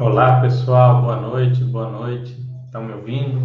Olá 0.00 0.40
pessoal, 0.40 1.02
boa 1.02 1.16
noite, 1.16 1.64
boa 1.64 1.90
noite. 1.90 2.40
Estão 2.64 2.84
me 2.84 2.92
ouvindo? 2.92 3.42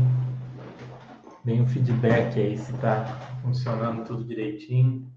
Deem 1.44 1.64
um 1.64 1.68
feedback 1.68 2.40
aí 2.40 2.56
se 2.56 2.72
está 2.76 3.06
funcionando 3.42 4.06
tudo 4.06 4.24
direitinho 4.24 5.12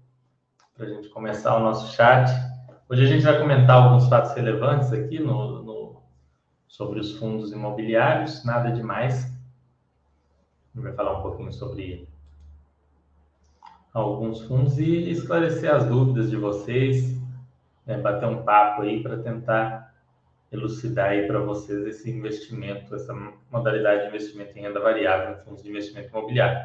para 0.75 0.87
a 0.87 0.89
gente 0.89 1.09
começar 1.09 1.55
o 1.55 1.59
nosso 1.59 1.93
chat. 1.95 2.31
Hoje 2.89 3.03
a 3.03 3.05
gente 3.05 3.23
vai 3.23 3.37
comentar 3.37 3.83
alguns 3.83 4.09
fatos 4.09 4.33
relevantes 4.33 4.91
aqui 4.91 5.19
no, 5.19 5.61
no 5.61 6.01
sobre 6.67 6.99
os 6.99 7.15
fundos 7.19 7.51
imobiliários, 7.51 8.43
nada 8.43 8.71
demais. 8.71 9.25
A 9.25 10.75
gente 10.75 10.85
vai 10.85 10.93
falar 10.93 11.19
um 11.19 11.21
pouquinho 11.21 11.53
sobre 11.53 12.09
alguns 13.93 14.41
fundos 14.41 14.79
e 14.79 15.11
esclarecer 15.11 15.71
as 15.71 15.85
dúvidas 15.85 16.31
de 16.31 16.35
vocês, 16.35 17.15
né, 17.85 17.95
bater 17.99 18.27
um 18.27 18.41
papo 18.41 18.81
aí 18.81 19.03
para 19.03 19.19
tentar 19.19 19.86
elucidar 20.51 21.09
aí 21.09 21.27
para 21.27 21.39
vocês 21.39 21.85
esse 21.85 22.09
investimento, 22.09 22.95
essa 22.95 23.13
modalidade 23.51 24.03
de 24.03 24.07
investimento 24.07 24.57
em 24.57 24.61
renda 24.61 24.79
variável 24.79 25.35
em 25.35 25.43
fundos 25.43 25.63
de 25.63 25.69
investimento 25.69 26.09
imobiliário. 26.09 26.57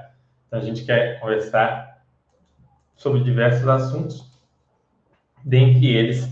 Então 0.47 0.61
a 0.61 0.63
gente 0.63 0.85
quer 0.85 1.19
conversar 1.21 2.03
sobre 2.95 3.23
diversos 3.25 3.67
assuntos, 3.67 4.31
dentre 5.45 5.95
eles 5.95 6.29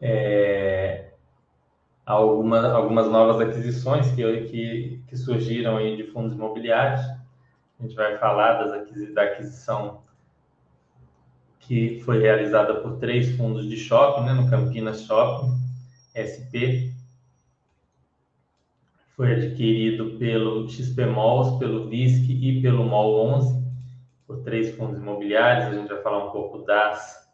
é, 0.00 1.10
alguma, 2.06 2.70
algumas 2.72 3.08
novas 3.08 3.40
aquisições 3.40 4.10
que, 4.12 4.22
que, 4.42 5.02
que 5.08 5.16
surgiram 5.16 5.76
aí 5.76 5.96
de 5.96 6.04
fundos 6.04 6.34
imobiliários 6.34 7.18
a 7.78 7.82
gente 7.84 7.94
vai 7.94 8.18
falar 8.18 8.54
das 8.54 9.14
da 9.14 9.22
aquisição 9.22 10.02
que 11.60 12.00
foi 12.04 12.20
realizada 12.20 12.80
por 12.80 12.98
três 12.98 13.36
fundos 13.36 13.68
de 13.68 13.76
shopping, 13.76 14.24
né, 14.24 14.32
no 14.32 14.50
Campinas 14.50 15.02
Shopping, 15.02 15.54
SP. 16.18 16.92
Foi 19.16 19.32
adquirido 19.32 20.16
pelo 20.18 20.68
XP 20.68 21.06
Malls, 21.06 21.58
pelo 21.58 21.88
VISC 21.88 22.30
e 22.30 22.62
pelo 22.62 22.84
MOL 22.84 23.34
11, 23.34 23.66
por 24.26 24.42
três 24.42 24.76
fundos 24.76 24.98
imobiliários. 24.98 25.66
A 25.66 25.74
gente 25.74 25.88
vai 25.88 26.02
falar 26.02 26.26
um 26.26 26.30
pouco 26.30 26.58
das, 26.58 27.28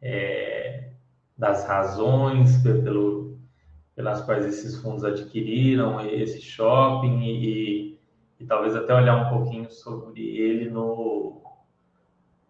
é, 0.00 0.90
das 1.36 1.66
razões 1.66 2.56
pelo, 2.62 3.38
pelas 3.96 4.20
quais 4.20 4.46
esses 4.46 4.80
fundos 4.80 5.02
adquiriram 5.02 6.00
esse 6.06 6.40
shopping 6.40 7.22
e, 7.22 7.98
e 8.38 8.44
talvez 8.46 8.76
até 8.76 8.94
olhar 8.94 9.16
um 9.16 9.30
pouquinho 9.36 9.70
sobre 9.70 10.22
ele 10.36 10.70
no, 10.70 11.42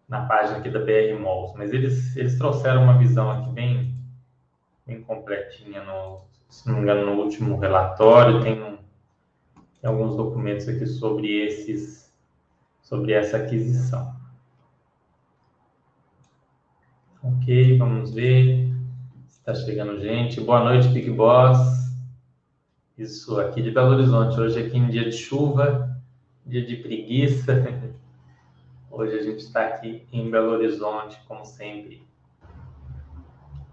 na 0.07 0.25
página 0.25 0.57
aqui 0.57 0.69
da 0.69 0.79
BR 0.79 1.19
Malls. 1.19 1.53
Mas 1.57 1.73
eles, 1.73 2.15
eles 2.15 2.37
trouxeram 2.37 2.83
uma 2.83 2.97
visão 2.97 3.31
aqui 3.31 3.49
bem, 3.51 3.96
bem 4.87 5.03
completinha, 5.03 5.83
no, 5.83 6.21
se 6.49 6.67
não 6.67 6.77
me 6.77 6.81
engano, 6.81 7.05
no 7.05 7.21
último 7.21 7.59
relatório. 7.59 8.41
Tem, 8.41 8.53
um, 8.63 8.77
tem 9.79 9.89
alguns 9.89 10.15
documentos 10.15 10.67
aqui 10.67 10.87
sobre 10.87 11.45
esses 11.45 12.07
sobre 12.81 13.11
essa 13.11 13.37
aquisição. 13.37 14.15
Ok, 17.21 17.77
vamos 17.77 18.13
ver 18.13 18.67
está 19.47 19.63
chegando 19.63 19.97
gente. 20.01 20.41
Boa 20.41 20.61
noite, 20.61 20.89
Big 20.89 21.09
Boss. 21.09 21.57
Isso 22.97 23.39
aqui 23.39 23.61
de 23.61 23.71
Belo 23.71 23.93
Horizonte. 23.93 24.37
Hoje 24.37 24.59
aqui 24.59 24.77
em 24.77 24.89
dia 24.89 25.05
de 25.05 25.13
chuva, 25.13 25.97
dia 26.45 26.65
de 26.65 26.75
preguiça. 26.75 27.63
Hoje 28.91 29.17
a 29.17 29.23
gente 29.23 29.39
está 29.39 29.67
aqui 29.67 30.05
em 30.11 30.29
Belo 30.29 30.51
Horizonte, 30.51 31.17
como 31.29 31.45
sempre. 31.45 32.05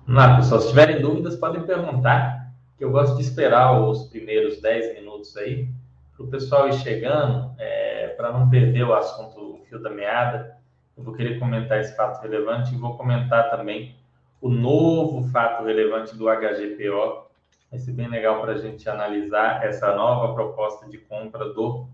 Lá, 0.07 0.37
pessoal. 0.37 0.61
Se 0.61 0.69
tiverem 0.69 1.01
dúvidas, 1.01 1.37
podem 1.37 1.63
perguntar, 1.63 2.53
que 2.77 2.85
eu 2.85 2.91
gosto 2.91 3.17
de 3.17 3.23
esperar 3.23 3.81
os 3.81 4.05
primeiros 4.09 4.61
10 4.61 4.95
minutos 4.97 5.37
aí, 5.37 5.69
para 6.15 6.27
o 6.27 6.29
pessoal 6.29 6.69
ir 6.69 6.75
chegando, 6.75 7.55
é, 7.59 8.09
para 8.09 8.31
não 8.31 8.51
perder 8.51 8.85
o 8.85 8.95
assunto, 8.95 9.41
o 9.41 9.65
fio 9.65 9.83
da 9.83 9.89
meada. 9.89 10.59
Eu 10.97 11.03
vou 11.03 11.15
querer 11.15 11.39
comentar 11.39 11.81
esse 11.81 11.97
fato 11.97 12.21
relevante 12.21 12.75
e 12.75 12.79
vou 12.79 12.97
comentar 12.97 13.51
também 13.51 13.97
o 14.41 14.51
novo 14.51 15.27
fato 15.31 15.65
relevante 15.65 16.15
do 16.17 16.27
HGPO, 16.27 17.25
Vai 17.71 17.81
ser 17.81 17.91
bem 17.91 18.09
legal 18.09 18.41
para 18.41 18.53
a 18.53 18.59
gente 18.59 18.89
analisar 18.89 19.65
essa 19.65 19.97
nova 19.97 20.33
proposta 20.33 20.89
de 20.89 20.97
compra 20.97 21.53
do, 21.53 21.89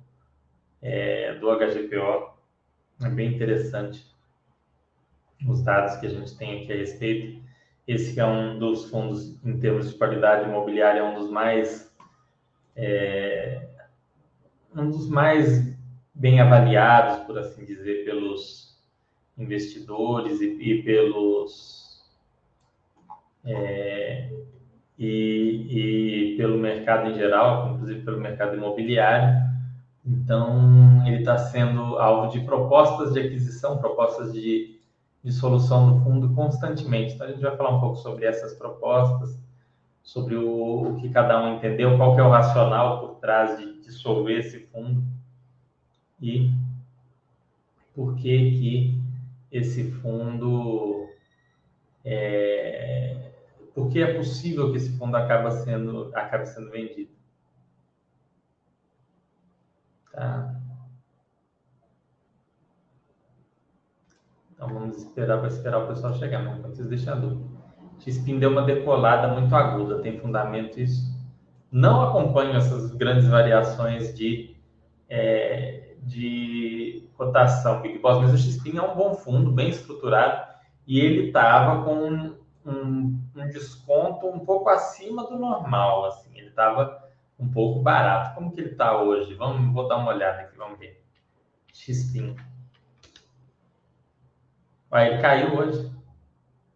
é, 0.83 1.37
do 1.37 1.47
HGPO. 1.57 2.35
É 3.03 3.09
bem 3.09 3.35
interessante 3.35 4.05
os 5.49 5.63
dados 5.63 5.97
que 5.97 6.05
a 6.05 6.11
gente 6.11 6.37
tem 6.37 6.63
aqui 6.63 6.71
a 6.71 6.77
respeito. 6.77 7.50
Esse 7.87 8.19
é 8.21 8.27
um 8.27 8.59
dos 8.59 8.91
fundos, 8.91 9.37
em 9.45 9.59
termos 9.59 9.91
de 9.91 9.99
qualidade 9.99 10.49
imobiliária, 10.49 11.01
é 11.01 11.03
um 11.03 11.15
dos 11.15 11.31
mais 11.31 11.91
é, 12.77 13.67
um 14.75 14.91
dos 14.91 15.09
mais 15.09 15.77
bem 16.15 16.41
avaliados, 16.41 17.25
por 17.25 17.39
assim 17.39 17.65
dizer, 17.65 18.05
pelos 18.05 18.79
investidores 19.37 20.41
e, 20.41 20.47
e 20.61 20.83
pelos 20.83 22.05
é, 23.45 24.31
e, 24.99 26.35
e 26.35 26.37
pelo 26.37 26.59
mercado 26.59 27.11
em 27.11 27.15
geral, 27.15 27.73
inclusive 27.75 28.03
pelo 28.03 28.21
mercado 28.21 28.57
imobiliário. 28.57 29.51
Então, 30.05 31.07
ele 31.07 31.19
está 31.19 31.39
sendo 31.39 31.99
alvo 31.99 32.31
de 32.31 32.41
propostas 32.41 33.13
de 33.13 33.21
aquisição, 33.21 33.79
propostas 33.79 34.33
de, 34.33 34.80
de 35.23 35.33
solução 35.33 35.87
no 35.87 36.03
fundo 36.03 36.35
constantemente. 36.35 37.15
Então, 37.15 37.27
a 37.27 37.31
gente 37.31 37.43
vai 37.43 37.57
falar 37.57 37.77
um 37.77 37.81
pouco 37.81 37.97
sobre 37.97 38.25
essas 38.25 38.55
propostas, 38.55 39.39
sobre 40.03 40.35
o, 40.35 40.95
o 40.95 40.97
que 41.01 41.11
cada 41.11 41.43
um 41.43 41.57
entendeu, 41.57 41.97
qual 41.97 42.19
é 42.19 42.23
o 42.23 42.31
racional 42.31 43.01
por 43.01 43.17
trás 43.17 43.59
de 43.59 43.81
dissolver 43.83 44.39
esse 44.39 44.61
fundo 44.67 45.03
e 46.21 46.51
por 47.95 48.17
que 48.17 48.51
que 48.59 49.01
esse 49.53 49.91
fundo 49.91 51.09
é, 52.05 53.31
porque 53.75 54.01
é 54.01 54.15
possível 54.15 54.71
que 54.71 54.79
esse 54.79 54.97
fundo 54.97 55.17
acabe 55.17 55.51
sendo, 55.65 56.11
acabe 56.15 56.47
sendo 56.47 56.71
vendido. 56.71 57.11
Tá? 60.13 60.60
Então 64.61 64.75
vamos 64.75 64.99
esperar 64.99 65.39
para 65.39 65.49
esperar 65.49 65.79
o 65.79 65.87
pessoal 65.87 66.13
chegar, 66.17 66.45
mas 66.45 66.59
enquanto 66.59 66.77
vocês 66.77 66.89
deixam 66.89 67.15
a 67.15 67.17
dúvida. 67.17 67.49
X-Pin 67.99 68.39
deu 68.39 68.51
uma 68.51 68.61
decolada 68.61 69.29
muito 69.29 69.57
aguda, 69.57 70.03
tem 70.03 70.21
fundamento 70.21 70.79
isso? 70.79 71.19
Não 71.73 72.03
acompanho 72.03 72.55
essas 72.55 72.95
grandes 72.95 73.27
variações 73.27 74.15
de, 74.15 74.55
é, 75.09 75.95
de 76.03 77.09
cotação 77.17 77.81
Big 77.81 78.01
Boss, 78.01 78.21
mas 78.21 78.35
o 78.35 78.37
X-Pin 78.37 78.77
é 78.77 78.83
um 78.83 78.95
bom 78.95 79.15
fundo, 79.15 79.51
bem 79.51 79.71
estruturado, 79.71 80.47
e 80.87 81.01
ele 81.01 81.29
estava 81.29 81.83
com 81.83 81.95
um, 81.95 82.37
um 82.67 83.49
desconto 83.49 84.27
um 84.27 84.41
pouco 84.41 84.69
acima 84.69 85.27
do 85.27 85.39
normal, 85.39 86.05
assim, 86.05 86.29
ele 86.35 86.49
estava 86.49 87.03
um 87.39 87.49
pouco 87.51 87.81
barato. 87.81 88.35
Como 88.35 88.53
que 88.53 88.61
ele 88.61 88.73
está 88.73 89.01
hoje? 89.01 89.33
Vamos, 89.37 89.73
vou 89.73 89.89
dar 89.89 89.97
uma 89.97 90.13
olhada 90.13 90.43
aqui, 90.43 90.59
vamos 90.59 90.79
ver. 90.79 91.03
Xpin. 91.73 92.37
Olha, 94.91 95.09
ele 95.09 95.23
caiu 95.23 95.55
hoje. 95.55 95.91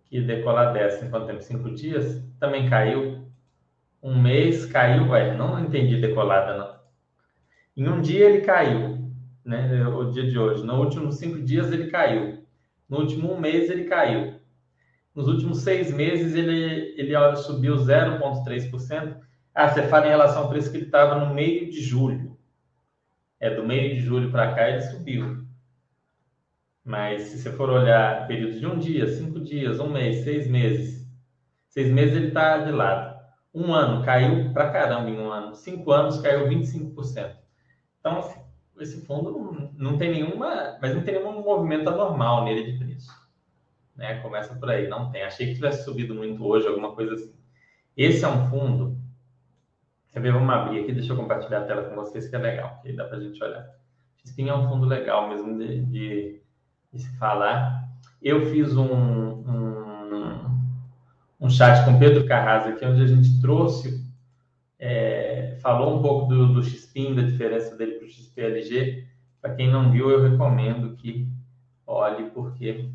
Que 0.07 0.21
decolar 0.21 0.73
dessa 0.73 1.05
em 1.05 1.11
quanto 1.11 1.27
tempo? 1.27 1.43
Cinco 1.43 1.71
dias? 1.75 2.23
Também 2.39 2.69
caiu. 2.69 3.27
Um 4.03 4.21
mês 4.21 4.67
caiu, 4.67 5.09
ué, 5.11 5.35
não 5.35 5.59
entendi 5.59 6.01
decolada, 6.01 6.57
não. 6.57 6.75
Em 7.77 7.89
um 7.89 8.01
dia 8.01 8.29
ele 8.29 8.43
caiu, 8.43 9.11
né? 9.45 9.87
O 9.89 10.11
dia 10.11 10.29
de 10.29 10.39
hoje. 10.39 10.65
Nos 10.65 10.79
últimos 10.79 11.17
cinco 11.17 11.41
dias 11.43 11.73
ele 11.73 11.91
caiu. 11.91 12.45
No 12.89 12.99
último 12.99 13.39
mês 13.41 13.71
ele 13.71 13.85
caiu. 13.85 14.35
Nos 15.15 15.29
últimos 15.29 15.59
seis 15.61 15.93
meses, 15.93 16.35
ele, 16.35 16.95
ele 16.99 17.37
subiu 17.37 17.77
0,3%. 17.77 19.17
Ah, 19.55 19.69
você 19.69 19.87
fala 19.87 20.07
em 20.07 20.11
relação 20.11 20.43
ao 20.43 20.49
preço 20.49 20.71
que 20.71 20.77
ele 20.77 20.87
estava 20.87 21.25
no 21.25 21.33
meio 21.33 21.71
de 21.71 21.81
julho. 21.81 22.37
É, 23.39 23.55
do 23.55 23.65
meio 23.65 23.95
de 23.95 24.01
julho 24.01 24.33
para 24.33 24.53
cá, 24.53 24.69
ele 24.69 24.81
subiu. 24.81 25.44
Mas 26.85 27.23
se 27.23 27.39
você 27.39 27.51
for 27.51 27.71
olhar 27.71 28.27
períodos 28.27 28.61
de 28.61 28.67
um 28.67 28.79
dia, 28.79 29.07
cinco 29.09 29.41
dias, 29.41 29.81
um 29.81 29.89
mês, 29.89 30.23
seis 30.25 30.47
meses, 30.47 31.09
seis 31.69 31.91
meses 31.91 32.17
ele 32.17 32.29
está 32.29 32.59
de 32.59 32.71
lado. 32.71 33.15
Um 33.55 33.73
ano 33.73 34.05
caiu 34.05 34.53
para 34.53 34.71
caramba 34.71 35.09
em 35.09 35.19
um 35.19 35.31
ano. 35.31 35.55
Cinco 35.55 35.93
anos 35.93 36.21
caiu 36.21 36.47
25%. 36.49 37.35
Então, 38.01 38.19
assim, 38.19 38.41
esse 38.81 39.07
fundo 39.07 39.73
não, 39.77 39.97
tem 39.97 40.11
nenhuma, 40.11 40.77
mas 40.83 40.95
não 40.95 41.03
tem 41.03 41.15
nenhum 41.15 41.43
movimento 41.43 41.89
anormal 41.89 42.45
nele 42.45 42.73
de 42.73 42.79
preço 42.79 43.25
né? 43.97 44.21
Começa 44.21 44.55
por 44.55 44.71
aí, 44.71 44.89
não 44.89 45.11
tem. 45.11 45.23
Achei 45.23 45.49
que 45.49 45.55
tivesse 45.55 45.85
subido 45.85 46.15
muito 46.15 46.45
hoje, 46.45 46.67
alguma 46.67 46.95
coisa 46.95 47.15
assim. 47.15 47.35
Esse 47.97 48.25
é 48.25 48.29
um 48.29 48.47
fundo. 48.49 48.99
Quer 50.13 50.21
ver? 50.21 50.33
Vamos 50.33 50.53
abrir 50.53 50.81
aqui, 50.81 50.93
deixa 50.93 51.13
eu 51.13 51.17
compartilhar 51.17 51.61
a 51.61 51.65
tela 51.65 51.85
com 51.85 51.95
vocês, 51.95 52.29
que 52.29 52.37
é 52.37 52.39
legal, 52.39 52.81
que 52.83 52.93
dá 52.93 53.05
para 53.05 53.19
a 53.19 53.21
gente 53.21 53.43
olhar. 53.43 53.67
Xpin 54.25 54.49
é 54.49 54.55
um 54.55 54.69
fundo 54.69 54.87
legal 54.87 55.29
mesmo 55.29 55.59
de, 55.59 55.85
de, 55.87 56.43
de 56.95 57.03
se 57.03 57.17
falar. 57.19 57.89
Eu 58.23 58.47
fiz 58.51 58.77
um, 58.77 58.85
um, 58.87 60.61
um, 61.41 61.51
chat 61.51 61.85
com 61.85 61.99
Pedro 61.99 62.27
Carrasa 62.27 62.71
aqui, 62.71 62.87
onde 62.87 63.03
a 63.03 63.07
gente 63.07 63.41
trouxe 63.41 64.03
É, 64.79 65.57
falou 65.63 65.99
um 65.99 66.03
pouco 66.03 66.27
do, 66.27 66.53
do 66.53 66.63
XPIN, 66.63 67.15
da 67.15 67.23
diferença 67.23 67.77
dele 67.77 67.93
para 67.93 68.07
o 68.07 68.11
XPLG. 68.11 69.07
Para 69.41 69.55
quem 69.55 69.71
não 69.71 69.91
viu, 69.91 70.11
eu 70.11 70.31
recomendo 70.31 70.97
que 70.97 71.29
olhe, 71.87 72.31
porque 72.31 72.91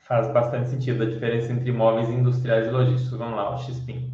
faz 0.00 0.32
bastante 0.32 0.70
sentido 0.70 1.02
a 1.02 1.06
diferença 1.06 1.52
entre 1.52 1.70
imóveis 1.70 2.08
industriais 2.08 2.66
e 2.66 2.70
logísticos. 2.70 3.18
Vamos 3.18 3.36
lá, 3.36 3.54
o 3.54 3.58
XPIN. 3.58 4.12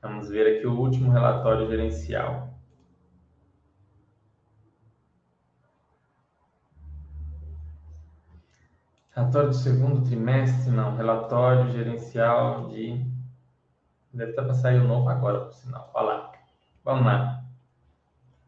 Vamos 0.00 0.28
ver 0.28 0.56
aqui 0.56 0.66
o 0.66 0.78
último 0.78 1.10
relatório 1.10 1.68
gerencial. 1.68 2.51
Relatório 9.14 9.48
do 9.50 9.54
segundo 9.54 10.04
trimestre, 10.06 10.70
não. 10.70 10.96
Relatório 10.96 11.70
gerencial 11.70 12.68
de. 12.68 13.04
Deve 14.12 14.30
estar 14.30 14.42
para 14.42 14.54
sair 14.54 14.78
o 14.80 14.88
novo 14.88 15.08
agora, 15.08 15.40
por 15.40 15.52
sinal. 15.52 15.90
Olha 15.94 16.06
lá. 16.06 16.32
Vamos 16.84 17.06
lá. 17.06 17.42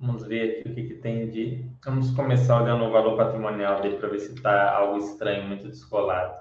Vamos 0.01 0.27
ver 0.27 0.61
aqui 0.61 0.69
o 0.69 0.75
que, 0.75 0.83
que 0.85 0.95
tem 0.95 1.31
de. 1.31 1.71
Vamos 1.85 2.11
começar 2.11 2.63
olhando 2.63 2.85
o 2.85 2.91
valor 2.91 3.17
patrimonial 3.17 3.81
dele 3.81 3.97
para 3.97 4.09
ver 4.09 4.21
se 4.21 4.35
está 4.35 4.77
algo 4.77 4.99
estranho, 4.99 5.47
muito 5.47 5.69
descolado. 5.69 6.35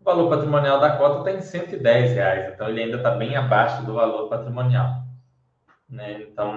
O 0.00 0.04
valor 0.04 0.30
patrimonial 0.30 0.80
da 0.80 0.96
cota 0.96 1.18
está 1.18 1.32
em 1.32 1.42
110 1.42 2.12
reais, 2.12 2.54
então 2.54 2.68
ele 2.68 2.82
ainda 2.82 2.96
está 2.96 3.10
bem 3.10 3.36
abaixo 3.36 3.84
do 3.84 3.94
valor 3.94 4.28
patrimonial. 4.28 5.02
Né? 5.88 6.22
Então 6.22 6.56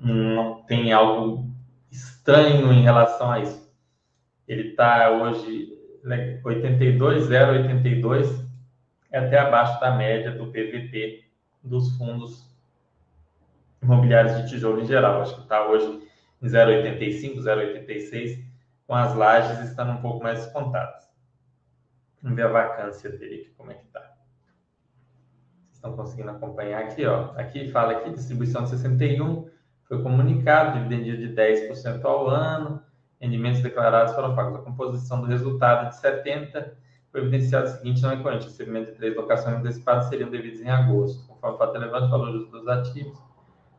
não 0.00 0.62
tem 0.62 0.92
algo 0.92 1.48
estranho 1.90 2.72
em 2.72 2.82
relação 2.82 3.30
a 3.30 3.40
isso. 3.40 3.69
Ele 4.50 4.70
está 4.70 5.10
hoje 5.12 5.78
82,082, 6.44 7.28
né, 7.28 8.46
é 9.12 9.18
até 9.20 9.38
abaixo 9.38 9.78
da 9.78 9.92
média 9.92 10.32
do 10.32 10.48
PVP 10.48 11.24
dos 11.62 11.96
fundos 11.96 12.52
imobiliários 13.80 14.36
de 14.38 14.48
tijolo 14.48 14.80
em 14.80 14.86
geral. 14.86 15.22
Acho 15.22 15.36
que 15.36 15.42
está 15.42 15.68
hoje 15.68 15.86
em 16.42 16.48
0,85, 16.48 17.36
0,86, 17.36 18.44
com 18.88 18.94
as 18.96 19.14
lajes 19.14 19.60
estando 19.68 19.92
um 19.92 20.02
pouco 20.02 20.20
mais 20.20 20.40
descontadas. 20.40 21.08
Vamos 22.20 22.34
ver 22.34 22.46
a 22.46 22.48
vacância 22.48 23.08
dele 23.08 23.42
aqui, 23.42 23.50
como 23.56 23.70
é 23.70 23.74
que 23.74 23.84
está. 23.84 24.00
Vocês 24.00 24.16
estão 25.74 25.94
conseguindo 25.94 26.30
acompanhar 26.30 26.82
aqui, 26.82 27.06
ó. 27.06 27.30
Aqui 27.36 27.68
fala 27.70 27.92
aqui, 27.92 28.10
distribuição 28.10 28.64
de 28.64 28.70
61, 28.70 29.48
foi 29.84 30.02
comunicado, 30.02 30.76
dividendo 30.76 31.18
de 31.18 31.32
10% 31.36 32.04
ao 32.04 32.28
ano, 32.28 32.82
rendimentos 33.20 33.60
declarados 33.60 34.14
foram 34.14 34.34
pagos. 34.34 34.56
A 34.56 34.62
composição 34.62 35.20
do 35.20 35.26
resultado 35.26 35.90
de 35.90 35.96
70 35.96 36.76
foi 37.12 37.20
evidenciado 37.20 37.66
o 37.66 37.70
seguinte, 37.70 38.02
não 38.02 38.12
é 38.12 38.16
corrente. 38.16 38.46
Recebimento 38.46 38.92
de 38.92 38.96
três 38.96 39.16
locações 39.16 39.56
antecipadas 39.56 40.06
seriam 40.06 40.30
devidos 40.30 40.60
em 40.60 40.70
agosto, 40.70 41.26
conforme 41.26 41.56
o 41.56 41.58
fato 41.58 41.72
relevante, 41.74 42.06
o 42.06 42.10
valor 42.10 42.32
dos 42.32 42.68
ativos, 42.68 43.18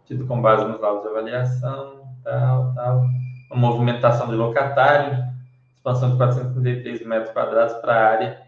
tido 0.05 0.27
com 0.27 0.41
base 0.41 0.65
nos 0.65 0.79
laudos 0.79 1.03
de 1.03 1.09
avaliação, 1.09 2.03
tal, 2.23 2.73
tal. 2.75 3.05
Uma 3.49 3.69
movimentação 3.69 4.27
de 4.27 4.35
locatário, 4.35 5.25
expansão 5.73 6.11
de 6.11 6.17
433 6.17 7.05
metros 7.05 7.33
quadrados 7.33 7.75
para 7.75 7.93
a 7.93 8.09
área 8.09 8.41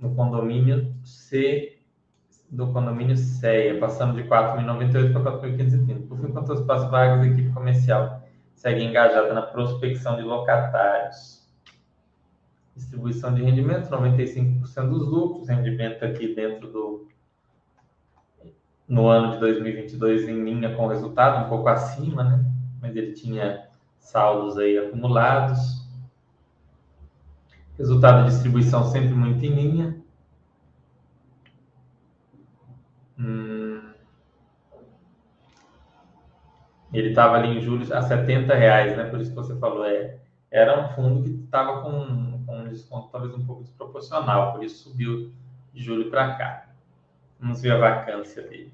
no 0.00 0.14
condomínio 0.14 0.94
C, 1.04 1.78
do 2.50 2.72
condomínio 2.72 3.16
CEA, 3.16 3.78
passando 3.78 4.14
de 4.14 4.28
4.098 4.28 5.12
para 5.12 5.32
4.530. 5.38 6.08
Por 6.08 6.18
fim, 6.18 6.32
quanto 6.32 6.52
aos 6.52 6.60
espaços 6.60 6.90
vagas 6.90 7.20
da 7.20 7.26
equipe 7.26 7.52
comercial, 7.52 8.25
segue 8.66 8.82
engajada 8.82 9.32
na 9.32 9.42
prospecção 9.42 10.16
de 10.16 10.22
locatários. 10.22 11.46
Distribuição 12.74 13.32
de 13.32 13.40
rendimentos, 13.40 13.88
95% 13.88 14.88
dos 14.88 15.06
lucros, 15.06 15.48
rendimento 15.48 16.04
aqui 16.04 16.34
dentro 16.34 16.72
do 16.72 17.08
no 18.88 19.06
ano 19.06 19.34
de 19.34 19.38
2022 19.38 20.28
em 20.28 20.44
linha 20.44 20.74
com 20.74 20.84
o 20.84 20.88
resultado, 20.88 21.44
um 21.44 21.48
pouco 21.48 21.68
acima, 21.68 22.24
né? 22.24 22.44
Mas 22.80 22.96
ele 22.96 23.12
tinha 23.12 23.68
saldos 24.00 24.58
aí 24.58 24.76
acumulados. 24.78 25.86
Resultado 27.78 28.24
de 28.24 28.30
distribuição 28.30 28.84
sempre 28.84 29.14
muito 29.14 29.44
em 29.44 29.54
linha. 29.54 29.96
Hum. 33.16 33.55
Ele 36.92 37.08
estava 37.08 37.36
ali 37.36 37.58
em 37.58 37.60
julho 37.60 37.92
a 37.94 38.02
70 38.02 38.54
reais, 38.54 38.96
né? 38.96 39.04
Por 39.04 39.20
isso 39.20 39.30
que 39.30 39.36
você 39.36 39.56
falou, 39.58 39.84
é, 39.84 40.18
era 40.50 40.80
um 40.80 40.88
fundo 40.94 41.22
que 41.22 41.30
estava 41.30 41.82
com, 41.82 42.44
com, 42.46 42.60
um 42.60 42.68
desconto 42.68 43.08
talvez 43.10 43.34
um 43.34 43.44
pouco 43.44 43.62
desproporcional, 43.62 44.52
por 44.52 44.64
isso 44.64 44.88
subiu 44.88 45.32
de 45.72 45.82
julho 45.82 46.10
para 46.10 46.34
cá. 46.34 46.68
Vamos 47.40 47.60
ver 47.60 47.72
a 47.72 47.78
vacância 47.78 48.42
dele. 48.42 48.72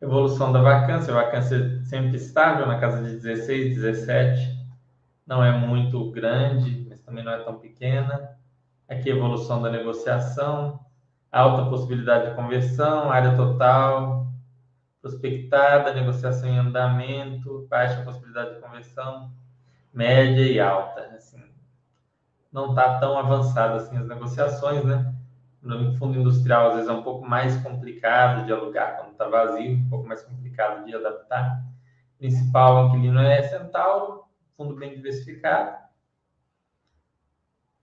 Evolução 0.00 0.52
da 0.52 0.60
vacância, 0.60 1.12
a 1.12 1.22
vacância 1.24 1.82
sempre 1.84 2.16
estável 2.16 2.66
na 2.66 2.78
casa 2.78 3.02
de 3.02 3.16
16, 3.16 3.74
17, 3.74 4.58
não 5.26 5.42
é 5.42 5.50
muito 5.50 6.10
grande, 6.10 6.86
mas 6.88 7.00
também 7.00 7.24
não 7.24 7.32
é 7.32 7.42
tão 7.42 7.58
pequena. 7.58 8.36
Aqui 8.88 9.10
evolução 9.10 9.60
da 9.60 9.70
negociação, 9.70 10.80
alta 11.32 11.68
possibilidade 11.68 12.30
de 12.30 12.36
conversão, 12.36 13.10
área 13.10 13.36
total, 13.36 14.27
prospectada, 15.00 15.94
negociação 15.94 16.48
em 16.48 16.58
andamento, 16.58 17.66
baixa 17.68 18.02
possibilidade 18.02 18.54
de 18.54 18.60
conversão, 18.60 19.32
média 19.92 20.42
e 20.42 20.60
alta. 20.60 21.00
Assim, 21.16 21.42
não 22.52 22.70
está 22.70 22.98
tão 22.98 23.18
avançada 23.18 23.76
assim 23.76 23.96
as 23.96 24.06
negociações, 24.06 24.84
né? 24.84 25.14
No 25.60 25.94
fundo 25.96 26.18
industrial, 26.18 26.68
às 26.68 26.74
vezes 26.74 26.88
é 26.88 26.92
um 26.92 27.02
pouco 27.02 27.26
mais 27.26 27.56
complicado 27.62 28.46
de 28.46 28.52
alugar 28.52 28.96
quando 28.96 29.12
está 29.12 29.28
vazio, 29.28 29.76
um 29.76 29.88
pouco 29.88 30.06
mais 30.06 30.22
complicado 30.22 30.84
de 30.84 30.94
adaptar. 30.94 31.64
Principal 32.16 32.86
inquilino 32.86 33.20
é 33.20 33.42
Centauro, 33.42 34.24
fundo 34.56 34.74
bem 34.76 34.94
diversificado. 34.94 35.76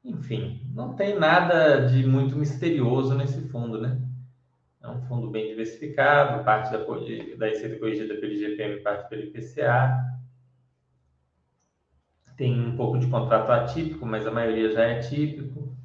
Enfim, 0.03 0.61
não 0.73 0.93
tem 0.93 1.17
nada 1.17 1.87
de 1.87 2.05
muito 2.05 2.35
misterioso 2.35 3.15
nesse 3.15 3.41
fundo, 3.49 3.81
né? 3.81 3.99
É 4.85 4.89
um 4.89 5.01
fundo 5.01 5.31
bem 5.31 5.47
diversificado, 5.47 6.43
parte 6.43 6.71
da, 6.71 6.77
da 6.77 7.45
receita 7.47 7.79
corrigida 7.79 8.13
pelo 8.15 8.31
IGPM, 8.31 8.81
parte 8.81 9.09
pelo 9.09 9.23
IPCA. 9.23 9.97
Tem 12.37 12.67
um 12.67 12.75
pouco 12.75 12.99
de 12.99 13.07
contrato 13.07 13.49
atípico, 13.49 14.05
mas 14.05 14.27
a 14.27 14.31
maioria 14.31 14.71
já 14.71 14.83
é 14.83 14.99
típico. 14.99 15.75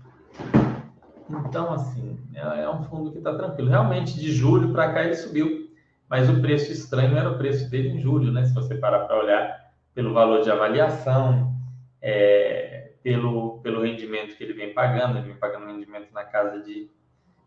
Então, 1.30 1.72
assim, 1.72 2.18
é, 2.34 2.62
é 2.62 2.68
um 2.68 2.84
fundo 2.84 3.10
que 3.10 3.18
está 3.18 3.34
tranquilo. 3.34 3.70
Realmente, 3.70 4.18
de 4.18 4.30
julho 4.32 4.70
para 4.72 4.92
cá 4.92 5.04
ele 5.04 5.14
subiu, 5.14 5.70
mas 6.08 6.28
o 6.28 6.40
preço 6.42 6.70
estranho 6.70 7.16
era 7.16 7.30
o 7.30 7.38
preço 7.38 7.70
dele 7.70 7.90
em 7.90 8.00
julho, 8.00 8.30
né? 8.30 8.44
Se 8.44 8.52
você 8.52 8.74
parar 8.74 9.06
para 9.06 9.18
olhar 9.18 9.72
pelo 9.94 10.12
valor 10.12 10.42
de 10.42 10.50
avaliação, 10.50 11.54
é, 12.02 12.92
pelo, 13.02 13.60
pelo 13.60 13.82
rendimento 13.82 14.36
que 14.36 14.44
ele 14.44 14.52
vem 14.52 14.74
pagando, 14.74 15.16
ele 15.16 15.28
vem 15.28 15.36
pagando 15.36 15.66
um 15.66 15.72
rendimento 15.72 16.12
na 16.12 16.24
casa 16.24 16.60
de 16.62 16.90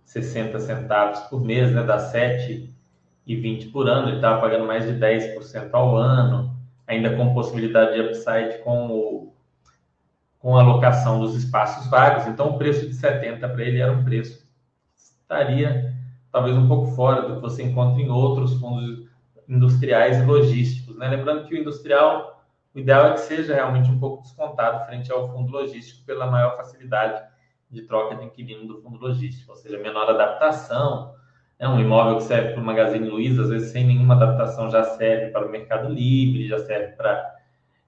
60 0.05 0.59
centavos 0.59 1.19
por 1.21 1.43
mês, 1.43 1.71
né? 1.71 1.83
Dá 1.83 1.97
7,20 1.97 3.71
por 3.71 3.87
ano, 3.87 4.09
ele 4.09 4.17
estava 4.17 4.41
pagando 4.41 4.65
mais 4.65 4.85
de 4.85 4.93
10% 4.93 5.69
ao 5.71 5.95
ano, 5.95 6.55
ainda 6.87 7.15
com 7.15 7.33
possibilidade 7.33 7.93
de 7.93 8.01
upside 8.01 8.59
com, 8.63 8.87
o, 8.87 9.33
com 10.39 10.57
a 10.57 10.61
alocação 10.61 11.19
dos 11.19 11.35
espaços 11.35 11.89
vagos. 11.89 12.27
Então, 12.27 12.49
o 12.49 12.57
preço 12.57 12.87
de 12.87 12.93
70 12.93 13.47
para 13.47 13.63
ele 13.63 13.79
era 13.79 13.91
um 13.91 14.03
preço 14.03 14.39
que 14.39 14.47
estaria 14.95 15.93
talvez 16.31 16.57
um 16.57 16.67
pouco 16.67 16.87
fora 16.87 17.27
do 17.27 17.35
que 17.35 17.41
você 17.41 17.63
encontra 17.63 18.01
em 18.01 18.09
outros 18.09 18.55
fundos 18.55 19.07
industriais 19.47 20.17
e 20.17 20.25
logísticos. 20.25 20.97
Né? 20.97 21.07
Lembrando 21.07 21.47
que 21.47 21.53
o 21.53 21.57
industrial, 21.57 22.43
o 22.73 22.79
ideal 22.79 23.07
é 23.07 23.13
que 23.13 23.19
seja 23.19 23.53
realmente 23.53 23.89
um 23.89 23.99
pouco 23.99 24.23
descontado 24.23 24.85
frente 24.85 25.11
ao 25.11 25.31
fundo 25.31 25.51
logístico 25.51 26.03
pela 26.05 26.25
maior 26.25 26.57
facilidade 26.57 27.21
de 27.73 27.81
troca 27.83 28.15
de 28.15 28.25
inquilino 28.25 28.67
do 28.67 28.81
fundo 28.81 28.99
logístico, 28.99 29.51
ou 29.51 29.57
seja, 29.57 29.77
menor 29.79 30.09
adaptação. 30.09 31.13
É 31.57 31.67
um 31.67 31.79
imóvel 31.79 32.17
que 32.17 32.23
serve 32.23 32.53
para 32.53 32.61
o 32.61 32.65
Magazine 32.65 33.07
Luiza, 33.07 33.43
às 33.43 33.49
vezes 33.49 33.71
sem 33.71 33.85
nenhuma 33.85 34.15
adaptação 34.15 34.69
já 34.69 34.83
serve 34.83 35.31
para 35.31 35.45
o 35.45 35.49
Mercado 35.49 35.91
Livre, 35.91 36.47
já 36.47 36.59
serve 36.59 36.95
para 36.95 37.35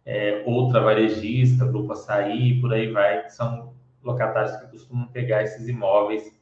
é, 0.06 0.44
outra 0.46 0.82
varejista, 0.82 1.65
Grupo 1.65 1.94
Açaí, 1.94 2.60
por 2.62 2.74
aí 2.74 2.92
vai, 2.92 3.30
são 3.30 3.74
locatários 4.04 4.56
que 4.58 4.68
costumam 4.68 5.08
pegar 5.08 5.44
esses 5.44 5.68
imóveis 5.68 6.39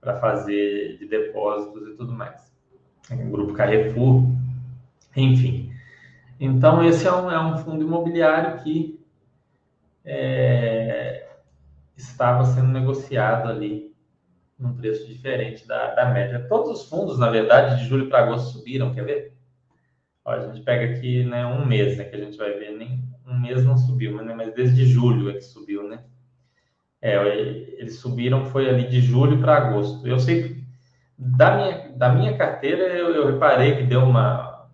para 0.00 0.16
fazer 0.16 0.98
de 0.98 1.06
depósitos 1.06 1.88
e 1.88 1.96
tudo 1.96 2.12
mais. 2.12 2.52
Grupo 3.30 3.54
Carrefour, 3.54 4.24
enfim. 5.16 5.72
Então, 6.38 6.84
esse 6.84 7.06
é 7.06 7.12
um, 7.12 7.30
é 7.30 7.40
um 7.40 7.58
fundo 7.58 7.84
imobiliário 7.84 8.62
que 8.62 9.00
é, 10.04 11.23
estava 11.96 12.44
sendo 12.44 12.68
negociado 12.68 13.48
ali 13.48 13.94
num 14.58 14.74
preço 14.74 15.06
diferente 15.06 15.66
da, 15.66 15.94
da 15.94 16.06
média. 16.06 16.46
Todos 16.48 16.70
os 16.70 16.88
fundos, 16.88 17.18
na 17.18 17.30
verdade, 17.30 17.82
de 17.82 17.88
julho 17.88 18.08
para 18.08 18.20
agosto 18.20 18.52
subiram, 18.52 18.94
quer 18.94 19.04
ver? 19.04 19.34
Olha, 20.24 20.48
a 20.48 20.52
gente 20.52 20.64
pega 20.64 20.94
aqui 20.94 21.24
né, 21.24 21.44
um 21.46 21.66
mês, 21.66 21.98
né, 21.98 22.04
que 22.04 22.16
a 22.16 22.18
gente 22.18 22.36
vai 22.38 22.52
ver, 22.52 22.70
nem 22.76 23.04
um 23.26 23.38
mês 23.38 23.64
não 23.64 23.76
subiu, 23.76 24.14
mas, 24.14 24.26
né, 24.26 24.34
mas 24.34 24.54
desde 24.54 24.86
julho 24.86 25.30
é 25.30 25.34
que 25.34 25.42
subiu, 25.42 25.86
né? 25.88 26.04
É, 27.00 27.16
eles 27.78 27.98
subiram, 27.98 28.46
foi 28.46 28.68
ali 28.68 28.88
de 28.88 29.00
julho 29.02 29.38
para 29.38 29.56
agosto. 29.56 30.06
Eu 30.08 30.18
sei 30.18 30.42
que 30.42 30.64
da 31.18 31.56
minha, 31.56 31.88
da 31.90 32.08
minha 32.08 32.36
carteira, 32.36 32.82
eu, 32.84 33.14
eu 33.14 33.26
reparei 33.26 33.76
que 33.76 33.84
deu 33.84 34.02
uma, 34.02 34.68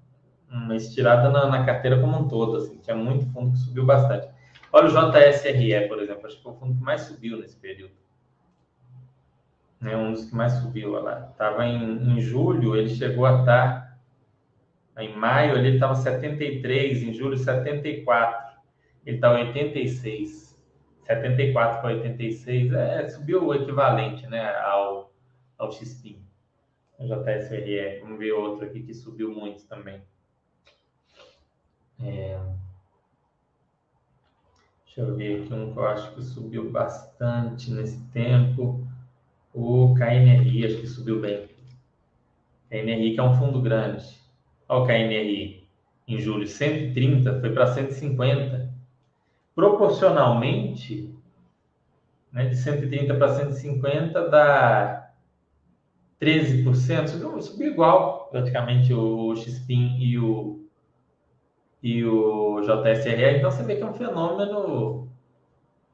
uma 0.49 0.77
estirada 0.77 1.29
na, 1.29 1.47
na, 1.47 1.65
carteira 1.65 2.01
como 2.01 2.17
um 2.17 2.29
todo. 2.29 2.57
Assim, 2.57 2.79
tinha 2.79 2.97
muito 2.97 3.27
fundo 3.33 3.53
que 3.53 3.59
subiu 3.59 3.85
bastante. 3.85 4.29
Olha 4.73 4.87
o 4.87 5.11
JSRE, 5.11 5.89
por 5.89 6.01
exemplo, 6.01 6.27
acho 6.27 6.37
que 6.37 6.43
foi 6.43 6.53
o 6.53 6.57
fundo 6.57 6.75
que 6.75 6.83
mais 6.83 7.03
subiu 7.03 7.39
nesse 7.39 7.57
período. 7.57 7.95
É 9.83 9.97
um 9.97 10.13
dos 10.13 10.27
que 10.27 10.35
mais 10.35 10.53
subiu 10.55 10.93
lá. 10.93 11.31
Estava 11.33 11.67
em, 11.67 12.13
em 12.13 12.21
julho, 12.21 12.77
ele 12.77 12.91
chegou 12.91 13.27
a 13.27 13.41
estar. 13.41 13.99
Tá, 14.95 15.03
em 15.03 15.17
maio, 15.17 15.57
ele 15.57 15.75
estava 15.75 15.95
73, 15.95 17.03
em 17.03 17.13
julho, 17.15 17.37
74. 17.37 18.61
Ele 19.07 19.17
está 19.17 19.33
86. 19.33 20.51
74 21.11 21.81
para 21.81 21.95
86, 21.97 22.73
é, 22.73 23.09
subiu 23.09 23.45
o 23.45 23.55
equivalente 23.55 24.27
né, 24.29 24.55
ao, 24.59 25.13
ao 25.59 25.73
XPIN, 25.73 26.23
o 26.99 27.05
JSRE. 27.05 27.99
Vamos 28.01 28.19
ver 28.19 28.31
outro 28.33 28.65
aqui 28.65 28.81
que 28.81 28.95
subiu 28.95 29.33
muito 29.33 29.67
também. 29.67 30.01
É, 32.01 32.39
deixa 34.97 35.01
eu 35.03 35.17
ver 35.17 35.43
aqui 35.43 35.55
um 35.55 35.73
que 35.73 35.79
eu 35.79 35.87
acho 35.87 36.15
que 36.15 36.23
subiu 36.23 36.69
bastante 36.69 37.71
nesse 37.71 38.01
tempo. 38.09 38.85
O 39.55 39.95
KNRI, 39.95 40.67
acho 40.67 40.77
que 40.79 40.87
subiu 40.87 41.21
bem. 41.21 41.49
KNRI, 42.69 43.15
que 43.15 43.21
é 43.21 43.23
um 43.23 43.35
fundo 43.35 43.63
grande. 43.63 44.05
Olha 44.69 44.83
o 44.83 44.87
KNRI, 44.87 45.65
em 46.09 46.19
julho, 46.19 46.47
130, 46.47 47.41
foi 47.41 47.53
para 47.53 47.69
150 47.69 48.69
proporcionalmente, 49.55 51.15
né, 52.33 52.47
de 52.47 52.57
130 52.57 53.15
para 53.15 53.37
150 53.37 54.29
dá 54.29 55.13
13%, 56.21 57.09
subiu, 57.09 57.43
subiu 57.43 57.73
igual 57.73 58.29
praticamente 58.31 58.93
o 58.95 59.35
XPIN 59.37 59.99
e 59.99 60.19
o, 60.19 60.60
e 61.83 62.05
o 62.05 62.61
JSRE, 62.61 63.39
então 63.39 63.51
você 63.51 63.63
vê 63.63 63.77
que 63.77 63.83
é 63.83 63.87
um 63.87 63.95
fenômeno 63.95 65.09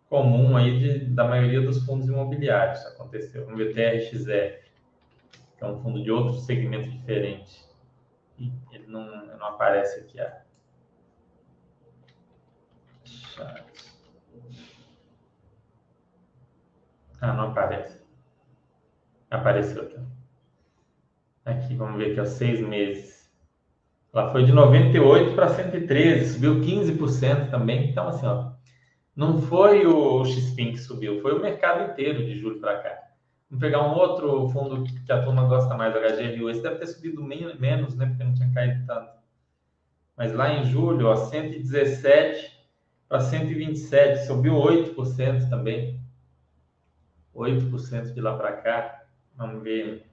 comum 0.08 0.56
aí 0.56 0.78
de, 0.78 1.04
da 1.06 1.24
maioria 1.24 1.60
dos 1.60 1.84
fundos 1.84 2.08
imobiliários, 2.08 2.84
aconteceu. 2.86 3.44
Vamos 3.44 3.58
ver 3.58 3.70
o 3.70 3.74
TRXF, 3.74 4.70
que 5.56 5.64
é 5.64 5.66
um 5.66 5.78
fundo 5.78 6.02
de 6.02 6.10
outro 6.10 6.34
segmento 6.40 6.90
diferente. 6.90 7.64
E 8.38 8.52
ele 8.72 8.86
não, 8.88 9.04
não 9.38 9.46
aparece 9.46 10.00
aqui 10.00 10.20
a, 10.20 10.42
ah, 17.20 17.32
não 17.32 17.50
aparece. 17.50 18.04
Apareceu 19.30 19.90
tá? 19.90 20.02
Aqui, 21.44 21.74
vamos 21.76 21.98
ver 21.98 22.12
aqui, 22.12 22.20
ó, 22.20 22.24
seis 22.24 22.60
meses. 22.60 23.15
Ela 24.16 24.32
foi 24.32 24.46
de 24.46 24.52
98 24.52 25.34
para 25.34 25.50
113, 25.50 26.32
subiu 26.32 26.62
15% 26.62 27.50
também. 27.50 27.90
Então, 27.90 28.08
assim, 28.08 28.24
ó, 28.24 28.52
não 29.14 29.42
foi 29.42 29.86
o 29.86 30.24
XPIN 30.24 30.72
que 30.72 30.78
subiu, 30.78 31.20
foi 31.20 31.34
o 31.34 31.42
mercado 31.42 31.92
inteiro 31.92 32.24
de 32.24 32.38
julho 32.38 32.58
para 32.58 32.78
cá. 32.78 32.98
Vamos 33.50 33.60
pegar 33.62 33.82
um 33.82 33.94
outro 33.94 34.48
fundo 34.48 34.84
que 34.84 35.12
a 35.12 35.22
turma 35.22 35.44
gosta 35.44 35.74
mais, 35.74 35.94
HGRU. 35.94 36.48
Esse 36.48 36.62
deve 36.62 36.76
ter 36.76 36.86
subido 36.86 37.22
menos, 37.22 37.94
né? 37.94 38.06
Porque 38.06 38.24
não 38.24 38.32
tinha 38.32 38.50
caído 38.54 38.86
tanto. 38.86 39.10
Mas 40.16 40.32
lá 40.32 40.50
em 40.50 40.64
julho, 40.64 41.08
ó, 41.08 41.16
117 41.16 42.58
para 43.06 43.20
127, 43.20 44.26
subiu 44.26 44.54
8% 44.54 45.50
também. 45.50 46.00
8% 47.34 48.14
de 48.14 48.20
lá 48.22 48.34
para 48.34 48.52
cá. 48.52 49.02
Vamos 49.36 49.62
ver 49.62 50.06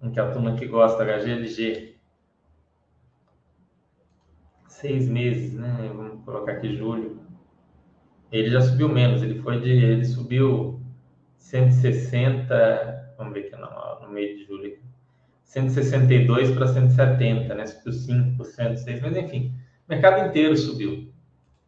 um 0.00 0.10
que 0.10 0.18
a 0.18 0.30
turma 0.30 0.56
que 0.56 0.66
gosta, 0.66 1.04
HGLG. 1.04 1.95
Seis 4.76 5.08
meses, 5.08 5.54
né? 5.54 5.90
Vamos 5.96 6.22
colocar 6.22 6.52
aqui 6.52 6.76
julho. 6.76 7.18
Ele 8.30 8.50
já 8.50 8.60
subiu 8.60 8.90
menos, 8.90 9.22
ele 9.22 9.40
foi 9.40 9.58
de. 9.58 9.70
Ele 9.70 10.04
subiu 10.04 10.82
160. 11.38 13.14
Vamos 13.16 13.32
ver 13.32 13.46
aqui 13.46 13.56
no, 13.56 14.06
no 14.06 14.12
meio 14.12 14.36
de 14.36 14.44
julho. 14.44 14.78
162 15.44 16.50
para 16.50 16.66
170, 16.66 17.54
né? 17.54 17.64
Subiu 17.64 17.92
5%, 18.36 18.36
6%, 18.36 19.00
mas 19.00 19.16
enfim, 19.16 19.54
o 19.88 19.90
mercado 19.90 20.28
inteiro 20.28 20.54
subiu. 20.54 21.10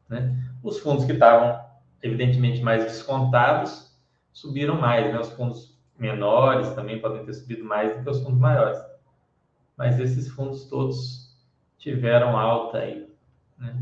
Né? 0.07 0.39
Os 0.63 0.79
fundos 0.79 1.07
que 1.07 1.13
estavam, 1.13 1.65
evidentemente, 2.03 2.61
mais 2.61 2.85
descontados 2.85 3.91
subiram 4.35 4.79
mais, 4.79 5.11
né? 5.11 5.19
Os 5.19 5.33
fundos 5.33 5.81
menores 5.99 6.69
também 6.75 7.01
podem 7.01 7.25
ter 7.25 7.33
subido 7.33 7.65
mais 7.65 7.97
do 7.97 8.03
que 8.05 8.11
os 8.11 8.21
fundos 8.23 8.39
maiores. 8.39 8.79
Mas 9.79 9.99
esses 9.99 10.29
fundos 10.29 10.67
todos 10.67 11.28
tiveram 11.79 12.37
alta 12.37 12.79
aí, 12.79 13.09
né? 13.57 13.75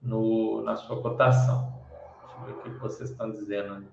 No, 0.00 0.62
na 0.62 0.76
sua 0.76 1.02
cotação. 1.02 1.74
Deixa 2.22 2.36
eu 2.38 2.46
ver 2.46 2.52
o 2.52 2.62
que 2.62 2.70
vocês 2.80 3.10
estão 3.10 3.30
dizendo. 3.30 3.84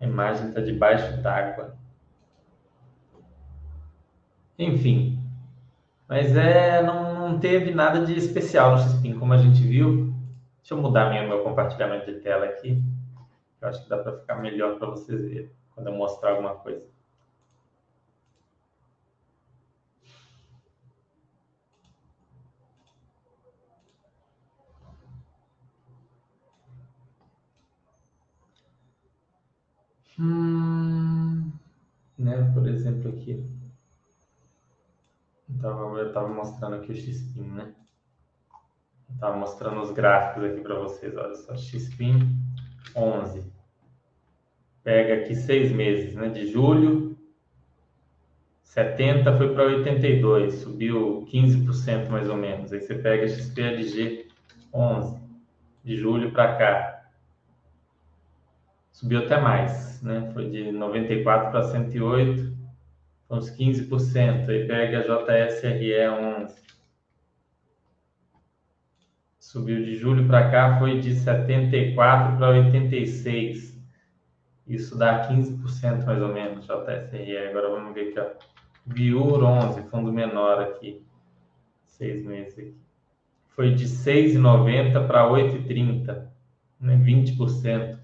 A 0.00 0.04
imagem 0.04 0.48
está 0.48 0.60
debaixo 0.60 1.20
d'água. 1.22 1.76
Enfim, 4.58 5.22
mas 6.08 6.34
é, 6.34 6.82
não, 6.82 7.28
não 7.30 7.38
teve 7.38 7.74
nada 7.74 8.04
de 8.04 8.16
especial 8.16 8.72
no 8.72 8.78
Xpin, 8.78 9.18
como 9.18 9.34
a 9.34 9.36
gente 9.36 9.60
viu. 9.62 10.14
Deixa 10.58 10.72
eu 10.74 10.78
mudar 10.78 11.10
minha, 11.10 11.26
meu 11.26 11.42
compartilhamento 11.42 12.06
de 12.06 12.20
tela 12.20 12.46
aqui. 12.46 12.82
Eu 13.60 13.68
acho 13.68 13.82
que 13.82 13.88
dá 13.88 13.98
para 13.98 14.18
ficar 14.18 14.36
melhor 14.36 14.78
para 14.78 14.88
vocês 14.90 15.20
verem 15.20 15.50
quando 15.74 15.88
eu 15.88 15.94
mostrar 15.94 16.30
alguma 16.30 16.54
coisa. 16.56 16.86
Hum, 30.18 31.52
né, 32.18 32.50
por 32.54 32.66
exemplo 32.66 33.10
aqui. 33.10 33.44
Então, 35.48 35.96
eu 35.98 36.08
estava 36.08 36.28
mostrando 36.28 36.76
aqui 36.76 36.92
o 36.92 36.94
Xpin, 36.94 37.50
né? 37.52 37.74
Estava 39.10 39.36
mostrando 39.36 39.80
os 39.80 39.90
gráficos 39.90 40.44
aqui 40.44 40.60
para 40.60 40.78
vocês. 40.78 41.14
Olha 41.16 41.34
só, 41.34 41.54
Xpin 41.56 42.18
11. 42.94 43.44
Pega 44.82 45.14
aqui 45.14 45.34
seis 45.34 45.72
meses, 45.72 46.14
né? 46.14 46.28
De 46.28 46.50
julho, 46.50 47.16
70 48.62 49.36
foi 49.36 49.54
para 49.54 49.64
82, 49.64 50.54
subiu 50.54 51.26
15% 51.32 52.08
mais 52.08 52.28
ou 52.28 52.36
menos. 52.36 52.72
Aí 52.72 52.80
você 52.80 52.94
pega 52.94 53.26
XPLG 53.26 54.28
11, 54.72 55.18
de 55.82 55.96
julho 55.96 56.30
para 56.30 56.56
cá. 56.56 57.10
Subiu 58.92 59.20
até 59.20 59.40
mais, 59.40 60.02
né? 60.02 60.30
Foi 60.32 60.50
de 60.50 60.70
94 60.72 61.50
para 61.50 61.62
108 61.62 62.56
uns 63.30 63.50
15%. 63.50 64.48
Aí 64.48 64.66
pega 64.66 65.02
JSRE 65.02 66.08
11. 66.08 66.65
Subiu 69.46 69.84
de 69.84 69.94
julho 69.94 70.26
para 70.26 70.50
cá, 70.50 70.76
foi 70.76 70.98
de 70.98 71.14
74 71.14 72.36
para 72.36 72.48
86. 72.48 73.80
Isso 74.66 74.98
dá 74.98 75.28
15% 75.28 76.04
mais 76.04 76.20
ou 76.20 76.34
menos, 76.34 76.66
JSRE. 76.66 77.38
Agora 77.48 77.70
vamos 77.70 77.94
ver 77.94 78.08
aqui, 78.08 78.18
ó. 78.18 78.26
Biur 78.84 79.44
11, 79.44 79.82
fundo 79.84 80.12
menor 80.12 80.60
aqui. 80.60 81.00
Seis 81.84 82.24
meses 82.26 82.58
aqui. 82.58 82.76
Foi 83.50 83.72
de 83.72 83.84
6,90 83.84 85.06
para 85.06 85.30
8,30. 85.30 86.26
Né? 86.80 86.96
20%. 86.96 88.00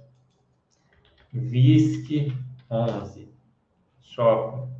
VISC 1.32 2.32
11. 2.70 3.28
Shopping 4.00 4.70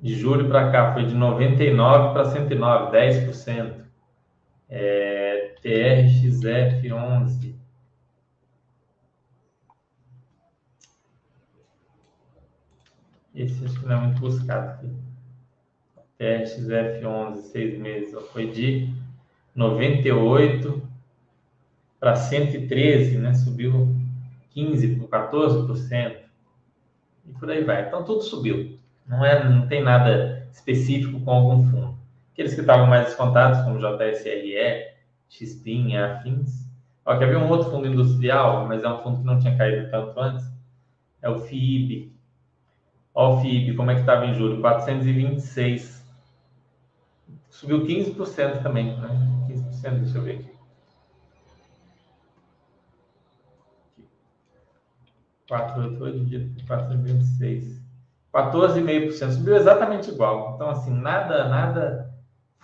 de 0.00 0.14
julho 0.14 0.48
para 0.48 0.72
cá 0.72 0.94
foi 0.94 1.04
de 1.04 1.14
99 1.14 2.14
para 2.14 2.24
109, 2.24 2.96
10%. 2.96 3.83
É, 4.76 5.54
TRXF11. 5.62 7.54
Esse 13.32 13.64
acho 13.64 13.78
que 13.78 13.86
não 13.86 13.96
é 13.96 14.00
muito 14.00 14.20
buscado 14.20 14.70
aqui. 14.70 14.92
TRXF11, 16.18 17.36
seis 17.42 17.78
meses, 17.78 18.14
foi 18.32 18.50
de 18.50 18.92
98 19.54 20.82
para 22.00 22.16
113, 22.16 23.18
né? 23.18 23.32
Subiu 23.32 23.94
15 24.50 24.96
por 24.96 25.08
14%. 25.08 26.16
E 27.26 27.32
por 27.32 27.48
aí 27.48 27.62
vai. 27.62 27.86
Então 27.86 28.04
tudo 28.04 28.22
subiu. 28.22 28.76
Não, 29.06 29.24
é, 29.24 29.48
não 29.48 29.68
tem 29.68 29.84
nada 29.84 30.48
específico 30.50 31.20
com 31.20 31.30
algum 31.30 31.62
fundo. 31.70 31.93
Aqueles 32.34 32.52
que 32.52 32.62
estavam 32.62 32.88
mais 32.88 33.06
descontados, 33.06 33.60
como 33.62 33.78
JSRE, 33.78 34.92
XPIN 35.28 35.96
afins. 35.98 36.68
Ó, 37.06 37.16
quer 37.16 37.28
ver 37.28 37.36
um 37.36 37.48
outro 37.48 37.70
fundo 37.70 37.86
industrial, 37.86 38.66
mas 38.66 38.82
é 38.82 38.88
um 38.88 38.98
fundo 39.04 39.18
que 39.20 39.24
não 39.24 39.38
tinha 39.38 39.56
caído 39.56 39.88
tanto 39.88 40.18
antes? 40.18 40.44
É 41.22 41.30
o 41.30 41.38
FIB. 41.38 42.12
Ó, 43.14 43.36
o 43.36 43.40
FIB, 43.40 43.76
como 43.76 43.92
é 43.92 43.94
que 43.94 44.00
estava 44.00 44.26
em 44.26 44.34
julho? 44.34 44.60
426. 44.60 46.04
Subiu 47.50 47.86
15% 47.86 48.64
também, 48.64 48.98
né? 48.98 49.08
15%, 49.48 50.00
deixa 50.00 50.18
eu 50.18 50.22
ver 50.22 50.40
aqui. 50.40 50.54
4,8, 55.48 56.66
426. 56.66 57.80
14,5%. 58.32 59.30
Subiu 59.30 59.54
exatamente 59.54 60.10
igual. 60.10 60.56
Então, 60.56 60.68
assim, 60.68 60.92
nada, 60.92 61.48
nada 61.48 62.03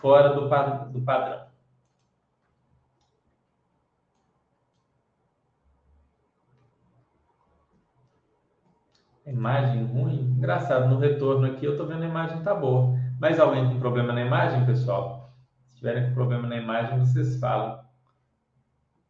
fora 0.00 0.30
do, 0.30 0.48
do 0.92 1.00
padrão. 1.02 1.50
Imagem 9.26 9.84
ruim? 9.84 10.34
Engraçado, 10.36 10.88
no 10.88 10.98
retorno 10.98 11.46
aqui 11.46 11.64
eu 11.64 11.72
estou 11.72 11.86
vendo 11.86 12.02
a 12.02 12.08
imagem 12.08 12.42
tá 12.42 12.54
boa. 12.54 12.98
Mas 13.20 13.38
alguém 13.38 13.68
com 13.68 13.78
problema 13.78 14.12
na 14.12 14.22
imagem, 14.22 14.66
pessoal? 14.66 15.32
Se 15.68 15.76
tiverem 15.76 16.08
com 16.08 16.14
problema 16.14 16.48
na 16.48 16.56
imagem, 16.56 16.98
vocês 16.98 17.38
falam. 17.38 17.80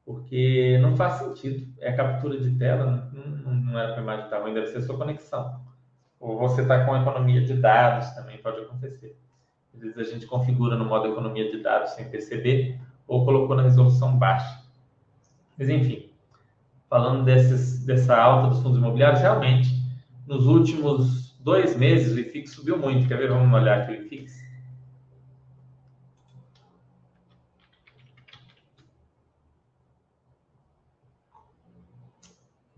Porque 0.05 0.79
não 0.83 0.97
faz 0.97 1.15
sentido. 1.15 1.73
É 1.79 1.93
captura 1.93 2.39
de 2.39 2.59
tela, 2.59 3.11
não, 3.13 3.55
não 3.55 3.79
era 3.79 3.93
para 3.93 4.01
a 4.01 4.03
imagem 4.03 4.25
estar 4.25 4.43
ruim, 4.43 4.53
deve 4.53 4.67
ser 4.67 4.83
sua 4.83 4.99
conexão. 4.99 5.65
Ou 6.19 6.39
você 6.39 6.63
está 6.63 6.85
com 6.85 6.97
economia 6.97 7.43
de 7.43 7.55
dados, 7.55 8.11
também 8.11 8.39
pode 8.39 8.61
acontecer. 8.61 9.17
Às 9.75 9.81
vezes 9.81 9.99
a 9.99 10.05
gente 10.05 10.27
configura 10.27 10.77
no 10.77 10.85
modo 10.85 11.09
economia 11.09 11.51
de 11.51 11.63
dados 11.63 11.93
sem 11.93 12.09
perceber, 12.09 12.79
ou 13.07 13.25
colocou 13.25 13.57
na 13.57 13.63
resolução 13.63 14.17
baixa. 14.17 14.63
Mas 15.59 15.69
enfim, 15.69 16.11
falando 16.89 17.25
desses, 17.25 17.85
dessa 17.85 18.17
alta 18.17 18.51
dos 18.51 18.63
fundos 18.63 18.79
imobiliários, 18.79 19.21
realmente 19.21 19.81
nos 20.27 20.47
últimos 20.47 21.37
dois 21.41 21.77
meses, 21.77 22.13
o 22.15 22.21
IFIX 22.21 22.51
subiu 22.53 22.79
muito. 22.79 23.09
Quer 23.09 23.19
ver? 23.19 23.31
Vamos 23.31 23.53
olhar 23.53 23.81
aqui 23.81 23.93
o 23.93 23.95
IFIX. 23.95 24.51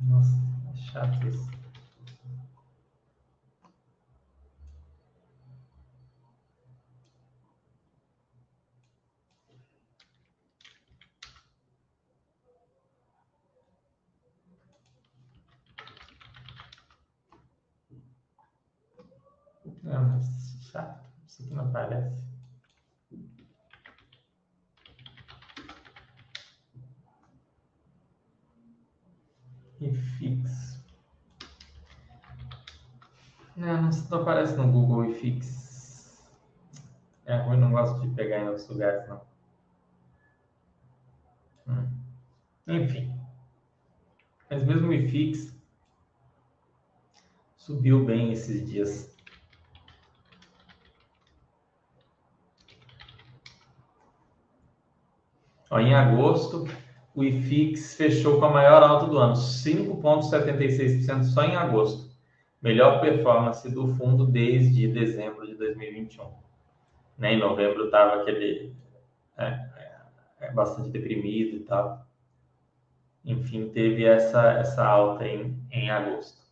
Nossa, 0.01 0.35
é 0.73 0.77
chato 0.77 1.29
isso. 1.29 1.62
Não, 19.93 20.09
mas 20.09 20.25
chato. 20.63 21.05
Isso 21.27 21.43
aqui 21.43 21.55
não 21.55 21.65
aparece. 21.67 22.23
E 29.81 29.93
fix. 29.93 30.83
Não, 33.55 33.83
não 33.83 34.21
aparece 34.21 34.57
no 34.57 34.73
Google 34.73 35.05
e 35.11 35.15
fix. 35.15 36.27
É 37.27 37.37
ruim, 37.37 37.59
não 37.59 37.73
gosto 37.73 38.01
de 38.01 38.15
pegar 38.15 38.41
em 38.41 38.49
outros 38.49 38.69
lugares, 38.69 39.07
não. 39.09 39.21
Hum. 41.69 42.03
Enfim. 42.67 43.21
Mas 44.51 44.65
mesmo 44.65 44.89
o 44.89 44.93
IFIX 44.93 45.55
subiu 47.57 48.05
bem 48.05 48.33
esses 48.33 48.69
dias. 48.69 49.12
Ó, 55.73 55.81
em 55.81 55.95
agosto, 55.95 56.69
o 57.15 57.25
IFIX 57.25 57.97
fechou 57.97 58.39
com 58.39 58.45
a 58.45 58.51
maior 58.51 58.83
alta 58.83 59.07
do 59.07 59.17
ano, 59.17 59.33
5,76% 59.33 61.25
só 61.25 61.45
em 61.45 61.57
agosto. 61.57 62.13
Melhor 62.61 63.01
performance 63.01 63.67
do 63.73 63.89
fundo 63.89 64.27
desde 64.27 64.87
dezembro 64.87 65.47
de 65.47 65.55
2021. 65.55 66.31
Né? 67.17 67.33
Em 67.33 67.39
novembro 67.39 67.87
estava 67.87 68.21
aquele 68.21 68.77
é, 69.39 69.47
é, 69.47 70.01
é, 70.41 70.53
bastante 70.53 70.91
deprimido 70.91 71.57
e 71.57 71.61
tal. 71.61 72.07
Enfim, 73.25 73.71
teve 73.71 74.05
essa, 74.05 74.53
essa 74.53 74.85
alta 74.85 75.27
em, 75.27 75.59
em 75.71 75.89
agosto. 75.91 76.43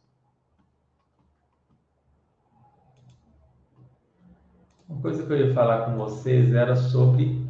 Uma 4.88 5.02
coisa 5.02 5.26
que 5.26 5.30
eu 5.30 5.46
ia 5.46 5.52
falar 5.52 5.84
com 5.84 5.96
vocês 5.98 6.54
era 6.54 6.74
sobre 6.74 7.49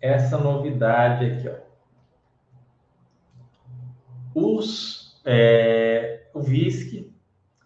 essa 0.00 0.38
novidade 0.38 1.26
aqui, 1.26 1.48
ó. 1.48 1.68
Os, 4.34 5.20
é, 5.24 6.28
o 6.32 6.40
VISC, 6.40 7.12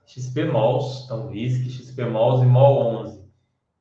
XP 0.07 0.45
Mols, 0.45 1.05
então 1.05 1.29
VISC, 1.29 1.71
XP 1.71 2.05
Mols 2.05 2.43
e 2.43 2.47
MOL 2.47 3.03
11, 3.03 3.23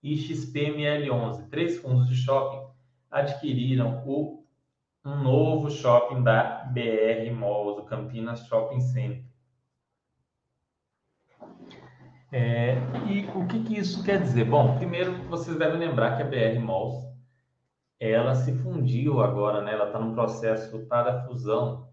e 0.01 0.17
XPML 0.17 1.11
11. 1.11 1.49
Três 1.49 1.77
fundos 1.77 2.07
de 2.07 2.15
shopping 2.15 2.63
adquiriram 3.11 4.03
o, 4.05 4.43
um 5.05 5.21
novo 5.21 5.69
shopping 5.69 6.23
da 6.23 6.65
BR 6.65 7.31
Malls, 7.31 7.79
o 7.79 7.83
Campinas 7.83 8.45
Shopping 8.47 8.79
Center. 8.79 9.23
É, 12.35 12.75
e 13.05 13.29
o 13.35 13.45
que, 13.45 13.63
que, 13.63 13.77
isso 13.77 14.03
quer 14.03 14.19
dizer? 14.19 14.45
Bom, 14.45 14.75
primeiro 14.75 15.13
vocês 15.29 15.55
devem 15.55 15.77
lembrar 15.77 16.17
que 16.17 16.23
a 16.23 16.25
BR 16.25 16.59
Malls 16.59 17.05
ela 17.99 18.33
se 18.33 18.51
fundiu 18.57 19.21
agora, 19.21 19.61
né? 19.61 19.71
Ela 19.71 19.85
está 19.85 19.99
num 19.99 20.15
processo 20.15 20.79
para 20.87 21.21
fusão 21.27 21.87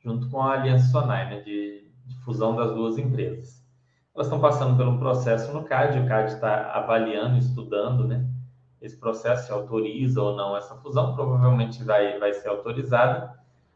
junto 0.00 0.28
com 0.30 0.42
a 0.42 0.54
Aliança 0.54 0.90
Sonai, 0.90 1.30
né? 1.30 1.40
De, 1.42 1.88
de 2.06 2.18
fusão 2.24 2.56
das 2.56 2.74
duas 2.74 2.98
empresas. 2.98 3.64
Elas 4.12 4.26
estão 4.26 4.40
passando 4.40 4.76
por 4.76 4.84
um 4.88 4.98
processo 4.98 5.52
no 5.52 5.62
CAD, 5.62 6.00
o 6.00 6.08
CAD 6.08 6.32
está 6.32 6.72
avaliando, 6.72 7.38
estudando, 7.38 8.04
né? 8.04 8.28
Esse 8.82 8.98
processo 8.98 9.46
se 9.46 9.52
autoriza 9.52 10.20
ou 10.20 10.34
não 10.34 10.56
essa 10.56 10.74
fusão, 10.74 11.14
provavelmente 11.14 11.84
vai, 11.84 12.18
vai 12.18 12.34
ser 12.34 12.48
autorizada, 12.48 13.32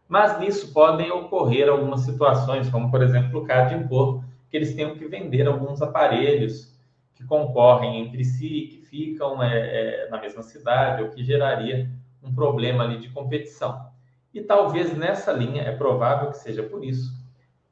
mas 0.08 0.36
nisso 0.40 0.72
podem 0.72 1.12
ocorrer 1.12 1.68
algumas 1.68 2.00
situações, 2.00 2.68
como 2.70 2.90
por 2.90 3.02
exemplo 3.02 3.40
o 3.40 3.44
CAD 3.44 3.76
impor 3.76 4.26
que 4.50 4.56
eles 4.56 4.74
tenham 4.74 4.96
que 4.96 5.06
vender 5.06 5.46
alguns 5.46 5.82
aparelhos 5.82 6.76
que 7.14 7.24
concorrem 7.24 8.00
entre 8.00 8.24
si, 8.24 8.68
que 8.70 8.86
ficam 8.86 9.42
é, 9.42 10.04
é, 10.04 10.08
na 10.08 10.20
mesma 10.20 10.42
cidade, 10.42 11.02
o 11.02 11.10
que 11.10 11.24
geraria 11.24 11.90
um 12.22 12.34
problema 12.34 12.84
ali 12.84 12.98
de 12.98 13.08
competição. 13.10 13.88
E 14.32 14.40
talvez 14.40 14.96
nessa 14.96 15.32
linha, 15.32 15.62
é 15.62 15.74
provável 15.74 16.30
que 16.30 16.38
seja 16.38 16.62
por 16.62 16.84
isso, 16.84 17.12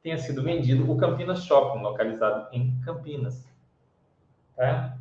tenha 0.03 0.17
sido 0.17 0.43
vendido 0.43 0.89
o 0.89 0.97
Campinas 0.97 1.43
Shopping, 1.45 1.81
localizado 1.81 2.47
em 2.51 2.79
Campinas. 2.81 3.47
Tá? 4.55 4.97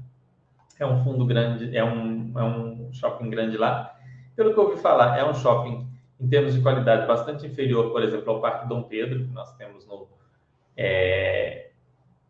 É 0.79 0.87
um 0.87 1.03
fundo 1.03 1.25
grande, 1.25 1.77
é 1.77 1.85
um, 1.85 2.39
é 2.39 2.43
um 2.45 2.93
shopping 2.93 3.31
grande 3.31 3.57
lá. 3.57 3.97
Pelo 4.35 4.53
que 4.53 4.61
eu 4.61 4.65
ouvi 4.65 4.81
falar, 4.81 5.19
é 5.19 5.29
um 5.29 5.35
shopping 5.35 5.87
em 6.21 6.29
termos 6.29 6.55
de 6.55 6.63
qualidade 6.63 7.07
bastante 7.07 7.47
inferior, 7.47 7.91
por 7.91 8.03
exemplo, 8.03 8.33
ao 8.33 8.41
Parque 8.41 8.69
Dom 8.69 8.83
Pedro, 8.83 9.25
que 9.25 9.33
nós 9.33 9.55
temos 9.57 9.87
no, 9.87 10.09
é, 10.77 11.71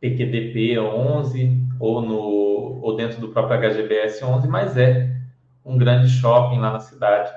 PQDP 0.01 0.79
11 0.79 1.67
ou, 1.81 2.01
no, 2.01 2.19
ou 2.83 2.97
dentro 2.97 3.21
do 3.21 3.29
próprio 3.31 3.59
HGBS 3.59 4.25
11, 4.25 4.49
mas 4.49 4.77
é 4.77 5.17
um 5.65 5.77
grande 5.77 6.09
shopping 6.09 6.59
lá 6.59 6.73
na 6.73 6.81
cidade. 6.81 7.33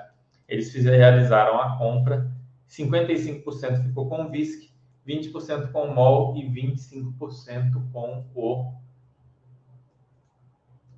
Eles 0.47 0.73
realizaram 0.73 1.59
a 1.59 1.77
compra, 1.77 2.31
55% 2.67 3.83
ficou 3.83 4.07
com 4.07 4.23
o 4.23 4.29
VISC, 4.29 4.69
20% 5.07 5.71
com 5.71 5.83
o 5.83 5.95
MOL 5.95 6.35
e 6.37 6.43
25% 6.43 7.91
com 7.91 8.25
o 8.35 8.73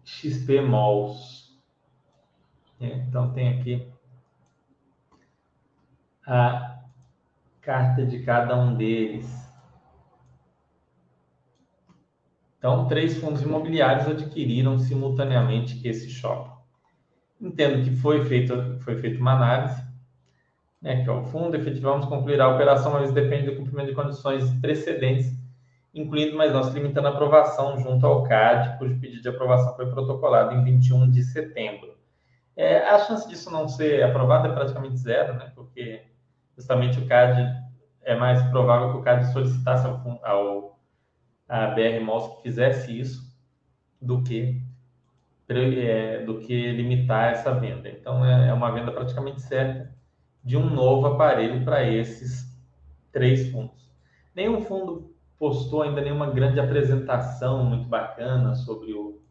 XP 0.03 0.61
Malls. 0.61 1.51
É, 2.79 2.87
então 2.87 3.31
tem 3.31 3.59
aqui 3.59 3.87
a 6.25 6.79
carta 7.61 8.05
de 8.05 8.23
cada 8.23 8.57
um 8.57 8.75
deles. 8.75 9.50
Então, 12.61 12.85
três 12.85 13.17
fundos 13.17 13.41
imobiliários 13.41 14.05
adquiriram 14.05 14.77
simultaneamente 14.77 15.81
esse 15.83 16.11
shopping. 16.11 16.51
Entendo 17.41 17.83
que 17.83 17.95
foi 17.95 18.23
feito 18.25 18.77
foi 18.81 19.01
feita 19.01 19.19
uma 19.19 19.33
análise, 19.33 19.83
né, 20.79 21.03
que 21.03 21.09
é 21.09 21.11
o 21.11 21.23
fundo, 21.23 21.57
efetivamos 21.57 22.05
concluir 22.05 22.39
a 22.39 22.49
operação, 22.49 22.91
mas 22.91 23.11
depende 23.11 23.49
do 23.49 23.55
cumprimento 23.55 23.87
de 23.87 23.95
condições 23.95 24.47
precedentes, 24.59 25.35
incluindo, 25.91 26.37
mas 26.37 26.53
não 26.53 26.63
se 26.63 26.71
limitando 26.71 27.07
à 27.07 27.09
aprovação 27.09 27.79
junto 27.79 28.05
ao 28.05 28.21
CAD, 28.25 28.77
cujo 28.77 28.99
pedido 28.99 29.23
de 29.23 29.29
aprovação 29.29 29.75
foi 29.75 29.89
protocolado 29.89 30.53
em 30.53 30.63
21 30.63 31.09
de 31.09 31.23
setembro. 31.23 31.95
É, 32.55 32.77
a 32.77 32.99
chance 32.99 33.27
disso 33.27 33.49
não 33.49 33.67
ser 33.67 34.03
aprovado 34.03 34.47
é 34.47 34.51
praticamente 34.53 34.97
zero, 34.97 35.33
né, 35.33 35.51
porque 35.55 36.03
justamente 36.55 36.99
o 36.99 37.07
CAD 37.07 37.59
é 38.03 38.15
mais 38.15 38.39
provável 38.51 38.91
que 38.91 38.97
o 38.99 39.01
CAD 39.01 39.33
solicitasse 39.33 39.87
ao, 39.87 40.19
ao 40.23 40.70
a 41.51 41.67
BR 41.67 42.01
Malls 42.01 42.37
que 42.37 42.43
fizesse 42.43 42.97
isso 42.97 43.29
do 44.01 44.23
que 44.23 44.63
é, 45.49 46.23
do 46.23 46.39
que 46.39 46.71
limitar 46.71 47.33
essa 47.33 47.53
venda. 47.53 47.89
Então 47.89 48.25
é, 48.25 48.47
é 48.47 48.53
uma 48.53 48.71
venda 48.71 48.89
praticamente 48.89 49.41
certa 49.41 49.93
de 50.41 50.55
um 50.55 50.69
novo 50.69 51.07
aparelho 51.07 51.65
para 51.65 51.83
esses 51.83 52.57
três 53.11 53.51
fundos. 53.51 53.91
Nenhum 54.33 54.61
fundo 54.61 55.13
postou 55.37 55.81
ainda 55.81 55.99
nenhuma 55.99 56.31
grande 56.31 56.57
apresentação 56.57 57.65
muito 57.65 57.85
bacana 57.89 58.55
sobre 58.55 58.93
o, 58.93 59.21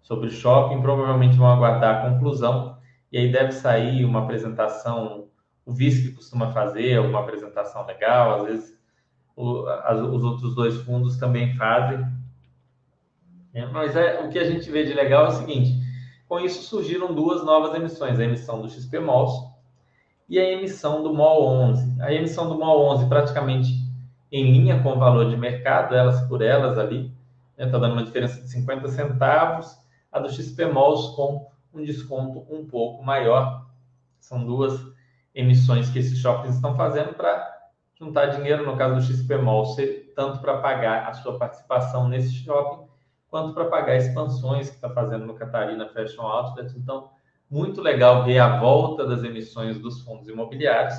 sobre 0.00 0.28
o 0.28 0.30
shopping, 0.30 0.80
provavelmente 0.80 1.36
vão 1.36 1.48
aguardar 1.52 2.06
a 2.06 2.10
conclusão, 2.10 2.78
e 3.12 3.18
aí 3.18 3.30
deve 3.30 3.52
sair 3.52 4.02
uma 4.06 4.22
apresentação, 4.22 5.28
o 5.66 5.72
vice 5.72 6.08
que 6.08 6.14
costuma 6.14 6.52
fazer, 6.52 6.98
uma 7.00 7.20
apresentação 7.20 7.84
legal, 7.84 8.36
às 8.36 8.44
vezes 8.44 8.79
o, 9.40 9.66
as, 9.68 9.98
os 10.00 10.22
outros 10.22 10.54
dois 10.54 10.76
fundos 10.82 11.16
também 11.16 11.54
fazem. 11.54 12.06
É, 13.54 13.66
mas 13.66 13.96
é, 13.96 14.20
o 14.20 14.28
que 14.28 14.38
a 14.38 14.44
gente 14.44 14.70
vê 14.70 14.84
de 14.84 14.92
legal 14.92 15.26
é 15.26 15.28
o 15.28 15.32
seguinte, 15.32 15.72
com 16.28 16.38
isso 16.38 16.62
surgiram 16.62 17.14
duas 17.14 17.44
novas 17.44 17.74
emissões, 17.74 18.20
a 18.20 18.24
emissão 18.24 18.60
do 18.60 18.68
XP 18.68 19.00
Malls 19.00 19.50
e 20.28 20.38
a 20.38 20.52
emissão 20.52 21.02
do 21.02 21.12
MOL 21.12 21.44
11. 21.70 22.00
A 22.00 22.12
emissão 22.12 22.48
do 22.48 22.56
MOL 22.56 22.92
11 22.94 23.08
praticamente 23.08 23.72
em 24.30 24.52
linha 24.52 24.80
com 24.82 24.92
o 24.92 24.98
valor 24.98 25.28
de 25.28 25.36
mercado, 25.36 25.94
elas 25.94 26.20
por 26.28 26.40
elas 26.40 26.78
ali, 26.78 27.12
está 27.52 27.66
né, 27.66 27.72
tá 27.72 27.78
dando 27.78 27.94
uma 27.94 28.04
diferença 28.04 28.40
de 28.40 28.48
50 28.48 28.88
centavos, 28.88 29.76
a 30.12 30.20
do 30.20 30.30
XP 30.30 30.66
Malls 30.66 31.16
com 31.16 31.50
um 31.74 31.82
desconto 31.82 32.46
um 32.48 32.64
pouco 32.64 33.02
maior. 33.02 33.66
São 34.20 34.44
duas 34.44 34.80
emissões 35.34 35.90
que 35.90 35.98
esses 35.98 36.18
shoppings 36.18 36.54
estão 36.54 36.76
fazendo 36.76 37.14
para 37.14 37.59
juntar 38.00 38.26
dinheiro, 38.26 38.64
no 38.64 38.76
caso 38.76 38.94
do 38.94 39.02
XP 39.02 39.36
Mall, 39.36 39.76
tanto 40.16 40.40
para 40.40 40.58
pagar 40.58 41.06
a 41.06 41.12
sua 41.12 41.38
participação 41.38 42.08
nesse 42.08 42.32
shopping, 42.32 42.88
quanto 43.28 43.52
para 43.52 43.66
pagar 43.66 43.96
expansões 43.96 44.70
que 44.70 44.76
está 44.76 44.88
fazendo 44.88 45.26
no 45.26 45.34
Catarina 45.34 45.86
Fashion 45.86 46.22
Outlet. 46.22 46.72
Então, 46.78 47.10
muito 47.50 47.82
legal 47.82 48.24
ver 48.24 48.38
a 48.38 48.58
volta 48.58 49.06
das 49.06 49.22
emissões 49.22 49.78
dos 49.78 50.00
fundos 50.00 50.28
imobiliários. 50.28 50.94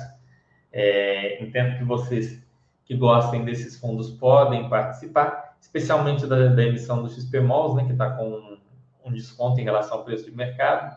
É, 0.72 1.42
entendo 1.42 1.76
que 1.78 1.84
vocês 1.84 2.40
que 2.84 2.96
gostem 2.96 3.44
desses 3.44 3.78
fundos 3.78 4.10
podem 4.10 4.68
participar, 4.68 5.56
especialmente 5.60 6.26
da, 6.26 6.48
da 6.48 6.62
emissão 6.62 7.02
do 7.02 7.10
XP 7.10 7.40
Malls, 7.40 7.76
né, 7.76 7.84
que 7.84 7.92
está 7.92 8.10
com 8.10 8.28
um, 8.28 8.58
um, 9.04 9.12
desconto 9.12 9.60
em 9.60 9.64
relação 9.64 9.98
ao 9.98 10.04
preço 10.04 10.24
de 10.24 10.36
mercado. 10.36 10.96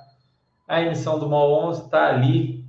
A 0.67 0.81
emissão 0.81 1.19
do 1.19 1.27
MOL 1.27 1.67
11 1.69 1.83
está 1.83 2.07
ali 2.07 2.64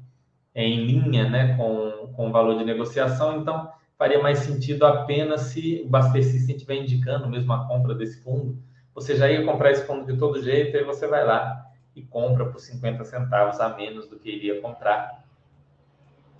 em 0.64 0.86
linha 0.86 1.28
né, 1.28 1.54
com, 1.56 2.08
com 2.14 2.28
o 2.28 2.32
valor 2.32 2.56
de 2.56 2.64
negociação, 2.64 3.40
então 3.40 3.70
faria 3.98 4.22
mais 4.22 4.38
sentido 4.38 4.86
apenas 4.86 5.42
se 5.42 5.82
o 5.84 5.88
Bastecista 5.88 6.52
estiver 6.52 6.76
indicando 6.76 7.28
mesmo 7.28 7.52
a 7.52 7.66
compra 7.66 7.94
desse 7.94 8.22
fundo. 8.22 8.58
Você 8.94 9.14
já 9.14 9.30
ia 9.30 9.44
comprar 9.44 9.70
esse 9.70 9.86
fundo 9.86 10.10
de 10.10 10.18
todo 10.18 10.42
jeito, 10.42 10.76
aí 10.76 10.82
você 10.82 11.06
vai 11.06 11.24
lá 11.24 11.66
e 11.94 12.02
compra 12.02 12.46
por 12.46 12.58
50 12.58 13.04
centavos 13.04 13.60
a 13.60 13.76
menos 13.76 14.08
do 14.08 14.18
que 14.18 14.30
iria 14.30 14.60
comprar, 14.62 15.22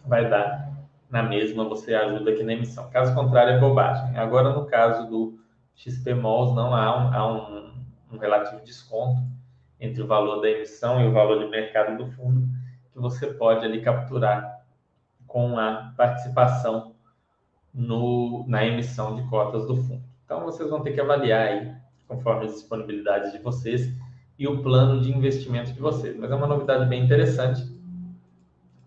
vai 0.06 0.28
dar 0.28 0.74
na 1.10 1.22
mesma, 1.22 1.68
você 1.68 1.94
ajuda 1.94 2.30
aqui 2.30 2.42
na 2.42 2.54
emissão. 2.54 2.88
Caso 2.90 3.14
contrário, 3.14 3.54
é 3.54 3.58
bobagem. 3.58 4.16
Agora, 4.16 4.50
no 4.50 4.64
caso 4.66 5.08
do 5.08 5.38
XP 5.74 6.14
Malls, 6.14 6.54
não 6.54 6.74
há 6.74 6.96
um, 6.96 7.14
há 7.14 7.32
um, 7.32 7.72
um 8.12 8.18
relativo 8.18 8.62
desconto 8.64 9.20
entre 9.78 10.02
o 10.02 10.06
valor 10.06 10.40
da 10.40 10.50
emissão 10.50 11.02
e 11.02 11.06
o 11.06 11.12
valor 11.12 11.38
de 11.38 11.50
mercado 11.50 11.96
do 11.96 12.10
fundo, 12.12 12.48
que 12.96 13.02
você 13.02 13.26
pode 13.26 13.62
ali 13.62 13.82
capturar 13.82 14.64
com 15.26 15.58
a 15.58 15.92
participação 15.94 16.94
no, 17.72 18.42
na 18.48 18.64
emissão 18.64 19.14
de 19.14 19.22
cotas 19.28 19.66
do 19.66 19.76
fundo. 19.76 20.02
Então, 20.24 20.42
vocês 20.42 20.70
vão 20.70 20.82
ter 20.82 20.92
que 20.92 21.00
avaliar 21.00 21.48
aí, 21.48 21.72
conforme 22.08 22.46
as 22.46 22.54
disponibilidades 22.54 23.32
de 23.32 23.38
vocês, 23.38 23.94
e 24.38 24.48
o 24.48 24.62
plano 24.62 25.02
de 25.02 25.12
investimento 25.12 25.72
de 25.72 25.78
vocês. 25.78 26.16
Mas 26.16 26.30
é 26.30 26.34
uma 26.34 26.46
novidade 26.46 26.86
bem 26.86 27.04
interessante. 27.04 27.62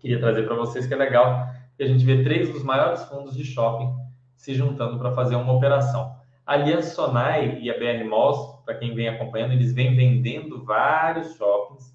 Queria 0.00 0.18
trazer 0.18 0.42
para 0.42 0.56
vocês 0.56 0.86
que 0.86 0.94
é 0.94 0.96
legal 0.96 1.48
que 1.76 1.84
a 1.84 1.86
gente 1.86 2.04
vê 2.04 2.24
três 2.24 2.52
dos 2.52 2.64
maiores 2.64 3.04
fundos 3.04 3.36
de 3.36 3.44
shopping 3.44 3.94
se 4.34 4.54
juntando 4.54 4.98
para 4.98 5.12
fazer 5.12 5.36
uma 5.36 5.52
operação. 5.52 6.16
A 6.44 6.54
Aliança 6.54 6.94
Sonai 6.94 7.60
e 7.60 7.70
a 7.70 7.78
BR 7.78 8.04
Malls, 8.08 8.60
para 8.64 8.74
quem 8.74 8.92
vem 8.92 9.06
acompanhando, 9.06 9.52
eles 9.52 9.72
vêm 9.72 9.94
vendendo 9.94 10.64
vários 10.64 11.36
shoppings, 11.36 11.94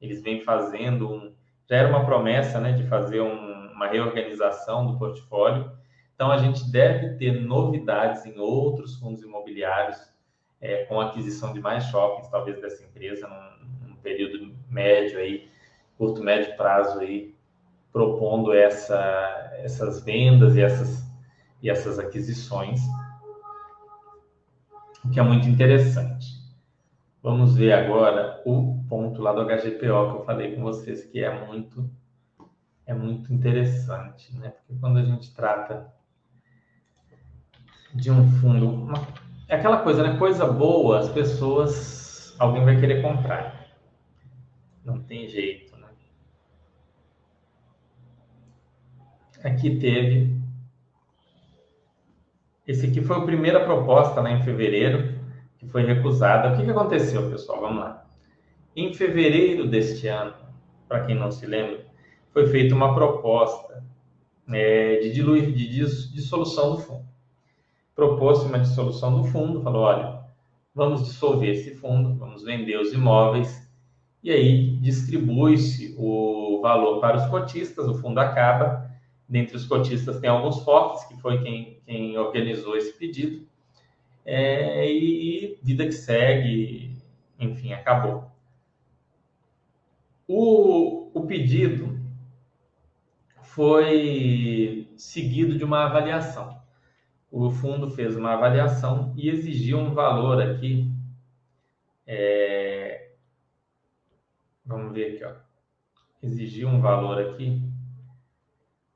eles 0.00 0.22
vêm 0.22 0.44
fazendo 0.44 1.10
um. 1.10 1.35
Já 1.68 1.76
era 1.76 1.88
uma 1.88 2.04
promessa 2.04 2.60
né, 2.60 2.72
de 2.72 2.84
fazer 2.84 3.20
um, 3.20 3.72
uma 3.72 3.88
reorganização 3.88 4.86
do 4.86 4.98
portfólio. 4.98 5.70
Então, 6.14 6.30
a 6.30 6.38
gente 6.38 6.70
deve 6.70 7.16
ter 7.16 7.40
novidades 7.40 8.24
em 8.24 8.38
outros 8.38 8.96
fundos 8.96 9.22
imobiliários 9.22 9.98
é, 10.60 10.84
com 10.84 11.00
aquisição 11.00 11.52
de 11.52 11.60
mais 11.60 11.84
shoppings, 11.84 12.28
talvez 12.28 12.60
dessa 12.60 12.82
empresa, 12.82 13.28
num, 13.28 13.88
num, 13.88 13.96
período 13.96 14.54
médio 14.70 15.18
aí, 15.18 15.50
curto, 15.98 16.22
médio 16.22 16.56
prazo 16.56 17.00
aí, 17.00 17.34
propondo 17.92 18.52
essa, 18.52 19.52
essas 19.58 20.02
vendas 20.02 20.56
e 20.56 20.62
essas, 20.62 21.04
e 21.62 21.68
essas 21.68 21.98
aquisições, 21.98 22.80
o 25.04 25.10
que 25.10 25.20
é 25.20 25.22
muito 25.22 25.48
interessante. 25.48 26.35
Vamos 27.26 27.56
ver 27.56 27.72
agora 27.72 28.40
o 28.46 28.84
ponto 28.88 29.20
lá 29.20 29.32
do 29.32 29.44
HGPO 29.44 29.80
que 29.80 30.16
eu 30.16 30.24
falei 30.24 30.54
com 30.54 30.62
vocês, 30.62 31.02
que 31.06 31.24
é 31.24 31.44
muito, 31.44 31.90
é 32.86 32.94
muito 32.94 33.34
interessante, 33.34 34.32
né? 34.38 34.50
Porque 34.50 34.80
quando 34.80 35.00
a 35.00 35.02
gente 35.02 35.34
trata 35.34 35.92
de 37.92 38.12
um 38.12 38.30
fundo, 38.30 38.70
uma 38.70 38.94
é 39.48 39.56
aquela 39.56 39.78
coisa, 39.78 40.04
né? 40.04 40.16
Coisa 40.16 40.46
boa, 40.46 41.00
as 41.00 41.08
pessoas. 41.08 42.36
Alguém 42.38 42.64
vai 42.64 42.78
querer 42.78 43.02
comprar. 43.02 43.74
Não 44.84 45.02
tem 45.02 45.28
jeito, 45.28 45.76
né? 45.76 45.88
Aqui 49.42 49.80
teve. 49.80 50.40
Esse 52.68 52.86
aqui 52.86 53.02
foi 53.02 53.16
a 53.16 53.22
primeira 53.22 53.64
proposta 53.64 54.22
né, 54.22 54.34
em 54.34 54.42
fevereiro, 54.44 55.15
foi 55.68 55.84
recusada. 55.84 56.52
O 56.52 56.56
que, 56.56 56.64
que 56.64 56.70
aconteceu, 56.70 57.30
pessoal? 57.30 57.60
Vamos 57.60 57.78
lá. 57.78 58.06
Em 58.74 58.92
fevereiro 58.92 59.68
deste 59.68 60.06
ano, 60.08 60.34
para 60.88 61.04
quem 61.04 61.14
não 61.14 61.30
se 61.30 61.46
lembra, 61.46 61.84
foi 62.32 62.46
feita 62.46 62.74
uma 62.74 62.94
proposta 62.94 63.82
né, 64.46 64.96
de, 64.96 65.12
diluir, 65.12 65.52
de 65.52 65.66
dissolução 65.68 66.72
do 66.72 66.78
fundo 66.78 67.06
propôs 67.96 68.42
uma 68.42 68.58
dissolução 68.58 69.22
do 69.22 69.24
fundo, 69.24 69.62
falou: 69.62 69.82
olha, 69.82 70.20
vamos 70.74 71.04
dissolver 71.04 71.48
esse 71.48 71.74
fundo, 71.76 72.14
vamos 72.14 72.44
vender 72.44 72.78
os 72.78 72.92
imóveis, 72.92 73.66
e 74.22 74.30
aí 74.30 74.76
distribui-se 74.76 75.96
o 75.98 76.60
valor 76.62 77.00
para 77.00 77.16
os 77.16 77.26
cotistas, 77.26 77.88
o 77.88 77.94
fundo 77.94 78.18
acaba. 78.18 78.84
Dentre 79.28 79.56
os 79.56 79.66
cotistas 79.66 80.20
tem 80.20 80.30
alguns 80.30 80.62
fortes, 80.62 81.02
que 81.08 81.20
foi 81.20 81.42
quem, 81.42 81.80
quem 81.84 82.16
organizou 82.16 82.76
esse 82.76 82.96
pedido, 82.96 83.44
é, 84.26 84.90
e 84.90 85.58
vida 85.62 85.86
que 85.86 85.92
segue, 85.92 86.98
enfim, 87.38 87.72
acabou. 87.72 88.30
O, 90.28 91.10
o 91.18 91.26
pedido 91.26 91.98
foi 93.40 94.92
seguido 94.96 95.56
de 95.56 95.64
uma 95.64 95.86
avaliação 95.86 96.56
o 97.30 97.50
fundo 97.50 97.90
fez 97.90 98.16
uma 98.16 98.32
avaliação 98.32 99.12
e 99.14 99.28
exigiu 99.28 99.78
um 99.78 99.92
valor 99.92 100.40
aqui. 100.40 100.90
É... 102.06 103.10
Vamos 104.64 104.94
ver 104.94 105.14
aqui, 105.14 105.24
ó. 105.24 105.32
Exigiu 106.22 106.68
um 106.68 106.80
valor 106.80 107.20
aqui 107.20 107.62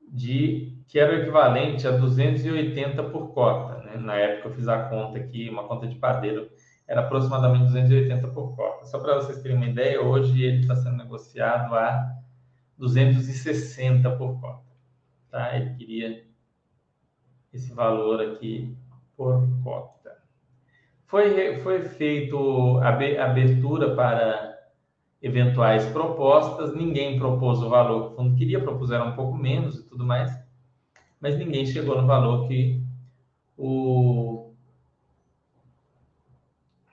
de 0.07 0.75
que 0.87 0.99
era 0.99 1.13
o 1.13 1.21
equivalente 1.21 1.87
a 1.87 1.91
280 1.91 3.03
por 3.11 3.31
cota. 3.33 3.70
Né? 3.91 3.97
Na 3.97 4.15
época 4.15 4.49
eu 4.49 4.53
fiz 4.53 4.67
a 4.67 4.83
conta 4.89 5.17
aqui, 5.17 5.49
uma 5.49 5.67
conta 5.67 5.87
de 5.87 5.95
padeiro, 5.95 6.49
era 6.87 7.01
aproximadamente 7.01 7.65
280 7.65 8.27
por 8.29 8.55
cota. 8.55 8.85
Só 8.85 8.99
para 8.99 9.15
vocês 9.15 9.41
terem 9.41 9.57
uma 9.57 9.67
ideia, 9.67 10.01
hoje 10.01 10.43
ele 10.43 10.61
está 10.61 10.75
sendo 10.75 10.97
negociado 10.97 11.75
a 11.75 12.17
260 12.77 14.09
por 14.17 14.39
cota. 14.39 14.71
Tá? 15.29 15.55
Ele 15.55 15.75
queria 15.75 16.25
esse 17.53 17.73
valor 17.73 18.21
aqui 18.21 18.75
por 19.15 19.47
cota. 19.63 20.17
Foi, 21.05 21.59
foi 21.59 21.83
feito 21.83 22.79
a 22.79 22.89
abertura 23.25 23.95
para 23.95 24.51
eventuais 25.21 25.85
propostas, 25.87 26.73
ninguém 26.73 27.19
propôs 27.19 27.61
o 27.61 27.69
valor 27.69 28.07
que 28.07 28.13
o 28.13 28.15
fundo 28.15 28.35
queria, 28.35 28.59
propuseram 28.59 29.09
um 29.09 29.15
pouco 29.15 29.37
menos 29.37 29.79
e 29.79 29.83
tudo 29.87 30.03
mais, 30.03 30.31
mas 31.19 31.37
ninguém 31.37 31.65
chegou 31.65 32.01
no 32.01 32.07
valor 32.07 32.47
que 32.47 32.83
o, 33.61 34.53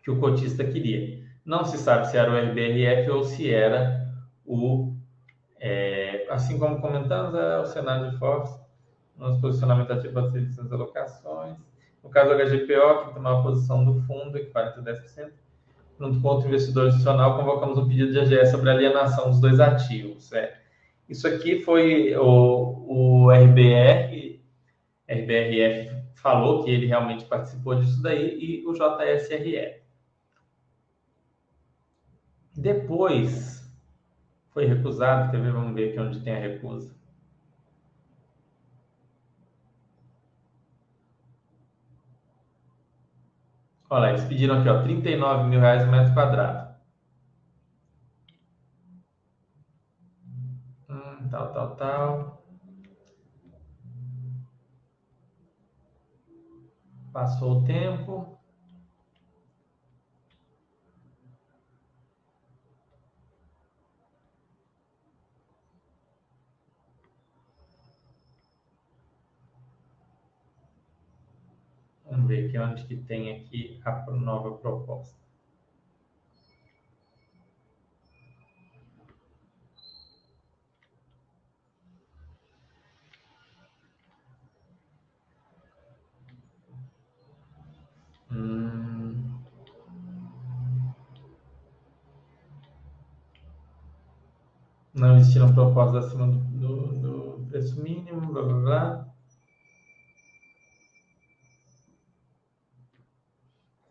que 0.05 0.11
o 0.11 0.21
cotista 0.21 0.63
queria. 0.65 1.25
Não 1.45 1.65
se 1.65 1.79
sabe 1.79 2.07
se 2.09 2.17
era 2.19 2.31
o 2.31 2.37
RBRF 2.37 3.11
ou 3.11 3.25
se 3.25 3.51
era 3.51 4.07
o, 4.45 4.95
é, 5.59 6.27
assim 6.29 6.59
como 6.59 6.79
comentamos, 6.79 7.35
é 7.35 7.59
o 7.59 7.65
cenário 7.65 8.11
de 8.11 8.19
Forbes, 8.19 8.51
nosso 9.17 9.41
posicionamento 9.41 9.91
ativo 9.93 10.13
para 10.13 10.27
as 10.27 10.73
alocações. 10.73 11.57
No 12.05 12.11
caso 12.11 12.31
do 12.31 12.37
HGPO, 12.37 13.07
que 13.09 13.15
tomou 13.15 13.33
a 13.33 13.43
posição 13.43 13.83
do 13.83 13.95
fundo, 14.03 14.37
equivalente 14.37 14.79
a 14.79 14.83
10%, 14.83 15.31
junto 15.99 16.21
com 16.21 16.29
outro 16.29 16.49
investidor 16.49 16.89
adicional, 16.89 17.39
convocamos 17.39 17.79
um 17.79 17.89
pedido 17.89 18.13
de 18.13 18.21
AGS 18.21 18.51
sobre 18.51 18.69
alienação 18.69 19.31
dos 19.31 19.41
dois 19.41 19.59
ativos. 19.59 20.31
É. 20.33 20.55
Isso 21.09 21.27
aqui 21.27 21.61
foi 21.63 22.15
o, 22.15 23.25
o 23.27 23.31
RBR, 23.31 24.39
RBRF 25.09 25.98
falou 26.21 26.65
que 26.65 26.71
ele 26.71 26.87
realmente 26.87 27.25
participou 27.25 27.75
disso 27.77 28.03
daí 28.03 28.39
e 28.39 28.67
o 28.67 28.73
JSRE. 28.73 29.83
Depois 32.55 33.65
foi 34.51 34.67
recusado, 34.67 35.31
quer 35.31 35.41
ver? 35.41 35.53
Vamos 35.53 35.75
ver 35.75 35.91
aqui 35.91 36.01
onde 36.01 36.21
tem 36.21 36.35
a 36.35 36.41
recusa. 36.41 36.93
Olha, 43.91 44.11
eles 44.11 44.25
pediram 44.25 44.61
aqui, 44.61 44.69
ó, 44.69 44.83
39 44.83 45.49
mil 45.49 45.61
reais 45.61 45.83
o 45.85 45.91
metro 45.91 46.15
quadrado. 46.15 46.75
Hum, 50.89 51.29
tal, 51.31 51.53
tal, 51.53 51.77
tal. 51.77 52.38
Passou 57.19 57.63
o 57.63 57.65
tempo. 57.65 58.39
Vamos 72.09 72.29
ver 72.29 72.47
aqui 72.47 72.57
onde 72.57 72.87
que 72.87 72.97
tem 72.99 73.33
aqui 73.33 73.81
a 73.85 74.13
nova 74.13 74.57
proposta. 74.57 75.28
Hum. 88.31 89.39
Não 94.95 95.17
existiram 95.17 95.55
propostas 95.55 96.07
acima 96.07 96.27
do, 96.27 96.39
do, 96.39 97.37
do 97.39 97.47
preço 97.49 97.81
mínimo, 97.83 98.33
blá 98.33 98.43
blá 98.43 98.55
blá. 98.55 99.09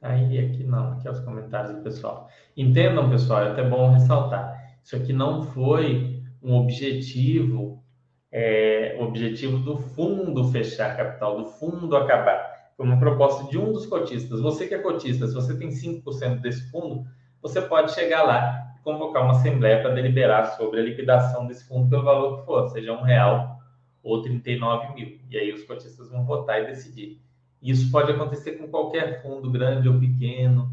Aí 0.02 0.38
aqui 0.38 0.64
não, 0.64 0.94
aqui 0.94 1.08
é 1.08 1.12
os 1.12 1.20
comentários 1.22 1.76
do 1.76 1.82
pessoal. 1.82 2.30
Entendam, 2.56 3.10
pessoal, 3.10 3.44
é 3.44 3.52
até 3.52 3.68
bom 3.68 3.92
ressaltar. 3.92 4.78
Isso 4.84 4.96
aqui 4.96 5.12
não 5.12 5.44
foi 5.44 6.24
um 6.42 6.56
objetivo, 6.56 7.84
é, 8.32 8.98
objetivo 9.00 9.58
do 9.60 9.78
fundo 9.78 10.50
fechar 10.52 10.96
capital, 10.96 11.44
do 11.44 11.46
fundo 11.48 11.96
acabar. 11.96 12.47
Uma 12.78 13.00
proposta 13.00 13.50
de 13.50 13.58
um 13.58 13.72
dos 13.72 13.86
cotistas. 13.86 14.40
Você 14.40 14.68
que 14.68 14.76
é 14.76 14.80
cotista, 14.80 15.28
se 15.28 15.34
você 15.34 15.58
tem 15.58 15.70
5% 15.70 16.40
desse 16.42 16.70
fundo, 16.70 17.06
você 17.42 17.62
pode 17.62 17.92
chegar 17.94 18.24
lá 18.24 18.74
e 18.78 18.84
convocar 18.84 19.24
uma 19.24 19.32
assembleia 19.32 19.82
para 19.82 19.94
deliberar 19.94 20.56
sobre 20.56 20.80
a 20.80 20.84
liquidação 20.84 21.48
desse 21.48 21.68
fundo 21.68 21.90
pelo 21.90 22.04
valor 22.04 22.40
que 22.40 22.46
for, 22.46 22.70
seja 22.70 22.94
um 22.94 23.02
real 23.02 23.58
ou 24.04 24.22
39 24.22 24.94
mil. 24.94 25.20
E 25.30 25.38
aí 25.38 25.52
os 25.52 25.64
cotistas 25.64 26.10
vão 26.12 26.24
votar 26.24 26.62
e 26.62 26.68
decidir. 26.68 27.20
Isso 27.62 27.90
pode 27.92 28.12
acontecer 28.12 28.54
com 28.54 28.68
qualquer 28.68 29.22
fundo, 29.24 29.50
grande 29.50 29.90
ou 29.90 30.00
pequeno, 30.00 30.72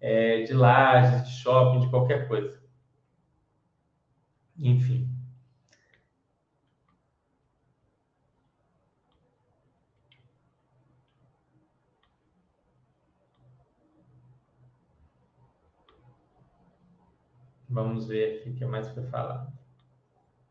é, 0.00 0.42
de 0.42 0.52
lajes, 0.52 1.24
de 1.24 1.30
shopping, 1.38 1.80
de 1.80 1.88
qualquer 1.88 2.28
coisa. 2.28 2.60
Enfim. 4.58 5.15
Vamos 17.76 18.08
ver 18.08 18.38
aqui 18.38 18.48
o 18.48 18.54
que 18.54 18.64
mais 18.64 18.88
foi 18.88 19.02
falado. 19.02 19.52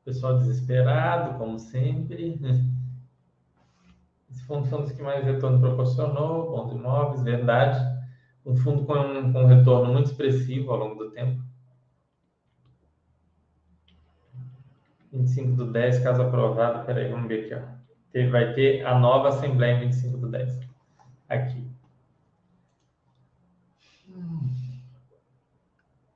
Pessoal 0.03 0.37
desesperado, 0.37 1.39
como 1.39 1.57
sempre. 1.57 2.39
Esse 4.29 4.43
fundo 4.43 4.67
foi 4.67 4.77
um 4.77 4.83
dos 4.83 4.91
que 4.91 5.01
mais 5.01 5.25
retorno 5.25 5.59
proporcionou, 5.59 6.51
bons 6.51 6.71
imóveis, 6.71 7.23
verdade. 7.23 7.83
Um 8.45 8.55
fundo 8.55 8.85
com 8.85 8.93
um, 8.93 9.33
com 9.33 9.41
um 9.41 9.47
retorno 9.47 9.91
muito 9.91 10.11
expressivo 10.11 10.71
ao 10.71 10.77
longo 10.77 11.03
do 11.03 11.09
tempo. 11.09 11.41
25 15.11 15.55
do 15.55 15.71
10, 15.71 16.03
caso 16.03 16.21
aprovado. 16.21 16.85
Peraí, 16.85 17.09
vamos 17.09 17.27
ver 17.27 17.51
aqui. 17.51 17.55
Ó. 17.55 18.29
Vai 18.29 18.53
ter 18.53 18.85
a 18.85 18.99
nova 18.99 19.29
Assembleia 19.29 19.77
em 19.77 19.87
25 19.87 20.17
do 20.19 20.29
10. 20.29 20.59
Aqui. 21.27 21.64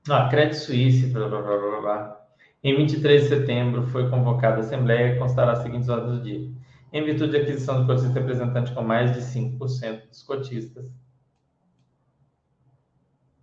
Ah, 0.10 0.28
Credit 0.30 0.56
Suisse, 0.56 1.08
blá, 1.08 1.28
blá, 1.28 1.42
blá, 1.42 1.58
blá, 1.58 1.82
blá. 1.82 2.20
Em 2.64 2.76
23 2.76 3.24
de 3.24 3.30
setembro 3.30 3.88
foi 3.88 4.10
convocada 4.10 4.58
a 4.58 4.60
Assembleia 4.60 5.16
e 5.16 5.20
constará 5.20 5.54
as 5.54 5.60
seguintes 5.60 5.88
ordens 5.88 6.18
do 6.18 6.24
dia 6.24 6.60
em 6.92 7.04
virtude 7.04 7.32
de 7.32 7.38
aquisição 7.38 7.82
de 7.82 7.88
cotista 7.88 8.20
representante 8.20 8.74
com 8.74 8.82
mais 8.82 9.12
de 9.14 9.20
5% 9.20 10.08
dos 10.08 10.24
cotistas, 10.24 10.92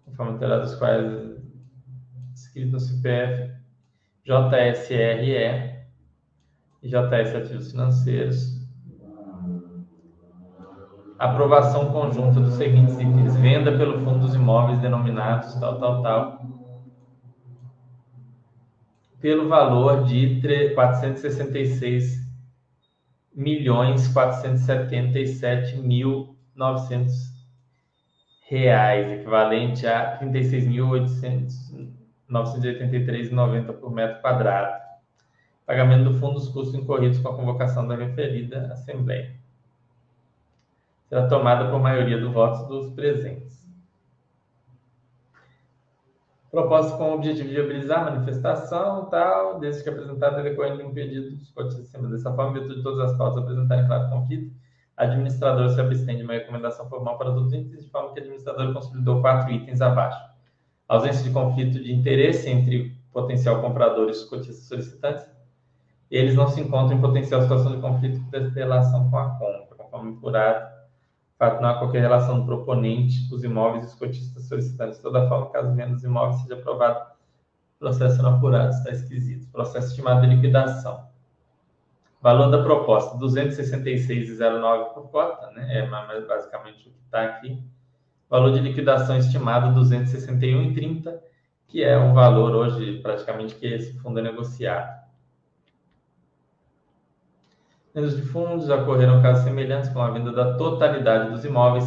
conforme 0.05 0.38
terá 0.38 0.59
dos 0.59 0.74
quais 0.74 1.40
escrito 2.35 2.72
no 2.72 2.81
CPF, 2.81 3.52
JSRE 4.24 5.76
e 6.83 6.88
JS 6.88 7.35
Ativos 7.35 7.70
Financeiros. 7.70 8.57
Aprovação 11.18 11.92
conjunta 11.92 12.40
dos 12.40 12.55
seguintes 12.55 12.94
itens: 12.94 13.37
venda 13.37 13.79
pelo 13.79 14.05
fundo 14.05 14.26
dos 14.26 14.35
imóveis 14.35 14.81
denominados 14.81 15.55
tal, 15.55 15.79
tal, 15.79 16.02
tal, 16.02 16.55
pelo 19.26 19.48
valor 19.48 20.04
de 20.04 20.40
466 20.72 22.24
milhões 23.34 24.06
quatrocentos 24.14 24.60
setenta 24.60 25.18
e 25.18 25.26
sete 25.26 25.76
mil 25.78 26.36
novecentos 26.54 27.34
reais, 28.48 29.10
equivalente 29.10 29.84
a 29.84 30.16
trinta 30.16 30.38
e 30.38 30.44
seis 30.44 30.64
mil 30.64 30.90
oitocentos 30.90 31.74
novecentos 32.28 32.66
oitenta 32.66 32.96
e 32.98 33.04
três 33.04 33.32
noventa 33.32 33.72
por 33.72 33.90
metro 33.90 34.22
quadrado. 34.22 34.80
Pagamento 35.66 36.04
do 36.04 36.20
fundo 36.20 36.34
dos 36.34 36.48
custos 36.48 36.76
incorridos 36.76 37.18
com 37.18 37.28
a 37.30 37.34
convocação 37.34 37.84
da 37.88 37.96
referida 37.96 38.72
Assembleia. 38.72 39.34
Será 41.08 41.26
tomada 41.26 41.68
por 41.68 41.80
maioria 41.80 42.20
dos 42.20 42.32
votos 42.32 42.68
dos 42.68 42.94
presentes. 42.94 43.65
Proposta 46.56 46.96
com 46.96 47.10
o 47.10 47.14
objetivo 47.16 47.50
de 47.50 47.54
viabilizar 47.54 48.00
a 48.00 48.10
manifestação, 48.12 49.10
tal, 49.10 49.60
desde 49.60 49.82
que 49.82 49.90
apresentada 49.90 50.42
decorrendo 50.42 50.78
de 50.78 50.84
um 50.84 50.94
pedido 50.94 51.36
cotistas 51.54 51.94
acima. 51.94 52.08
Dessa 52.08 52.32
forma, 52.32 52.52
em 52.52 52.60
virtude 52.60 52.76
de 52.76 52.82
todas 52.82 53.10
as 53.10 53.18
pautas 53.18 53.42
apresentarem 53.42 53.86
claro 53.86 54.08
conflito, 54.08 54.56
a 54.96 55.04
administradora 55.04 55.68
se 55.68 55.78
abstém 55.78 56.16
de 56.16 56.22
uma 56.22 56.32
recomendação 56.32 56.88
formal 56.88 57.18
para 57.18 57.30
todos 57.30 57.48
os 57.48 57.52
itens, 57.52 57.84
de 57.84 57.90
forma 57.90 58.14
que 58.14 58.20
a 58.20 58.22
administradora 58.22 58.72
consolidou 58.72 59.20
quatro 59.20 59.52
itens 59.52 59.82
abaixo. 59.82 60.18
ausência 60.88 61.24
de 61.24 61.30
conflito 61.30 61.78
de 61.78 61.92
interesse 61.92 62.48
entre 62.48 62.96
potencial 63.12 63.60
comprador 63.60 64.08
e 64.08 64.12
os 64.12 64.24
cotistas 64.24 64.66
solicitantes. 64.66 65.26
Eles 66.10 66.34
não 66.34 66.48
se 66.48 66.62
encontram 66.62 66.96
em 66.96 67.02
potencial 67.02 67.42
situação 67.42 67.72
de 67.72 67.82
conflito 67.82 68.18
por 68.30 68.40
relação 68.54 69.10
com 69.10 69.18
a 69.18 69.28
compra, 69.32 69.76
conforme 69.76 70.12
apurado 70.12 70.75
fato 71.38 71.61
não 71.61 71.68
há 71.68 71.79
qualquer 71.79 72.01
relação 72.01 72.40
do 72.40 72.46
proponente, 72.46 73.33
os 73.33 73.44
imóveis 73.44 73.85
e 73.85 73.88
os 73.88 73.94
cotistas 73.94 74.44
solicitantes. 74.44 74.99
Toda 74.99 75.29
forma, 75.29 75.51
caso 75.51 75.72
menos 75.75 76.03
imóveis 76.03 76.40
seja 76.42 76.55
aprovado, 76.55 77.12
processo 77.79 78.22
não 78.22 78.37
apurado, 78.37 78.70
está 78.70 78.90
esquisito. 78.90 79.46
Processo 79.53 79.88
estimado 79.88 80.22
de 80.22 80.35
liquidação. 80.35 81.07
Valor 82.22 82.51
da 82.51 82.62
proposta, 82.62 83.16
266,09 83.18 84.94
por 84.94 85.11
cota, 85.11 85.51
né? 85.51 85.79
É 85.79 85.87
basicamente 86.22 86.88
o 86.88 86.90
que 86.90 86.99
está 87.05 87.22
aqui. 87.22 87.62
Valor 88.29 88.53
de 88.53 88.61
liquidação 88.61 89.16
estimado, 89.16 89.79
261,30. 89.79 91.20
que 91.68 91.85
é 91.85 91.99
o 91.99 92.14
valor 92.14 92.55
hoje 92.55 93.01
praticamente 93.01 93.55
que 93.57 93.66
esse 93.66 93.99
fundo 93.99 94.18
é 94.18 94.22
negociado. 94.22 94.95
Nos 97.96 98.14
de 98.14 98.20
fundos 98.20 98.68
ocorreram 98.68 99.22
casos 99.22 99.42
semelhantes 99.42 99.88
com 99.88 100.02
a 100.02 100.11
venda 100.11 100.30
da 100.30 100.54
totalidade 100.59 101.30
dos 101.30 101.46
imóveis. 101.46 101.87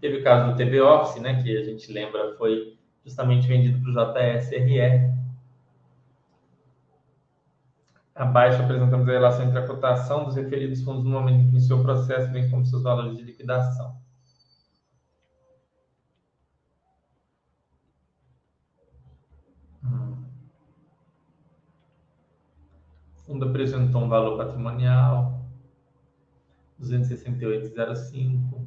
Teve 0.00 0.18
o 0.18 0.22
caso 0.22 0.52
do 0.52 0.56
TB 0.56 0.80
Office, 0.80 1.20
né, 1.20 1.42
que 1.42 1.58
a 1.58 1.64
gente 1.64 1.92
lembra 1.92 2.36
foi 2.36 2.78
justamente 3.04 3.48
vendido 3.48 3.80
para 3.82 3.90
o 3.90 4.14
JSRE. 4.14 5.12
Abaixo 8.14 8.62
apresentamos 8.62 9.08
a 9.08 9.10
relação 9.10 9.46
entre 9.46 9.58
a 9.58 9.66
cotação 9.66 10.26
dos 10.26 10.36
referidos 10.36 10.80
fundos 10.84 11.02
no 11.02 11.10
momento 11.10 11.40
em 11.40 11.44
que 11.46 11.50
iniciou 11.56 11.80
o 11.80 11.82
processo, 11.82 12.30
bem 12.30 12.48
como 12.48 12.64
seus 12.64 12.84
valores 12.84 13.16
de 13.16 13.24
liquidação. 13.24 13.96
O 23.16 23.20
fundo 23.26 23.44
apresentou 23.44 24.04
um 24.04 24.08
valor 24.08 24.36
patrimonial 24.36 25.37
268,05. 26.80 28.66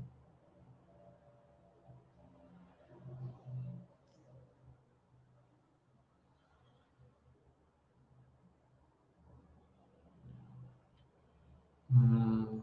Hum. 11.93 12.62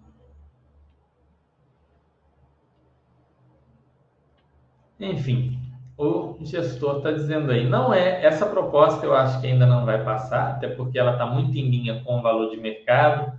Enfim, 5.01 5.59
o 5.97 6.39
gestor 6.43 6.99
está 6.99 7.13
dizendo 7.13 7.51
aí, 7.53 7.69
não 7.69 7.93
é 7.95 8.25
essa 8.25 8.47
proposta, 8.47 9.05
eu 9.07 9.15
acho 9.15 9.41
que 9.41 9.47
ainda 9.47 9.67
não 9.67 9.85
vai 9.85 10.03
passar, 10.05 10.53
até 10.53 10.69
porque 10.69 10.99
ela 10.99 11.13
está 11.13 11.27
muito 11.27 11.57
em 11.57 11.71
linha 11.71 12.03
com 12.03 12.19
o 12.19 12.23
valor 12.23 12.51
de 12.51 12.57
mercado 12.57 13.39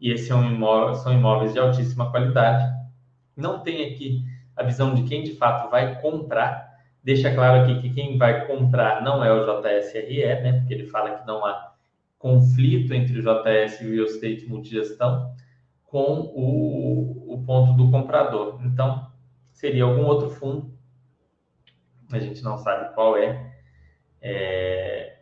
e 0.00 0.10
esse 0.12 0.30
é 0.30 0.34
um 0.34 0.50
imóvel, 0.50 0.94
são 0.94 1.12
imóveis 1.12 1.52
de 1.52 1.58
altíssima 1.58 2.10
qualidade. 2.10 2.64
Não 3.36 3.60
tem 3.60 3.92
aqui 3.92 4.24
a 4.56 4.62
visão 4.62 4.94
de 4.94 5.02
quem 5.04 5.22
de 5.22 5.34
fato 5.34 5.70
vai 5.70 6.00
comprar. 6.00 6.66
Deixa 7.02 7.34
claro 7.34 7.62
aqui 7.62 7.80
que 7.80 7.94
quem 7.94 8.18
vai 8.18 8.46
comprar 8.46 9.02
não 9.02 9.24
é 9.24 9.32
o 9.32 9.44
JSRE, 9.44 10.42
né? 10.42 10.60
Porque 10.60 10.74
ele 10.74 10.86
fala 10.86 11.18
que 11.18 11.26
não 11.26 11.44
há 11.44 11.72
conflito 12.18 12.92
entre 12.92 13.18
o 13.18 13.22
JS 13.22 13.80
e 13.80 13.86
o 13.86 13.94
Real 13.94 14.06
Estate 14.06 14.46
Multigestão 14.46 15.34
com 15.84 16.20
o, 16.34 17.34
o 17.34 17.44
ponto 17.44 17.72
do 17.74 17.90
comprador. 17.90 18.60
Então, 18.64 19.10
seria 19.52 19.84
algum 19.84 20.04
outro 20.04 20.30
fundo 20.30 20.76
a 22.12 22.18
gente 22.18 22.42
não 22.42 22.56
sabe 22.58 22.94
qual 22.94 23.16
é, 23.16 23.52
é, 24.20 25.18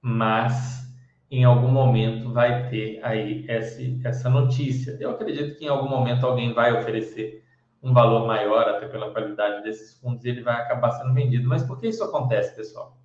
mas 0.00 0.85
em 1.30 1.44
algum 1.44 1.68
momento 1.68 2.32
vai 2.32 2.68
ter 2.68 3.00
aí 3.02 3.44
essa, 3.48 3.82
essa 4.04 4.30
notícia. 4.30 4.96
Eu 5.00 5.10
acredito 5.10 5.58
que 5.58 5.64
em 5.64 5.68
algum 5.68 5.88
momento 5.88 6.24
alguém 6.24 6.52
vai 6.52 6.72
oferecer 6.72 7.44
um 7.82 7.92
valor 7.92 8.26
maior, 8.26 8.68
até 8.68 8.88
pela 8.88 9.10
qualidade 9.10 9.62
desses 9.62 9.98
fundos, 9.98 10.24
e 10.24 10.28
ele 10.28 10.42
vai 10.42 10.54
acabar 10.54 10.92
sendo 10.92 11.14
vendido. 11.14 11.48
Mas 11.48 11.62
por 11.62 11.78
que 11.80 11.88
isso 11.88 12.02
acontece, 12.02 12.54
pessoal? 12.54 12.98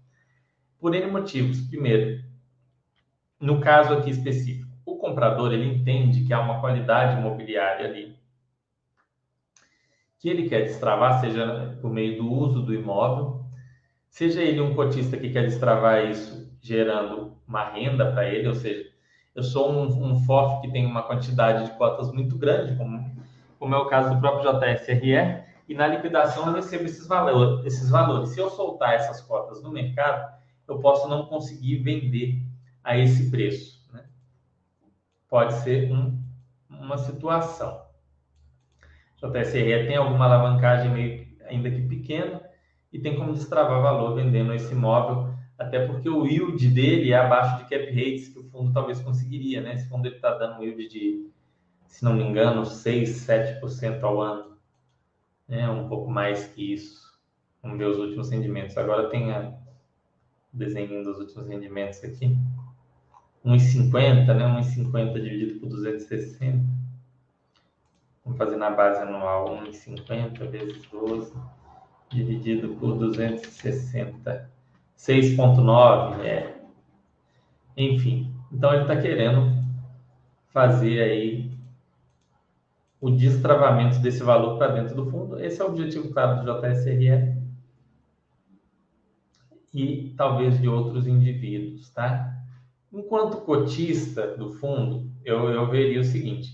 Por 0.79 0.95
N 0.95 1.07
motivos. 1.07 1.61
Primeiro, 1.61 2.23
no 3.39 3.59
caso 3.59 3.93
aqui 3.93 4.09
específico, 4.09 4.71
o 4.85 4.97
comprador 4.97 5.53
ele 5.53 5.65
entende 5.65 6.23
que 6.23 6.33
há 6.33 6.39
uma 6.39 6.59
qualidade 6.59 7.19
imobiliária 7.19 7.87
ali 7.87 8.21
que 10.21 10.29
ele 10.29 10.47
quer 10.47 10.61
destravar, 10.61 11.19
seja 11.19 11.79
por 11.81 11.91
meio 11.91 12.17
do 12.17 12.31
uso 12.31 12.61
do 12.61 12.75
imóvel, 12.75 13.43
seja 14.07 14.39
ele 14.39 14.61
um 14.61 14.75
cotista 14.75 15.17
que 15.17 15.31
quer 15.31 15.47
destravar 15.47 16.05
isso 16.05 16.50
gerando 16.61 17.35
uma 17.47 17.69
renda 17.69 18.11
para 18.11 18.29
ele, 18.29 18.47
ou 18.47 18.53
seja, 18.53 18.89
eu 19.33 19.43
sou 19.43 19.71
um, 19.71 20.11
um 20.11 20.15
FOF 20.25 20.61
que 20.61 20.71
tem 20.71 20.85
uma 20.85 21.03
quantidade 21.03 21.65
de 21.65 21.77
cotas 21.77 22.11
muito 22.11 22.37
grande, 22.37 22.75
como, 22.75 23.09
como 23.57 23.75
é 23.75 23.77
o 23.77 23.87
caso 23.87 24.13
do 24.13 24.21
próprio 24.21 24.51
JSRE, 24.51 25.43
e 25.67 25.73
na 25.73 25.87
liquidação 25.87 26.47
eu 26.47 26.53
recebo 26.53 26.83
esses, 26.83 27.07
valor, 27.07 27.65
esses 27.65 27.89
valores. 27.89 28.29
Se 28.29 28.39
eu 28.39 28.49
soltar 28.49 28.93
essas 28.93 29.21
cotas 29.21 29.63
no 29.63 29.71
mercado, 29.71 30.33
eu 30.67 30.79
posso 30.79 31.07
não 31.07 31.25
conseguir 31.25 31.77
vender 31.77 32.41
a 32.83 32.97
esse 32.97 33.31
preço. 33.31 33.81
Né? 33.93 34.03
Pode 35.29 35.53
ser 35.55 35.91
um, 35.91 36.21
uma 36.69 36.97
situação. 36.97 37.81
JSRE 39.15 39.87
tem 39.87 39.95
alguma 39.95 40.25
alavancagem 40.25 40.91
meio 40.91 41.27
ainda 41.47 41.69
que 41.69 41.81
pequena 41.81 42.41
e 42.91 42.99
tem 42.99 43.15
como 43.15 43.33
destravar 43.33 43.81
valor 43.81 44.15
vendendo 44.15 44.53
esse 44.53 44.73
imóvel, 44.73 45.30
até 45.61 45.85
porque 45.85 46.09
o 46.09 46.25
yield 46.25 46.67
dele 46.69 47.11
é 47.11 47.17
abaixo 47.17 47.57
de 47.57 47.69
cap 47.69 47.85
rates 47.85 48.29
que 48.29 48.39
o 48.39 48.43
fundo 48.43 48.73
talvez 48.73 48.99
conseguiria, 49.01 49.61
né? 49.61 49.75
Esse 49.75 49.87
fundo 49.87 50.07
está 50.07 50.37
dando 50.37 50.59
um 50.59 50.63
yield 50.63 50.87
de, 50.87 51.29
se 51.87 52.03
não 52.03 52.13
me 52.13 52.23
engano, 52.23 52.65
6, 52.65 53.09
7% 53.27 54.03
ao 54.03 54.21
ano, 54.21 54.57
né? 55.47 55.69
Um 55.69 55.87
pouco 55.87 56.09
mais 56.09 56.47
que 56.47 56.73
isso. 56.73 57.11
Vamos 57.61 57.77
ver 57.77 57.85
os 57.85 57.97
últimos 57.97 58.29
rendimentos. 58.29 58.77
Agora 58.77 59.09
tem 59.09 59.31
a 59.31 59.53
desenho 60.51 61.03
dos 61.03 61.19
últimos 61.19 61.47
rendimentos 61.47 62.03
aqui. 62.03 62.35
1,50, 63.45 64.33
né? 64.35 64.61
1,50 64.61 65.13
dividido 65.21 65.59
por 65.59 65.69
260 65.69 66.81
Vamos 68.23 68.37
fazer 68.37 68.55
na 68.55 68.69
base 68.69 69.01
anual 69.01 69.57
1,50 69.65 70.47
vezes 70.49 70.87
12, 70.91 71.33
dividido 72.09 72.75
por 72.75 72.95
260. 72.95 74.49
6,9 75.01 76.21
é. 76.21 76.61
Enfim, 77.75 78.31
então 78.51 78.71
ele 78.71 78.83
está 78.83 79.01
querendo 79.01 79.51
fazer 80.49 81.01
aí 81.01 81.51
o 82.99 83.09
destravamento 83.09 83.97
desse 83.97 84.21
valor 84.21 84.59
para 84.59 84.73
dentro 84.73 84.95
do 84.95 85.09
fundo. 85.09 85.39
Esse 85.39 85.59
é 85.59 85.65
o 85.65 85.69
objetivo, 85.69 86.13
claro, 86.13 86.45
do 86.45 86.61
JSRE 86.61 87.35
e 89.73 90.13
talvez 90.15 90.61
de 90.61 90.67
outros 90.67 91.07
indivíduos, 91.07 91.89
tá? 91.89 92.37
Enquanto 92.93 93.41
cotista 93.41 94.37
do 94.37 94.51
fundo, 94.51 95.09
eu, 95.25 95.49
eu 95.49 95.67
veria 95.67 96.01
o 96.01 96.03
seguinte: 96.03 96.51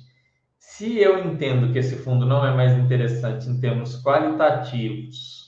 se 0.58 1.00
eu 1.00 1.20
entendo 1.26 1.74
que 1.74 1.80
esse 1.80 1.98
fundo 1.98 2.26
não 2.26 2.46
é 2.46 2.56
mais 2.56 2.78
interessante 2.78 3.50
em 3.50 3.60
termos 3.60 4.02
qualitativos, 4.02 5.47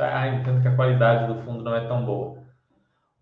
tá? 0.00 0.28
entendo 0.28 0.62
que 0.62 0.68
a 0.68 0.74
qualidade 0.74 1.32
do 1.32 1.40
fundo 1.42 1.62
não 1.62 1.74
é 1.74 1.86
tão 1.86 2.04
boa, 2.04 2.38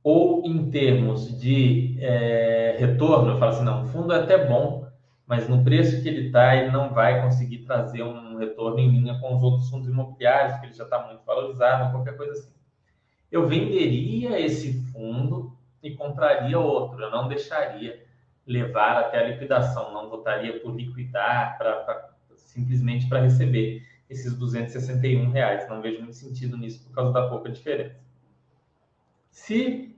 ou 0.02 0.42
em 0.44 0.70
termos 0.70 1.38
de 1.38 1.96
é, 2.00 2.76
retorno, 2.78 3.32
eu 3.32 3.38
falo 3.38 3.52
assim, 3.52 3.64
não, 3.64 3.84
o 3.84 3.86
fundo 3.88 4.12
é 4.12 4.20
até 4.20 4.46
bom, 4.46 4.86
mas 5.26 5.48
no 5.48 5.62
preço 5.62 6.02
que 6.02 6.08
ele 6.08 6.26
está, 6.26 6.56
ele 6.56 6.70
não 6.70 6.94
vai 6.94 7.20
conseguir 7.20 7.58
trazer 7.58 8.02
um 8.02 8.38
retorno 8.38 8.78
em 8.78 8.88
linha 8.88 9.18
com 9.18 9.34
os 9.34 9.42
outros 9.42 9.68
fundos 9.68 9.88
imobiliários, 9.88 10.52
porque 10.52 10.68
ele 10.68 10.74
já 10.74 10.84
está 10.84 11.06
muito 11.06 11.22
valorizado, 11.24 11.92
qualquer 11.92 12.16
coisa 12.16 12.32
assim. 12.32 12.54
Eu 13.30 13.46
venderia 13.46 14.40
esse 14.40 14.80
fundo 14.90 15.52
e 15.82 15.90
compraria 15.94 16.58
outro, 16.58 17.02
eu 17.02 17.10
não 17.10 17.28
deixaria 17.28 18.02
levar 18.46 18.98
até 19.00 19.18
a 19.18 19.28
liquidação, 19.28 19.92
não 19.92 20.08
votaria 20.08 20.58
por 20.60 20.74
liquidar 20.74 21.58
pra, 21.58 21.76
pra 21.80 22.08
simplesmente 22.36 23.06
para 23.06 23.20
receber 23.20 23.82
esses 24.08 24.34
261 24.36 25.30
reais. 25.30 25.68
Não 25.68 25.82
vejo 25.82 26.00
muito 26.00 26.16
sentido 26.16 26.56
nisso 26.56 26.84
por 26.84 26.94
causa 26.94 27.12
da 27.12 27.28
pouca 27.28 27.50
diferença. 27.50 27.96
Se, 29.30 29.96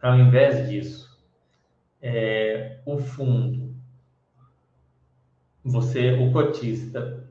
ao 0.00 0.18
invés 0.18 0.68
disso, 0.68 1.18
é, 2.00 2.80
o 2.86 2.98
fundo, 2.98 3.74
você, 5.64 6.12
o 6.12 6.32
cotista, 6.32 7.28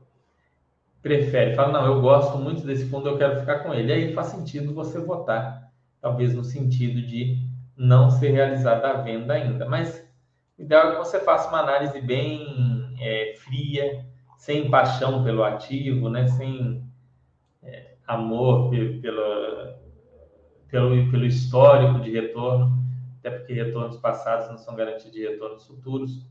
prefere, 1.00 1.54
fala, 1.54 1.72
não, 1.72 1.86
eu 1.86 2.00
gosto 2.00 2.38
muito 2.38 2.66
desse 2.66 2.86
fundo, 2.86 3.08
eu 3.08 3.18
quero 3.18 3.40
ficar 3.40 3.60
com 3.60 3.74
ele. 3.74 3.92
Aí 3.92 4.12
faz 4.14 4.28
sentido 4.28 4.74
você 4.74 4.98
votar, 4.98 5.70
talvez 6.00 6.34
no 6.34 6.42
sentido 6.42 7.02
de 7.02 7.46
não 7.76 8.10
ser 8.10 8.30
realizada 8.30 8.88
a 8.88 9.02
venda 9.02 9.34
ainda. 9.34 9.68
Mas 9.68 10.04
o 10.58 10.62
ideal 10.62 10.88
é 10.88 10.92
que 10.92 10.98
você 10.98 11.20
faça 11.20 11.48
uma 11.48 11.60
análise 11.60 12.00
bem 12.00 12.96
é, 13.00 13.34
fria, 13.38 14.06
sem 14.36 14.70
paixão 14.70 15.24
pelo 15.24 15.42
ativo, 15.42 16.08
né? 16.08 16.26
sem 16.28 16.84
é, 17.62 17.94
amor 18.06 18.70
pelo, 18.70 19.00
pelo, 20.68 21.10
pelo 21.10 21.24
histórico 21.24 22.00
de 22.00 22.10
retorno, 22.10 22.84
até 23.18 23.30
porque 23.30 23.52
retornos 23.52 23.96
passados 23.96 24.48
não 24.48 24.58
são 24.58 24.74
garantia 24.74 25.10
de 25.10 25.26
retornos 25.26 25.66
futuros. 25.66 26.26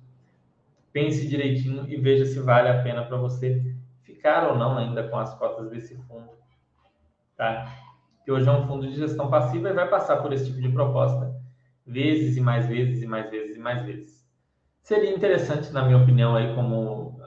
Pense 0.92 1.28
direitinho 1.28 1.90
e 1.90 1.98
veja 1.98 2.26
se 2.26 2.40
vale 2.40 2.70
a 2.70 2.84
pena 2.84 3.04
para 3.04 3.18
você 3.18 3.76
ficar 4.04 4.48
ou 4.50 4.58
não 4.58 4.78
ainda 4.78 5.08
com 5.08 5.18
as 5.18 5.34
cotas 5.34 5.70
desse 5.70 5.96
fundo. 6.04 6.30
Tá? 7.36 7.76
Que 8.24 8.32
hoje 8.32 8.48
é 8.48 8.52
um 8.52 8.68
fundo 8.68 8.88
de 8.88 8.96
gestão 8.96 9.30
passiva 9.30 9.70
e 9.70 9.74
vai 9.74 9.90
passar 9.90 10.18
por 10.18 10.32
esse 10.32 10.46
tipo 10.46 10.62
de 10.62 10.70
proposta 10.70 11.34
vezes 11.86 12.38
e 12.38 12.42
mais 12.42 12.68
vezes 12.68 13.02
e 13.02 13.06
mais 13.06 13.30
vezes 13.30 13.56
e 13.58 13.60
mais 13.60 13.84
vezes. 13.86 14.23
Seria 14.84 15.16
interessante, 15.16 15.72
na 15.72 15.86
minha 15.86 15.98
opinião, 15.98 16.36
aí 16.36 16.54
como 16.54 17.18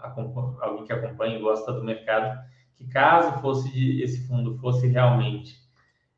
alguém 0.61 0.85
que 0.85 0.93
acompanha 0.93 1.39
e 1.39 1.41
gosta 1.41 1.73
do 1.73 1.83
mercado, 1.83 2.39
que 2.75 2.87
caso 2.87 3.41
fosse 3.41 4.03
esse 4.03 4.29
fundo 4.29 4.59
fosse 4.59 4.87
realmente 4.87 5.57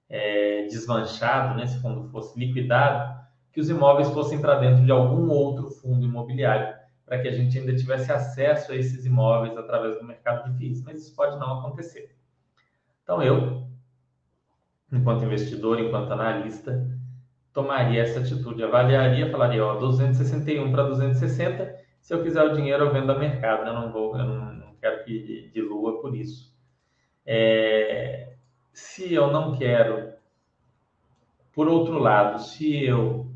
é, 0.08 0.64
desmanchado, 0.64 1.56
né, 1.56 1.64
se 1.64 1.80
fundo 1.80 2.08
fosse 2.10 2.36
liquidado, 2.36 3.24
que 3.52 3.60
os 3.60 3.70
imóveis 3.70 4.10
fossem 4.10 4.40
para 4.40 4.58
dentro 4.58 4.84
de 4.84 4.90
algum 4.90 5.30
outro 5.30 5.70
fundo 5.70 6.04
imobiliário, 6.04 6.76
para 7.06 7.20
que 7.22 7.28
a 7.28 7.32
gente 7.32 7.56
ainda 7.56 7.74
tivesse 7.76 8.10
acesso 8.10 8.72
a 8.72 8.74
esses 8.76 9.06
imóveis 9.06 9.56
através 9.56 9.96
do 9.96 10.04
mercado 10.04 10.50
de 10.50 10.58
FIIs, 10.58 10.82
mas 10.82 11.02
isso 11.02 11.14
pode 11.14 11.38
não 11.38 11.60
acontecer. 11.60 12.16
Então 13.04 13.22
eu, 13.22 13.64
enquanto 14.92 15.24
investidor, 15.24 15.78
enquanto 15.78 16.12
analista, 16.12 16.97
tomaria 17.52 18.02
essa 18.02 18.20
atitude, 18.20 18.62
avaliaria, 18.62 19.30
falaria, 19.30 19.64
ó, 19.64 19.74
261 19.76 20.70
para 20.70 20.84
260, 20.84 21.76
se 22.00 22.14
eu 22.14 22.22
quiser 22.22 22.42
o 22.44 22.54
dinheiro 22.54 22.84
eu 22.84 22.92
vendo 22.92 23.10
a 23.10 23.18
mercado, 23.18 23.66
eu 23.66 23.74
não 23.74 23.92
vou, 23.92 24.16
eu 24.16 24.24
não, 24.24 24.52
não 24.54 24.74
quero 24.80 25.04
que 25.04 25.50
dilua 25.52 26.00
por 26.00 26.14
isso. 26.14 26.54
É, 27.26 28.32
se 28.72 29.12
eu 29.12 29.30
não 29.30 29.56
quero, 29.56 30.12
por 31.52 31.68
outro 31.68 31.98
lado, 31.98 32.40
se 32.40 32.84
eu 32.84 33.30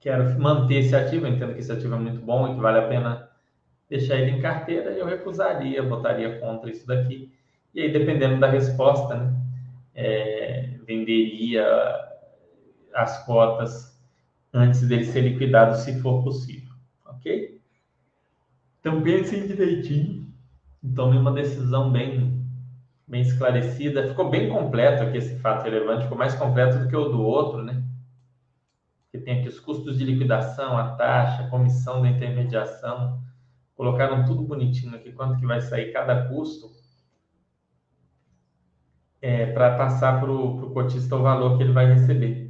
quero 0.00 0.38
manter 0.40 0.78
esse 0.78 0.96
ativo, 0.96 1.26
eu 1.26 1.32
entendo 1.32 1.54
que 1.54 1.60
esse 1.60 1.72
ativo 1.72 1.94
é 1.94 1.98
muito 1.98 2.20
bom 2.20 2.48
e 2.48 2.54
que 2.54 2.60
vale 2.60 2.78
a 2.78 2.88
pena 2.88 3.30
deixar 3.88 4.16
ele 4.16 4.32
em 4.32 4.40
carteira, 4.40 4.90
eu 4.90 5.06
recusaria, 5.06 5.82
botaria 5.82 6.38
contra 6.38 6.70
isso 6.70 6.86
daqui. 6.86 7.32
E 7.74 7.80
aí, 7.80 7.92
dependendo 7.92 8.38
da 8.40 8.48
resposta, 8.48 9.14
né, 9.14 9.32
é, 9.94 10.70
venderia 10.86 11.64
as 12.94 13.24
cotas 13.24 13.98
antes 14.52 14.86
dele 14.86 15.04
ser 15.04 15.22
liquidado, 15.22 15.76
se 15.76 16.00
for 16.00 16.22
possível. 16.22 16.72
Ok? 17.06 17.60
Então, 18.80 19.02
pensem 19.02 19.46
direitinho. 19.46 20.28
Tome 20.94 21.18
uma 21.18 21.32
decisão 21.32 21.92
bem, 21.92 22.44
bem 23.06 23.22
esclarecida. 23.22 24.08
Ficou 24.08 24.30
bem 24.30 24.48
completo 24.48 25.02
aqui 25.02 25.18
esse 25.18 25.38
fato 25.38 25.64
relevante, 25.64 26.04
ficou 26.04 26.18
mais 26.18 26.34
completo 26.34 26.78
do 26.78 26.88
que 26.88 26.96
o 26.96 27.08
do 27.08 27.22
outro, 27.22 27.62
né? 27.62 27.84
que 29.10 29.18
tem 29.18 29.40
aqui 29.40 29.48
os 29.48 29.58
custos 29.58 29.98
de 29.98 30.04
liquidação, 30.04 30.78
a 30.78 30.94
taxa, 30.94 31.42
a 31.42 31.50
comissão 31.50 32.00
da 32.00 32.08
intermediação, 32.08 33.20
colocaram 33.74 34.24
tudo 34.24 34.42
bonitinho 34.42 34.94
aqui, 34.94 35.12
quanto 35.12 35.38
que 35.38 35.46
vai 35.46 35.60
sair 35.60 35.92
cada 35.92 36.28
custo, 36.28 36.70
é, 39.20 39.46
para 39.46 39.76
passar 39.76 40.20
para 40.20 40.30
o 40.30 40.70
cotista 40.70 41.16
o 41.16 41.22
valor 41.22 41.56
que 41.56 41.64
ele 41.64 41.72
vai 41.72 41.92
receber. 41.92 42.49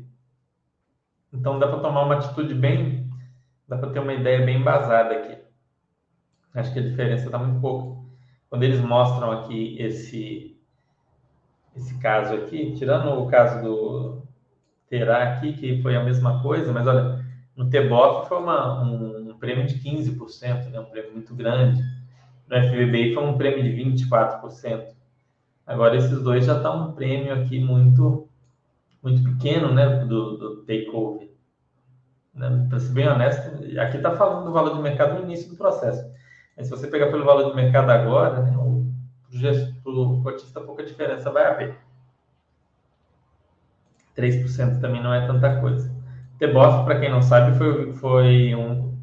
Então 1.32 1.58
dá 1.58 1.68
para 1.68 1.80
tomar 1.80 2.04
uma 2.04 2.16
atitude 2.16 2.54
bem, 2.54 3.08
dá 3.68 3.76
para 3.78 3.90
ter 3.90 4.00
uma 4.00 4.12
ideia 4.12 4.44
bem 4.44 4.60
embasada 4.60 5.14
aqui. 5.14 5.38
Acho 6.54 6.72
que 6.72 6.78
a 6.80 6.82
diferença 6.82 7.26
está 7.26 7.38
muito 7.38 7.60
pouco. 7.60 8.04
Quando 8.48 8.64
eles 8.64 8.80
mostram 8.80 9.30
aqui 9.30 9.76
esse 9.80 10.56
esse 11.76 11.96
caso 11.98 12.34
aqui, 12.34 12.74
tirando 12.76 13.10
o 13.10 13.28
caso 13.28 13.62
do, 13.62 14.22
terá 14.88 15.22
aqui, 15.22 15.52
que 15.52 15.80
foi 15.82 15.94
a 15.94 16.02
mesma 16.02 16.42
coisa, 16.42 16.72
mas 16.72 16.86
olha, 16.86 17.24
no 17.56 17.70
TBOF 17.70 18.28
foi 18.28 18.38
uma, 18.38 18.82
um, 18.82 19.30
um, 19.30 19.38
prêmio 19.38 19.66
de 19.66 19.76
15%, 19.76 20.70
né, 20.70 20.80
um 20.80 20.84
prêmio 20.86 21.12
muito 21.12 21.34
grande. 21.34 21.80
No 22.48 22.56
FVBI 22.56 23.14
foi 23.14 23.24
um 23.24 23.38
prêmio 23.38 23.62
de 23.62 23.70
24%. 23.70 24.88
Agora, 25.64 25.96
esses 25.96 26.20
dois 26.22 26.44
já 26.44 26.56
estão 26.56 26.72
tá 26.72 26.84
um 26.86 26.92
prêmio 26.92 27.32
aqui 27.32 27.60
muito, 27.60 28.28
muito 29.02 29.22
pequeno 29.24 29.72
né, 29.72 30.04
do, 30.04 30.36
do 30.36 30.56
takeover. 30.64 31.30
Né? 32.34 32.66
Para 32.68 32.80
ser 32.80 32.92
bem 32.92 33.08
honesto, 33.08 33.48
aqui 33.80 33.96
está 33.96 34.14
falando 34.16 34.44
do 34.44 34.52
valor 34.52 34.76
de 34.76 34.82
mercado 34.82 35.14
no 35.14 35.24
início 35.24 35.48
do 35.48 35.56
processo. 35.56 36.04
Mas 36.56 36.66
se 36.66 36.70
você 36.70 36.86
pegar 36.86 37.10
pelo 37.10 37.24
valor 37.24 37.50
de 37.50 37.56
mercado 37.56 37.90
agora, 37.90 38.42
né, 38.42 38.52
para 39.82 39.92
o 39.92 40.22
cotista 40.22 40.60
pouca 40.60 40.82
diferença 40.82 41.30
vai 41.30 41.44
haver. 41.44 41.76
3% 44.16 44.80
também 44.80 45.02
não 45.02 45.14
é 45.14 45.26
tanta 45.26 45.60
coisa. 45.60 45.90
TBOF, 46.38 46.84
para 46.84 46.98
quem 46.98 47.10
não 47.10 47.22
sabe, 47.22 47.56
foi, 47.56 47.92
foi 47.94 48.54
um. 48.54 48.98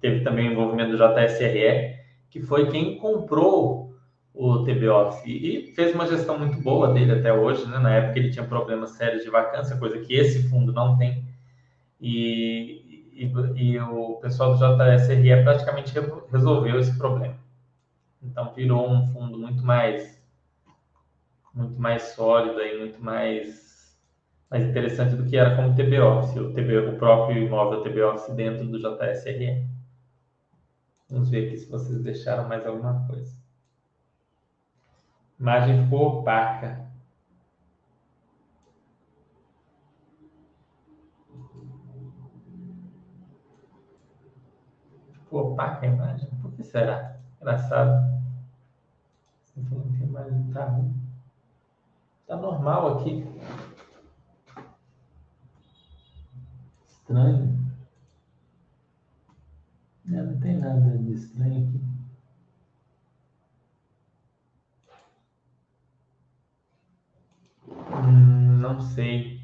Teve 0.00 0.22
também 0.22 0.52
envolvimento 0.52 0.96
do 0.96 0.98
JSRE, 0.98 1.96
que 2.28 2.42
foi 2.42 2.68
quem 2.70 2.98
comprou 2.98 3.83
o 4.34 4.64
TBOF 4.64 5.22
e 5.30 5.72
fez 5.74 5.94
uma 5.94 6.08
gestão 6.08 6.36
muito 6.36 6.60
boa 6.60 6.92
dele 6.92 7.12
até 7.12 7.32
hoje. 7.32 7.64
Né? 7.68 7.78
Na 7.78 7.94
época 7.94 8.18
ele 8.18 8.30
tinha 8.30 8.44
problemas 8.44 8.90
sérios 8.90 9.22
de 9.22 9.30
vacância, 9.30 9.76
coisa 9.76 10.00
que 10.00 10.12
esse 10.12 10.48
fundo 10.48 10.72
não 10.72 10.98
tem. 10.98 11.24
E, 12.00 13.08
e, 13.12 13.32
e 13.56 13.80
o 13.80 14.16
pessoal 14.16 14.56
do 14.56 14.58
JSRE 14.58 15.44
praticamente 15.44 15.94
resolveu 16.32 16.80
esse 16.80 16.98
problema. 16.98 17.36
Então 18.20 18.52
virou 18.52 18.90
um 18.90 19.06
fundo 19.12 19.38
muito 19.38 19.64
mais 19.64 20.22
muito 21.54 21.80
mais 21.80 22.02
sólido 22.02 22.60
e 22.60 22.78
muito 22.80 23.00
mais 23.00 23.96
mais 24.50 24.64
interessante 24.64 25.14
do 25.14 25.24
que 25.24 25.36
era 25.36 25.56
como 25.56 25.74
TB 25.74 26.00
Office, 26.00 26.36
o, 26.36 26.52
TB, 26.52 26.78
o 26.78 26.98
próprio 26.98 27.42
imóvel 27.42 27.82
TB 27.82 28.02
Office 28.02 28.34
dentro 28.34 28.66
do 28.66 28.78
JSRM. 28.78 29.68
Vamos 31.08 31.30
ver 31.30 31.46
aqui 31.46 31.56
se 31.56 31.70
vocês 31.70 32.02
deixaram 32.02 32.48
mais 32.48 32.66
alguma 32.66 33.06
coisa. 33.06 33.43
Imagem 35.38 35.84
ficou 35.84 36.20
opaca. 36.20 36.86
Ficou 45.12 45.52
opaca 45.52 45.86
a 45.86 45.88
imagem? 45.88 46.30
Por 46.40 46.52
que 46.52 46.62
será? 46.62 47.16
Engraçado. 47.40 48.14
Que 49.54 50.02
a 50.02 50.06
imagem 50.06 50.48
está 50.48 50.64
ruim. 50.66 50.94
Está 52.22 52.36
normal 52.36 52.98
aqui. 52.98 53.24
estranho. 57.04 57.64
É, 60.08 60.22
não 60.22 60.40
tem 60.40 60.58
nada 60.58 60.98
de 60.98 61.12
estranho 61.12 61.68
aqui. 61.68 61.93
Hum, 68.04 68.58
não 68.58 68.80
sei. 68.80 69.40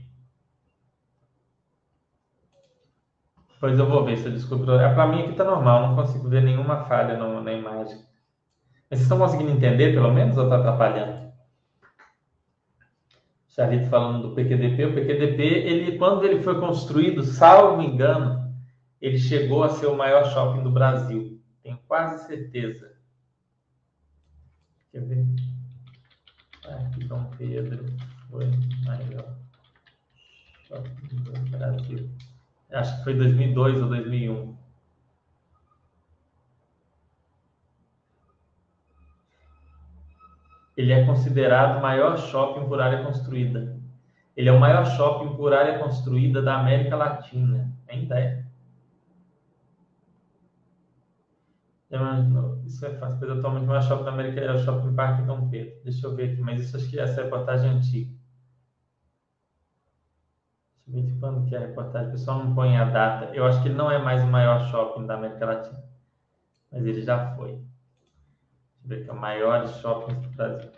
Pois 3.61 3.79
eu 3.79 3.87
vou 3.87 4.05
ver 4.05 4.17
se 4.17 4.27
eu 4.27 4.33
descubro. 4.33 4.73
É, 4.75 4.95
para 4.95 5.07
mim 5.07 5.23
aqui 5.23 5.35
tá 5.35 5.45
normal, 5.45 5.89
não 5.89 5.97
consigo 5.97 6.29
ver 6.29 6.43
nenhuma 6.43 6.85
falha 6.85 7.19
no, 7.19 7.43
na 7.43 7.53
imagem. 7.53 7.99
Mas 8.89 8.99
vocês 8.99 9.03
estão 9.03 9.19
conseguindo 9.19 9.51
entender, 9.51 9.93
pelo 9.93 10.13
menos, 10.13 10.37
ou 10.37 10.45
está 10.45 10.57
atrapalhando? 10.57 11.31
Charito 13.49 13.89
falando 13.89 14.29
do 14.29 14.35
PQDP. 14.35 14.87
O 14.87 14.95
PQDP, 14.95 15.43
ele, 15.43 15.99
quando 15.99 16.25
ele 16.25 16.43
foi 16.43 16.59
construído, 16.59 17.23
salvo 17.23 17.83
engano, 17.83 18.51
ele 19.01 19.19
chegou 19.19 19.63
a 19.63 19.69
ser 19.69 19.87
o 19.87 19.97
maior 19.97 20.25
shopping 20.33 20.63
do 20.63 20.71
Brasil. 20.71 21.39
Tenho 21.63 21.79
quase 21.87 22.27
certeza. 22.27 22.93
Quer 24.91 25.03
ver? 25.03 25.27
Aqui, 26.65 27.05
Dom 27.05 27.25
Pedro 27.37 27.85
foi. 28.31 28.47
Acho 32.73 32.97
que 32.99 33.05
foi 33.05 33.15
2002 33.15 33.83
ou 33.83 33.89
2001. 33.89 34.61
ele 40.81 40.93
é 40.93 41.05
considerado 41.05 41.79
o 41.79 41.83
maior 41.83 42.17
shopping 42.17 42.67
por 42.67 42.81
área 42.81 43.05
construída. 43.05 43.77
Ele 44.37 44.49
é 44.49 44.53
o 44.53 44.59
maior 44.59 44.87
shopping 44.87 45.37
por 45.37 45.53
área 45.53 45.79
construída 45.79 46.41
da 46.41 46.59
América 46.59 46.97
Latina. 46.97 47.71
Ainda 47.89 48.19
é. 48.19 48.45
Isso 52.65 52.87
é 52.87 52.91
fácil, 52.95 53.19
pois 53.19 53.31
atualmente 53.33 53.65
o 53.65 53.67
maior 53.67 53.83
shopping 53.83 54.05
da 54.05 54.13
América 54.13 54.41
é 54.41 54.53
o 54.53 54.59
Shopping 54.59 54.95
Parque 54.95 55.23
Dom 55.23 55.51
Pedro. 55.51 55.75
Deixa 55.83 56.07
eu 56.07 56.15
ver 56.15 56.33
aqui, 56.33 56.41
mas 56.41 56.61
isso 56.61 56.77
acho 56.77 56.89
que 56.89 56.99
essa 56.99 57.21
é 57.21 57.25
reportagem 57.25 57.69
antiga. 57.69 58.20
Quando 61.21 61.47
que 61.49 61.55
é 61.55 61.59
a 61.59 61.61
reportagem. 61.61 62.09
O 62.09 62.13
pessoal 62.13 62.45
não 62.45 62.55
põe 62.55 62.77
a 62.77 62.85
data. 62.85 63.35
Eu 63.35 63.47
acho 63.47 63.63
que 63.63 63.69
ele 63.69 63.77
não 63.77 63.91
é 63.91 63.99
mais 63.99 64.23
o 64.23 64.27
maior 64.27 64.61
shopping 64.71 65.07
da 65.07 65.15
América 65.15 65.47
Latina. 65.47 65.83
Mas 66.71 66.85
ele 66.85 67.03
já 67.03 67.35
foi. 67.37 67.53
Deixa 67.53 68.85
eu 68.85 68.89
ver 68.89 69.03
aqui, 69.03 69.11
o 69.11 69.15
maior 69.15 69.69
shopping 69.69 70.15
do 70.15 70.29
Brasil. 70.31 70.71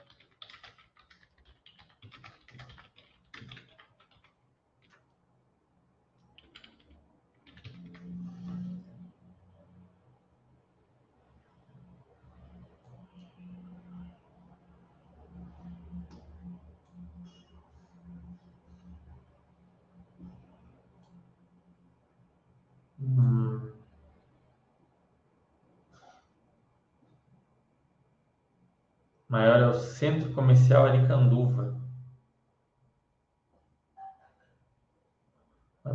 Maior 29.33 29.61
é 29.61 29.67
o 29.67 29.75
Centro 29.75 30.31
Comercial 30.35 30.85
Aricanduva. 30.85 31.81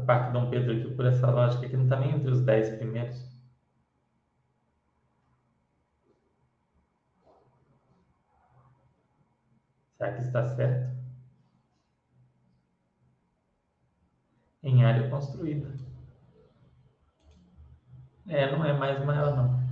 Parque 0.07 0.33
Dom 0.33 0.49
Pedro 0.49 0.75
aqui, 0.75 0.95
por 0.95 1.05
essa 1.05 1.29
lógica 1.29 1.67
aqui, 1.67 1.77
não 1.77 1.83
está 1.83 1.99
nem 1.99 2.15
entre 2.15 2.31
os 2.31 2.41
10 2.41 2.77
primeiros. 2.77 3.37
Será 9.97 10.13
que 10.13 10.21
está 10.21 10.43
certo? 10.55 10.97
Em 14.63 14.83
área 14.83 15.09
construída. 15.09 15.75
É, 18.27 18.51
não 18.51 18.65
é 18.65 18.73
mais 18.73 19.03
maior 19.05 19.35
não. 19.35 19.66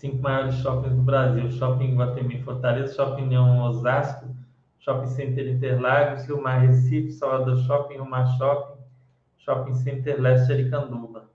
Cinco 0.00 0.16
maiores 0.22 0.54
shoppings 0.62 0.96
do 0.96 1.02
Brasil. 1.02 1.50
Shopping 1.52 1.94
Guatemi 1.94 2.42
Fortaleza, 2.42 2.94
Shopping 2.94 3.26
Neon 3.26 3.68
Osasco, 3.68 4.34
Shopping 4.78 5.08
Center 5.08 5.46
Interlagos, 5.46 6.24
Rio 6.26 6.40
Mar 6.40 6.66
Recife, 6.66 7.12
Salvador 7.12 7.58
Shopping, 7.66 7.96
Rio 7.96 8.06
Mar 8.06 8.26
Shopping, 8.38 8.82
Shopping 9.36 9.74
Center 9.74 10.18
Leste 10.18 10.50
Aricanduva. 10.52 11.28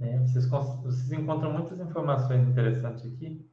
Né? 0.00 0.17
Vocês, 0.32 0.48
vocês 0.48 1.12
encontram 1.12 1.52
muitas 1.52 1.78
informações 1.80 2.46
interessantes 2.46 3.04
aqui 3.04 3.44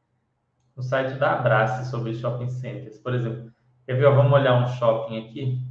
no 0.75 0.83
site 0.83 1.17
da 1.17 1.39
Abrace 1.39 1.89
sobre 1.89 2.13
shopping 2.13 2.49
centers. 2.49 2.97
Por 2.99 3.13
exemplo, 3.13 3.51
quer 3.85 3.93
ver? 3.93 4.13
Vamos 4.13 4.33
olhar 4.33 4.61
um 4.61 4.67
shopping 4.67 5.25
aqui. 5.25 5.61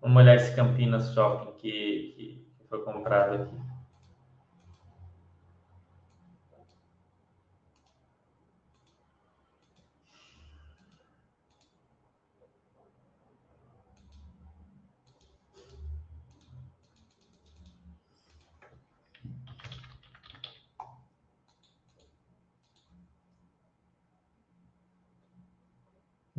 Vamos 0.00 0.16
olhar 0.16 0.34
esse 0.34 0.54
Campinas 0.56 1.12
Shopping 1.14 1.52
que, 1.58 2.48
que 2.58 2.68
foi 2.68 2.82
comprado 2.82 3.34
aqui. 3.34 3.71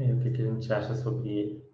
E 0.04 0.12
o 0.12 0.20
que, 0.20 0.32
que 0.32 0.41
a 0.41 0.45
gente 0.45 0.72
acha 0.74 0.95
sobre 0.95 1.30
ele? 1.30 1.74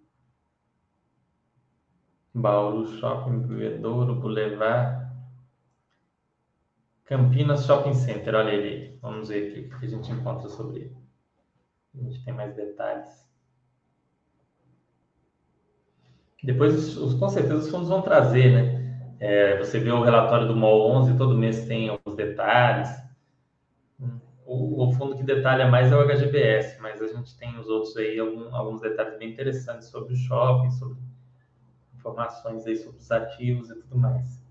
Bauru 2.32 2.86
Shopping, 2.98 3.40
Bebedouro, 3.40 4.14
Boulevard. 4.14 5.10
Campinas 7.04 7.66
Shopping 7.66 7.94
Center, 7.94 8.34
olha 8.34 8.50
ele. 8.50 8.96
Vamos 9.02 9.28
ver 9.28 9.66
o 9.66 9.78
que 9.78 9.84
a 9.84 9.88
gente 9.88 10.12
encontra 10.12 10.48
sobre 10.48 10.80
ele. 10.80 10.96
A 11.94 12.02
gente 12.04 12.24
tem 12.24 12.32
mais 12.32 12.54
detalhes. 12.54 13.28
Depois, 16.42 16.96
os, 16.96 17.14
com 17.14 17.28
certeza, 17.28 17.56
os 17.56 17.68
fundos 17.68 17.88
vão 17.88 18.00
trazer, 18.00 18.52
né? 18.52 19.16
É, 19.18 19.58
você 19.58 19.80
vê 19.80 19.90
o 19.90 20.02
relatório 20.02 20.46
do 20.46 20.56
MOL 20.56 20.92
11, 20.92 21.18
todo 21.18 21.36
mês 21.36 21.66
tem 21.66 21.88
alguns 21.88 22.14
detalhes 22.14 22.88
o, 24.50 24.88
o, 24.88 24.92
fundo 24.92 25.16
que 25.16 25.22
detalha 25.22 25.68
mais 25.68 25.92
é 25.92 25.96
o 25.96 26.04
HGBS, 26.04 26.80
mas 26.80 27.00
a 27.00 27.06
gente 27.06 27.36
tem 27.36 27.56
os 27.56 27.68
outros 27.68 27.96
aí, 27.96 28.18
algum, 28.18 28.52
alguns 28.52 28.80
detalhes 28.80 29.16
bem 29.16 29.30
interessantes 29.30 29.88
sobre 29.88 30.12
o 30.12 30.16
shopping, 30.16 30.72
sobre 30.72 30.98
informações 31.94 32.66
aí 32.66 32.76
sobre 32.76 32.98
os 32.98 33.12
ativos 33.12 33.70
e 33.70 33.76
tudo 33.76 33.96
mais. 33.96 34.42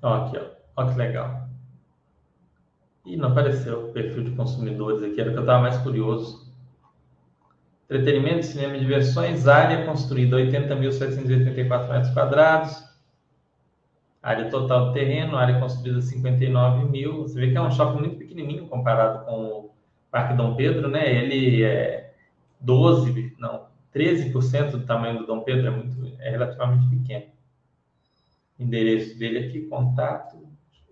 Ó, 0.00 0.14
aqui, 0.14 0.38
ó. 0.38 0.50
Ó 0.76 0.90
que 0.90 0.96
legal. 0.96 1.46
E 3.04 3.14
não 3.14 3.28
apareceu 3.28 3.90
o 3.90 3.92
perfil 3.92 4.24
de 4.24 4.30
consumidores 4.30 5.02
aqui, 5.02 5.20
era 5.20 5.28
o 5.28 5.32
que 5.34 5.38
eu 5.38 5.42
estava 5.42 5.60
mais 5.60 5.76
curioso. 5.78 6.50
Entretenimento, 7.84 8.46
cinema 8.46 8.78
e 8.78 8.80
diversões, 8.80 9.46
área 9.46 9.84
construída 9.84 10.38
80.784 10.38 11.88
metros 11.90 12.14
quadrados, 12.14 12.91
Área 14.22 14.48
total 14.48 14.86
do 14.86 14.92
terreno, 14.92 15.36
área 15.36 15.58
construída 15.58 16.00
59 16.00 16.88
mil. 16.88 17.22
Você 17.22 17.40
vê 17.40 17.50
que 17.50 17.56
é 17.56 17.60
um 17.60 17.70
shopping 17.70 18.00
muito 18.00 18.16
pequenininho 18.18 18.68
comparado 18.68 19.24
com 19.24 19.32
o 19.32 19.74
Parque 20.10 20.34
Dom 20.34 20.54
Pedro, 20.54 20.88
né? 20.88 21.12
Ele 21.12 21.64
é 21.64 22.14
12, 22.60 23.34
não, 23.38 23.66
13% 23.92 24.70
do 24.70 24.86
tamanho 24.86 25.18
do 25.18 25.26
Dom 25.26 25.40
Pedro, 25.40 25.66
é, 25.66 25.70
muito, 25.70 26.16
é 26.20 26.30
relativamente 26.30 26.88
pequeno. 26.88 27.26
Endereço 28.58 29.18
dele 29.18 29.48
aqui, 29.48 29.62
contato, 29.62 30.38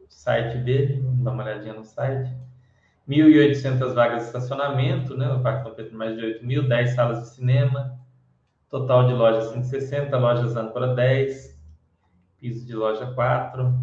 site 0.08 0.58
dele, 0.58 1.00
vamos 1.00 1.22
dar 1.22 1.30
uma 1.30 1.44
olhadinha 1.44 1.74
no 1.74 1.84
site. 1.84 2.30
1.800 3.08 3.94
vagas 3.94 4.22
de 4.22 4.26
estacionamento, 4.26 5.16
né? 5.16 5.26
No 5.26 5.42
Parque 5.42 5.64
Dom 5.64 5.74
Pedro, 5.74 5.96
mais 5.96 6.16
de 6.16 6.24
8 6.24 6.44
mil, 6.44 6.68
10 6.68 6.90
salas 6.90 7.20
de 7.22 7.34
cinema, 7.36 7.98
total 8.68 9.06
de 9.06 9.14
lojas 9.14 9.50
160, 9.50 10.16
lojas 10.18 10.56
âncora 10.56 10.94
10, 10.94 11.49
piso 12.40 12.66
de 12.66 12.74
loja 12.74 13.12
4. 13.12 13.78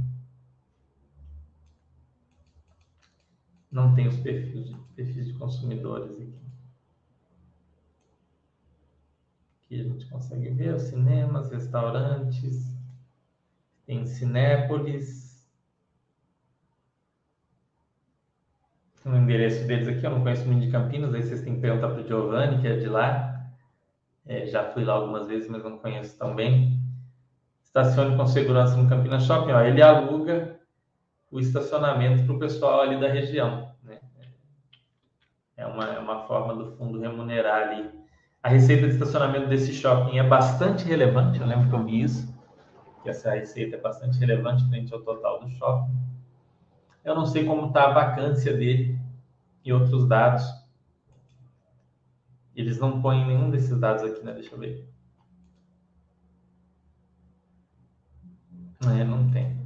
Não 3.72 3.94
tem 3.94 4.08
os 4.08 4.18
perfis 4.18 4.66
de, 4.66 4.76
perfis 4.96 5.28
de 5.28 5.34
consumidores 5.34 6.12
aqui. 6.12 6.34
Aqui 9.64 9.82
a 9.82 9.84
gente 9.84 10.06
consegue 10.08 10.50
ver 10.50 10.74
os 10.74 10.84
cinemas, 10.84 11.52
restaurantes, 11.52 12.66
tem 13.86 14.06
Cinépolis. 14.06 15.46
O 19.06 19.16
endereço 19.16 19.66
deles 19.68 19.88
aqui, 19.88 20.06
eu 20.06 20.12
não 20.12 20.22
conheço 20.22 20.46
muito 20.46 20.66
de 20.66 20.72
Campinas, 20.72 21.14
aí 21.14 21.22
vocês 21.22 21.42
têm 21.42 21.56
que 21.56 21.62
perguntar 21.62 21.90
para 21.90 22.02
o 22.02 22.08
Giovanni, 22.08 22.62
que 22.62 22.68
é 22.68 22.78
de 22.78 22.88
lá. 22.88 23.54
É, 24.26 24.46
já 24.46 24.72
fui 24.72 24.84
lá 24.84 24.94
algumas 24.94 25.28
vezes, 25.28 25.50
mas 25.50 25.64
não 25.64 25.78
conheço 25.78 26.18
tão 26.18 26.36
bem 26.36 26.77
estacione 27.82 28.18
com 28.18 28.26
segurança 28.26 28.76
no 28.76 28.90
Campinas 28.90 29.24
Shopping, 29.24 29.52
ó, 29.52 29.62
ele 29.62 29.82
aluga 29.82 30.60
o 31.32 31.40
estacionamento 31.40 32.24
para 32.24 32.34
o 32.34 32.40
pessoal 32.40 32.82
ali 32.82 33.00
da 33.00 33.08
região. 33.08 33.72
Né? 33.84 34.00
É, 35.56 35.66
uma, 35.66 35.86
é 35.86 36.00
uma 36.00 36.26
forma 36.26 36.56
do 36.56 36.76
fundo 36.76 37.00
remunerar 37.00 37.70
ali. 37.70 37.90
A 38.42 38.50
receita 38.50 38.88
de 38.88 38.94
estacionamento 38.94 39.48
desse 39.48 39.74
shopping 39.74 40.18
é 40.18 40.24
bastante 40.24 40.86
relevante, 40.86 41.40
eu 41.40 41.46
lembro 41.46 41.70
que 41.70 41.76
eu 41.76 41.84
vi 41.84 42.02
isso, 42.02 42.34
que 43.04 43.10
essa 43.10 43.32
receita 43.32 43.76
é 43.76 43.80
bastante 43.80 44.18
relevante 44.18 44.68
frente 44.70 44.94
ao 44.94 45.02
total 45.02 45.40
do 45.42 45.50
shopping. 45.52 45.96
Eu 47.04 47.16
não 47.16 47.26
sei 47.26 47.46
como 47.46 47.68
está 47.68 47.86
a 47.86 47.94
vacância 47.94 48.54
dele 48.56 49.00
e 49.64 49.72
outros 49.72 50.08
dados. 50.08 50.44
Eles 52.56 52.80
não 52.80 53.02
põem 53.02 53.26
nenhum 53.26 53.52
desses 53.52 53.78
dados 53.80 54.04
aqui, 54.04 54.24
né? 54.26 54.34
Deixa 54.34 54.56
eu 54.56 54.60
ver. 54.60 54.97
É, 58.84 59.04
não 59.04 59.30
tem. 59.32 59.58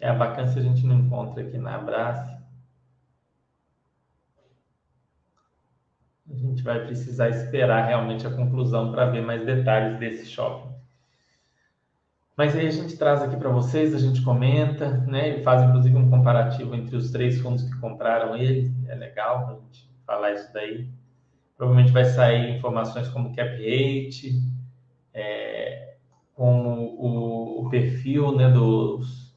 É, 0.00 0.08
a 0.08 0.14
vacância 0.14 0.60
a 0.60 0.64
gente 0.64 0.86
não 0.86 1.00
encontra 1.00 1.42
aqui 1.42 1.58
na 1.58 1.74
Abrace. 1.74 2.40
A 6.30 6.34
gente 6.34 6.62
vai 6.62 6.86
precisar 6.86 7.28
esperar 7.28 7.86
realmente 7.86 8.26
a 8.26 8.34
conclusão 8.34 8.90
para 8.90 9.10
ver 9.10 9.20
mais 9.20 9.44
detalhes 9.44 9.98
desse 9.98 10.26
shopping. 10.26 10.70
Mas 12.36 12.56
aí 12.56 12.68
a 12.68 12.70
gente 12.70 12.96
traz 12.96 13.20
aqui 13.20 13.36
para 13.36 13.50
vocês, 13.50 13.94
a 13.94 13.98
gente 13.98 14.22
comenta, 14.22 14.88
né? 15.06 15.40
E 15.40 15.42
faz 15.42 15.62
inclusive 15.62 15.94
um 15.96 16.08
comparativo 16.08 16.74
entre 16.74 16.96
os 16.96 17.10
três 17.10 17.38
fundos 17.38 17.64
que 17.64 17.78
compraram 17.80 18.34
ele. 18.34 18.72
É 18.88 18.94
legal 18.94 19.48
a 19.50 19.54
gente 19.54 19.90
falar 20.06 20.32
isso 20.32 20.50
daí. 20.54 20.88
Provavelmente 21.58 21.92
vai 21.92 22.06
sair 22.06 22.56
informações 22.56 23.08
como 23.08 23.36
cap 23.36 23.50
rate, 23.50 24.40
é, 25.12 25.94
com 26.34 26.96
o, 26.98 27.66
o, 27.66 27.70
perfil 27.70 28.34
né, 28.34 28.50
dos, 28.50 29.34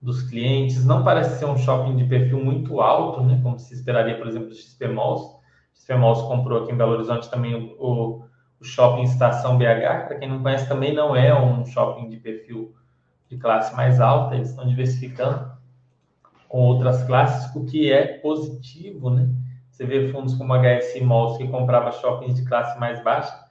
dos 0.00 0.22
clientes. 0.22 0.84
Não 0.84 1.02
parece 1.02 1.38
ser 1.38 1.46
um 1.46 1.56
shopping 1.56 1.96
de 1.96 2.04
perfil 2.04 2.42
muito 2.42 2.80
alto, 2.80 3.22
né, 3.22 3.40
como 3.42 3.58
se 3.58 3.74
esperaria, 3.74 4.16
por 4.16 4.26
exemplo, 4.26 4.48
do 4.48 4.54
XP 4.54 4.88
Malls. 4.88 5.22
O 5.22 5.40
XP 5.76 5.94
Malls 5.96 6.22
comprou 6.22 6.62
aqui 6.62 6.72
em 6.72 6.76
Belo 6.76 6.92
Horizonte 6.92 7.30
também 7.30 7.54
o, 7.78 8.24
o 8.60 8.64
shopping 8.64 9.02
Estação 9.02 9.58
BH. 9.58 10.06
Para 10.06 10.16
quem 10.16 10.28
não 10.28 10.42
conhece, 10.42 10.68
também 10.68 10.94
não 10.94 11.14
é 11.14 11.38
um 11.38 11.64
shopping 11.66 12.08
de 12.08 12.16
perfil 12.16 12.74
de 13.28 13.38
classe 13.38 13.74
mais 13.74 14.00
alta, 14.00 14.34
eles 14.34 14.50
estão 14.50 14.66
diversificando 14.66 15.52
com 16.48 16.60
outras 16.60 17.02
classes, 17.02 17.54
o 17.56 17.64
que 17.64 17.90
é 17.90 18.18
positivo, 18.18 19.10
né? 19.10 19.28
Você 19.70 19.84
vê 19.84 20.06
fundos 20.12 20.36
como 20.36 20.54
a 20.54 20.60
HSI 20.60 21.02
Malls 21.02 21.36
que 21.36 21.48
comprava 21.48 21.90
shoppings 21.90 22.36
de 22.36 22.44
classe 22.44 22.78
mais 22.78 23.02
baixa, 23.02 23.43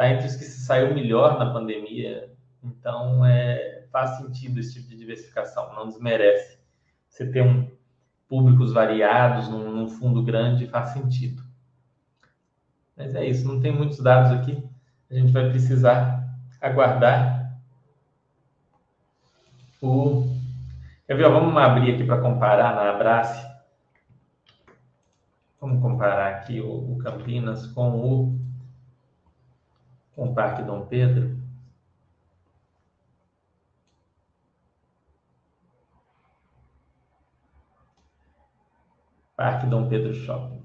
está 0.00 0.08
entre 0.08 0.26
os 0.26 0.36
que 0.36 0.44
se 0.44 0.64
saiu 0.64 0.94
melhor 0.94 1.38
na 1.38 1.52
pandemia. 1.52 2.32
Então, 2.64 3.24
é, 3.24 3.84
faz 3.92 4.16
sentido 4.16 4.58
esse 4.58 4.74
tipo 4.74 4.88
de 4.88 4.96
diversificação, 4.96 5.74
não 5.74 5.88
desmerece. 5.88 6.58
Você 7.08 7.30
ter 7.30 7.42
um 7.42 7.70
públicos 8.26 8.72
variados 8.72 9.48
num, 9.48 9.70
num 9.70 9.88
fundo 9.88 10.22
grande 10.22 10.66
faz 10.68 10.90
sentido. 10.90 11.42
Mas 12.96 13.14
é 13.14 13.26
isso, 13.26 13.46
não 13.46 13.60
tem 13.60 13.72
muitos 13.72 13.98
dados 13.98 14.32
aqui. 14.32 14.62
A 15.10 15.14
gente 15.14 15.32
vai 15.32 15.50
precisar 15.50 16.26
aguardar 16.60 17.58
o. 19.82 20.34
Quer 21.06 21.16
ver? 21.16 21.28
Vamos 21.28 21.56
abrir 21.56 21.94
aqui 21.94 22.04
para 22.04 22.20
comparar 22.20 22.74
na 22.74 22.90
Abrace. 22.90 23.50
Vamos 25.60 25.82
comparar 25.82 26.36
aqui 26.36 26.60
o, 26.60 26.92
o 26.92 26.98
Campinas 26.98 27.66
com 27.66 27.90
o, 27.90 28.39
com 30.14 30.28
o 30.30 30.34
Parque 30.34 30.62
Dom 30.62 30.86
Pedro. 30.86 31.38
Parque 39.36 39.66
Dom 39.66 39.88
Pedro 39.88 40.12
Shopping. 40.14 40.62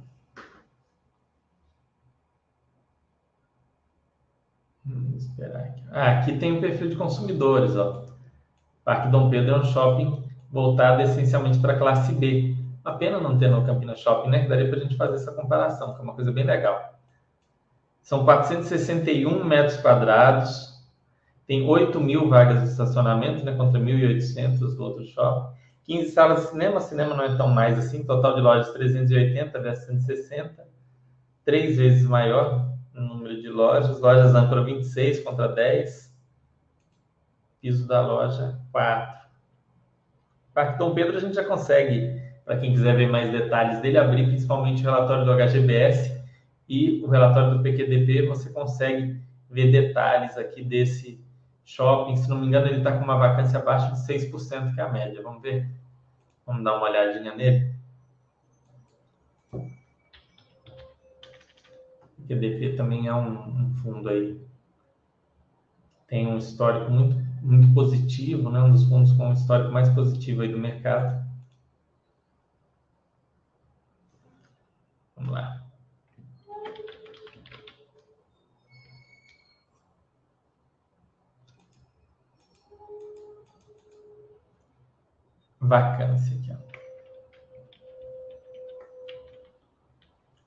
Vamos 4.85 5.23
esperar 5.23 5.61
aqui. 5.61 5.83
Ah, 5.91 6.19
aqui 6.19 6.37
tem 6.37 6.57
o 6.57 6.61
perfil 6.61 6.89
de 6.89 6.97
consumidores, 6.97 7.75
ó. 7.75 8.05
Parque 8.83 9.09
Dom 9.09 9.29
Pedro 9.29 9.55
é 9.55 9.59
um 9.59 9.63
shopping 9.63 10.29
voltado 10.51 11.01
essencialmente 11.01 11.59
para 11.59 11.73
a 11.73 11.77
classe 11.77 12.13
B. 12.13 12.55
Uma 12.85 12.97
pena 12.97 13.19
não 13.19 13.37
ter 13.37 13.49
no 13.49 13.65
Campinas 13.65 13.99
Shopping, 13.99 14.29
né? 14.29 14.43
Que 14.43 14.49
daria 14.49 14.69
para 14.69 14.77
a 14.77 14.81
gente 14.81 14.95
fazer 14.95 15.15
essa 15.15 15.31
comparação, 15.31 15.95
que 15.95 16.01
é 16.01 16.03
uma 16.03 16.13
coisa 16.13 16.31
bem 16.31 16.43
legal. 16.43 16.94
São 18.05 18.23
461 18.23 19.43
metros 19.43 19.77
quadrados, 19.77 20.79
tem 21.47 21.67
8 21.67 21.99
mil 21.99 22.29
vagas 22.29 22.61
de 22.61 22.69
estacionamento, 22.69 23.43
né? 23.43 23.55
Contra 23.55 23.79
1.800 23.79 24.59
do 24.59 24.83
outro 24.83 25.03
shopping. 25.05 25.55
15 25.85 26.11
salas 26.11 26.43
de 26.43 26.49
cinema, 26.49 26.79
cinema 26.79 27.15
não 27.15 27.23
é 27.23 27.35
tão 27.35 27.47
mais 27.47 27.79
assim, 27.79 28.03
total 28.03 28.35
de 28.35 28.41
lojas 28.41 28.71
380 28.73 29.59
versus 29.59 29.85
160, 29.85 30.67
três 31.43 31.77
vezes 31.77 32.07
maior 32.07 32.67
o 32.95 33.01
número 33.01 33.41
de 33.41 33.49
lojas, 33.49 33.99
lojas 33.99 34.35
âncora 34.35 34.63
26 34.63 35.23
contra 35.23 35.47
10, 35.47 36.15
piso 37.59 37.87
da 37.87 38.01
loja 38.01 38.59
4. 38.71 39.27
Parque 40.53 40.77
Dom 40.77 40.93
Pedro 40.93 41.17
a 41.17 41.19
gente 41.19 41.33
já 41.33 41.43
consegue, 41.43 42.21
para 42.45 42.57
quem 42.57 42.71
quiser 42.71 42.95
ver 42.95 43.07
mais 43.07 43.31
detalhes 43.31 43.81
dele, 43.81 43.97
abrir 43.97 44.27
principalmente 44.27 44.83
o 44.83 44.85
relatório 44.85 45.25
do 45.25 45.33
HGBS 45.33 46.14
e 46.67 47.01
o 47.03 47.07
relatório 47.07 47.57
do 47.57 47.63
PQDP, 47.63 48.27
você 48.27 48.49
consegue 48.49 49.21
ver 49.49 49.71
detalhes 49.71 50.37
aqui 50.37 50.63
desse 50.63 51.23
shopping. 51.63 52.17
Se 52.17 52.29
não 52.29 52.39
me 52.39 52.47
engano, 52.47 52.67
ele 52.67 52.77
está 52.77 52.97
com 52.97 53.03
uma 53.03 53.17
vacância 53.17 53.59
abaixo 53.59 53.93
de 53.93 53.99
6%, 54.07 54.73
que 54.73 54.81
é 54.81 54.83
a 54.83 54.91
média. 54.91 55.21
Vamos 55.21 55.41
ver? 55.41 55.69
Vamos 56.45 56.63
dar 56.63 56.77
uma 56.77 56.89
olhadinha 56.89 57.35
nele. 57.35 57.73
O 59.51 59.61
PQDP 62.27 62.75
também 62.75 63.07
é 63.07 63.13
um, 63.13 63.37
um 63.37 63.73
fundo 63.81 64.09
aí 64.09 64.45
tem 66.07 66.27
um 66.27 66.37
histórico 66.37 66.91
muito 66.91 67.15
muito 67.41 67.71
positivo, 67.75 68.49
né? 68.49 68.59
um 68.59 68.71
dos 68.71 68.85
fundos 68.85 69.11
com 69.13 69.27
um 69.29 69.33
histórico 69.33 69.71
mais 69.71 69.87
positivo 69.89 70.41
aí 70.41 70.51
do 70.51 70.57
mercado. 70.57 71.23
Vamos 75.15 75.31
lá. 75.31 75.64
Vacância 85.67 86.37
aqui. 86.37 86.51
Ó. 86.51 86.65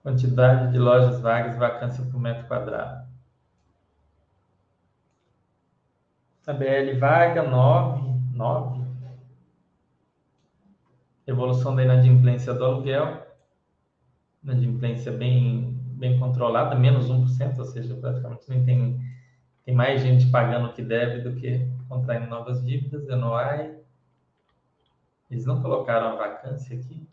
Quantidade 0.03 0.73
de 0.73 0.79
lojas 0.79 1.21
vagas, 1.21 1.57
vacância 1.57 2.05
por 2.05 2.21
metro 2.21 2.47
quadrado. 2.47 3.09
BL 6.47 6.99
vaga 6.99 7.43
9, 7.43 8.21
9. 8.33 8.85
Evolução 11.27 11.77
da 11.77 11.85
inadimplência 11.85 12.55
do 12.55 12.65
aluguel. 12.65 13.27
Inadimplência 14.43 15.13
bem, 15.13 15.79
bem 15.93 16.19
controlada, 16.19 16.75
menos 16.75 17.11
1%, 17.11 17.59
ou 17.59 17.65
seja, 17.67 17.95
praticamente 17.97 18.49
nem 18.49 18.65
tem, 18.65 19.01
tem 19.67 19.75
mais 19.75 20.01
gente 20.01 20.31
pagando 20.31 20.69
o 20.69 20.73
que 20.73 20.81
deve 20.81 21.21
do 21.21 21.39
que 21.39 21.69
contraindo 21.87 22.29
novas 22.29 22.65
dívidas. 22.65 23.07
NOI. 23.09 23.78
Eles 25.31 25.45
não 25.45 25.61
colocaram 25.61 26.13
a 26.13 26.17
vacância 26.17 26.79
aqui, 26.79 27.07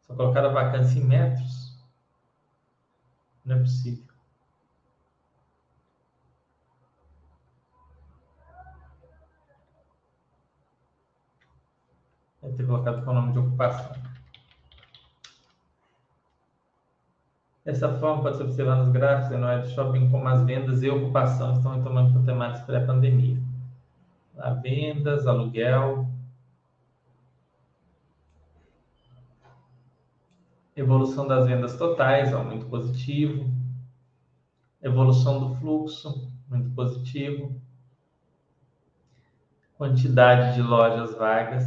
só 0.00 0.14
colocaram 0.14 0.50
a 0.50 0.52
vacância 0.52 0.98
em 0.98 1.04
metros. 1.04 1.78
Não 3.44 3.56
é 3.56 3.58
possível. 3.58 4.04
Deve 12.42 12.56
ter 12.56 12.66
colocado 12.66 13.04
com 13.04 13.10
o 13.10 13.14
nome 13.14 13.32
de 13.32 13.38
ocupação. 13.38 13.92
Dessa 17.64 17.98
forma, 17.98 18.22
pode-se 18.22 18.42
observar 18.42 18.76
nos 18.76 18.90
gráficos 18.90 19.32
anuais 19.32 19.66
do 19.66 19.74
shopping 19.74 20.10
como 20.10 20.28
as 20.28 20.42
vendas 20.44 20.82
e 20.82 20.90
ocupação 20.90 21.54
estão 21.54 21.76
retomando 21.76 22.18
patamares 22.18 22.60
pré-pandemia. 22.60 23.42
Vendas, 24.62 25.26
aluguel, 25.26 26.06
evolução 30.76 31.26
das 31.26 31.46
vendas 31.46 31.76
totais, 31.76 32.32
ó, 32.32 32.42
muito 32.42 32.66
positivo. 32.66 33.44
Evolução 34.82 35.40
do 35.40 35.54
fluxo, 35.56 36.30
muito 36.48 36.70
positivo. 36.74 37.60
Quantidade 39.76 40.54
de 40.54 40.62
lojas 40.62 41.14
vagas, 41.16 41.64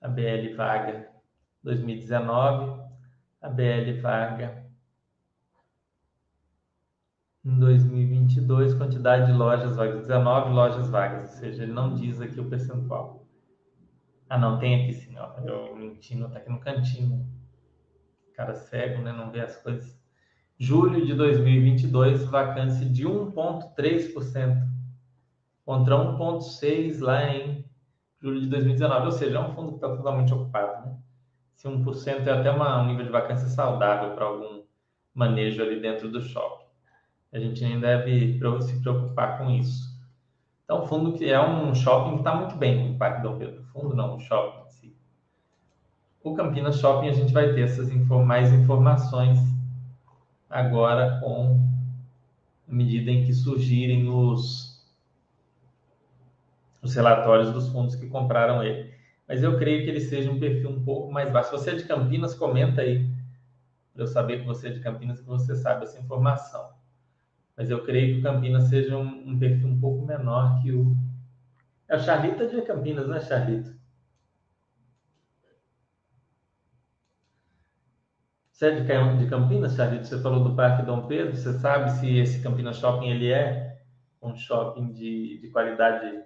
a 0.00 0.08
BL 0.08 0.54
Vaga 0.56 1.08
2019, 1.62 2.80
a 3.40 3.48
BL 3.48 4.00
Vaga 4.00 4.66
em 7.44 7.58
2022, 7.60 8.74
quantidade 8.74 9.26
de 9.26 9.32
lojas 9.32 9.76
vagas, 9.76 10.00
19 10.00 10.50
lojas 10.50 10.88
vagas, 10.88 11.30
ou 11.30 11.38
seja, 11.38 11.62
ele 11.62 11.72
não 11.72 11.94
diz 11.94 12.20
aqui 12.20 12.40
o 12.40 12.48
percentual. 12.48 13.25
Ah, 14.28 14.38
não, 14.38 14.58
tem 14.58 14.82
aqui 14.82 14.92
sim, 14.92 15.16
ó, 15.18 15.38
eu 15.44 15.76
mentindo, 15.76 16.28
tá 16.28 16.38
aqui 16.38 16.50
no 16.50 16.58
cantinho. 16.58 17.26
Cara 18.34 18.54
cego, 18.54 19.00
né, 19.02 19.12
não 19.12 19.30
vê 19.30 19.40
as 19.40 19.56
coisas. 19.62 19.96
Julho 20.58 21.04
de 21.06 21.14
2022, 21.14 22.24
vacância 22.24 22.86
de 22.86 23.06
1,3%, 23.06 24.68
contra 25.64 25.96
1,6% 25.96 27.00
lá 27.00 27.28
em 27.28 27.64
julho 28.20 28.40
de 28.40 28.48
2019, 28.48 29.06
ou 29.06 29.12
seja, 29.12 29.38
é 29.38 29.40
um 29.40 29.54
fundo 29.54 29.68
que 29.70 29.74
está 29.76 29.88
totalmente 29.94 30.32
ocupado. 30.32 30.86
Né? 30.86 30.96
Se 31.54 31.68
1% 31.68 32.26
é 32.26 32.30
até 32.30 32.50
uma, 32.50 32.82
um 32.82 32.86
nível 32.86 33.04
de 33.04 33.10
vacância 33.10 33.48
saudável 33.48 34.14
para 34.14 34.24
algum 34.24 34.62
manejo 35.14 35.62
ali 35.62 35.80
dentro 35.80 36.10
do 36.10 36.20
shopping. 36.20 36.66
A 37.32 37.38
gente 37.38 37.62
nem 37.62 37.78
deve 37.78 38.38
se 38.62 38.80
preocupar 38.80 39.38
com 39.38 39.50
isso. 39.50 39.94
Então, 40.64 40.86
fundo 40.86 41.12
que 41.12 41.30
é 41.30 41.40
um 41.40 41.74
shopping 41.74 42.12
que 42.12 42.18
está 42.18 42.34
muito 42.34 42.56
bem, 42.56 42.94
o 42.94 42.98
Parque 42.98 43.22
Dom 43.22 43.38
Pedro. 43.38 43.65
Fundo 43.76 43.94
não, 43.94 44.16
o 44.16 44.18
shopping 44.18 44.66
em 44.66 44.70
si. 44.70 44.96
O 46.24 46.34
Campinas 46.34 46.80
Shopping 46.80 47.08
a 47.08 47.12
gente 47.12 47.32
vai 47.32 47.52
ter 47.52 47.60
essas 47.60 47.92
mais 48.24 48.50
informações 48.50 49.38
agora 50.48 51.20
com 51.20 51.60
a 52.66 52.72
medida 52.72 53.10
em 53.10 53.24
que 53.24 53.34
surgirem 53.34 54.08
os 54.08 54.74
os 56.82 56.94
relatórios 56.94 57.52
dos 57.52 57.68
fundos 57.68 57.96
que 57.96 58.06
compraram 58.06 58.62
ele. 58.62 58.94
Mas 59.28 59.42
eu 59.42 59.58
creio 59.58 59.84
que 59.84 59.90
ele 59.90 60.00
seja 60.00 60.30
um 60.30 60.38
perfil 60.38 60.70
um 60.70 60.84
pouco 60.84 61.12
mais 61.12 61.30
baixo. 61.30 61.50
Se 61.50 61.56
você 61.56 61.70
é 61.70 61.74
de 61.74 61.84
Campinas, 61.84 62.34
comenta 62.34 62.80
aí, 62.80 63.10
para 63.92 64.04
eu 64.04 64.06
saber 64.06 64.40
que 64.40 64.46
você 64.46 64.68
é 64.68 64.70
de 64.70 64.80
Campinas 64.80 65.20
que 65.20 65.26
você 65.26 65.54
sabe 65.54 65.84
essa 65.84 65.98
informação. 65.98 66.70
Mas 67.56 67.70
eu 67.70 67.82
creio 67.84 68.14
que 68.14 68.20
o 68.20 68.22
Campinas 68.22 68.64
seja 68.64 68.96
um, 68.96 69.30
um 69.30 69.38
perfil 69.38 69.68
um 69.68 69.80
pouco 69.80 70.06
menor 70.06 70.62
que 70.62 70.72
o. 70.72 70.96
É 71.88 71.96
o 71.96 72.00
Charlito 72.00 72.48
de 72.48 72.62
Campinas, 72.62 73.06
não 73.06 73.16
é 73.16 73.20
Charlito? 73.20 73.74
Você 78.50 78.68
é 78.68 78.80
de 78.80 79.26
Campinas, 79.28 79.76
Charlito? 79.76 80.06
Você 80.06 80.20
falou 80.20 80.42
do 80.42 80.56
Parque 80.56 80.82
Dom 80.84 81.06
Pedro. 81.06 81.36
Você 81.36 81.52
sabe 81.58 81.90
se 81.92 82.18
esse 82.18 82.42
Campinas 82.42 82.78
Shopping 82.78 83.10
ele 83.10 83.30
é 83.30 83.78
um 84.22 84.34
shopping 84.34 84.92
de, 84.92 85.38
de 85.40 85.50
qualidade 85.50 86.24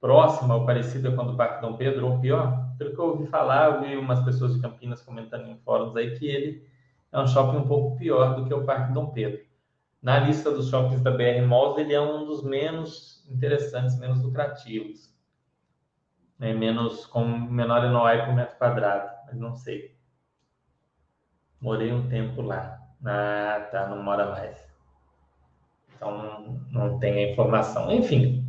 próxima 0.00 0.56
ou 0.56 0.64
parecida 0.64 1.12
com 1.12 1.20
a 1.20 1.24
do 1.24 1.36
Parque 1.36 1.60
Dom 1.60 1.76
Pedro, 1.76 2.06
ou 2.06 2.20
pior, 2.20 2.74
pelo 2.78 2.94
que 2.94 2.98
eu 2.98 3.06
ouvi 3.06 3.26
falar, 3.26 3.66
eu 3.66 3.80
vi 3.82 3.96
umas 3.96 4.24
pessoas 4.24 4.54
de 4.54 4.60
Campinas 4.60 5.02
comentando 5.02 5.48
em 5.48 5.58
fóruns 5.58 5.94
aí 5.96 6.18
que 6.18 6.26
ele 6.26 6.66
é 7.12 7.18
um 7.20 7.26
shopping 7.26 7.58
um 7.58 7.68
pouco 7.68 7.96
pior 7.96 8.36
do 8.36 8.46
que 8.46 8.54
o 8.54 8.64
Parque 8.64 8.92
Dom 8.92 9.10
Pedro. 9.10 9.47
Na 10.02 10.18
lista 10.20 10.50
dos 10.50 10.68
shoppings 10.68 11.02
da 11.02 11.10
BR 11.10 11.44
Malls, 11.46 11.78
ele 11.78 11.92
é 11.92 12.00
um 12.00 12.24
dos 12.24 12.42
menos 12.44 13.24
interessantes, 13.28 13.98
menos 13.98 14.22
lucrativos. 14.22 15.12
Né? 16.38 16.52
Menos, 16.54 17.04
com 17.06 17.24
menor 17.24 17.90
NOI 17.90 18.24
por 18.24 18.34
metro 18.34 18.56
quadrado, 18.56 19.10
mas 19.26 19.36
não 19.36 19.54
sei. 19.54 19.96
Morei 21.60 21.92
um 21.92 22.08
tempo 22.08 22.42
lá. 22.42 22.80
Ah, 23.04 23.68
tá, 23.72 23.88
não 23.88 24.02
mora 24.02 24.30
mais. 24.30 24.56
Então, 25.96 26.60
não 26.70 26.98
tem 27.00 27.24
a 27.24 27.32
informação. 27.32 27.90
Enfim, 27.90 28.44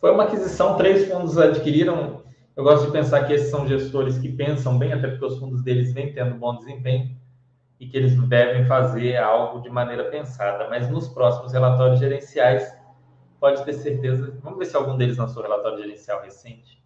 foi 0.00 0.12
uma 0.12 0.24
aquisição, 0.24 0.76
três 0.76 1.10
fundos 1.10 1.36
adquiriram. 1.36 2.22
Eu 2.54 2.62
gosto 2.62 2.86
de 2.86 2.92
pensar 2.92 3.24
que 3.24 3.32
esses 3.32 3.50
são 3.50 3.66
gestores 3.66 4.16
que 4.18 4.30
pensam 4.30 4.78
bem, 4.78 4.92
até 4.92 5.08
porque 5.08 5.24
os 5.24 5.38
fundos 5.38 5.62
deles 5.62 5.92
vêm 5.92 6.12
tendo 6.12 6.36
bom 6.36 6.56
desempenho 6.56 7.17
e 7.78 7.86
que 7.86 7.96
eles 7.96 8.14
devem 8.28 8.66
fazer 8.66 9.16
algo 9.16 9.60
de 9.60 9.70
maneira 9.70 10.10
pensada. 10.10 10.68
Mas 10.68 10.90
nos 10.90 11.08
próximos 11.08 11.52
relatórios 11.52 12.00
gerenciais, 12.00 12.76
pode 13.38 13.64
ter 13.64 13.74
certeza. 13.74 14.38
Vamos 14.42 14.58
ver 14.58 14.66
se 14.66 14.76
algum 14.76 14.96
deles 14.96 15.16
lançou 15.16 15.42
relatório 15.42 15.78
gerencial 15.78 16.20
recente, 16.22 16.82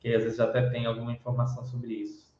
que 0.00 0.14
às 0.14 0.22
vezes 0.22 0.38
já 0.38 0.44
até 0.44 0.68
tem 0.70 0.86
alguma 0.86 1.12
informação 1.12 1.64
sobre 1.64 1.94
isso. 1.94 2.32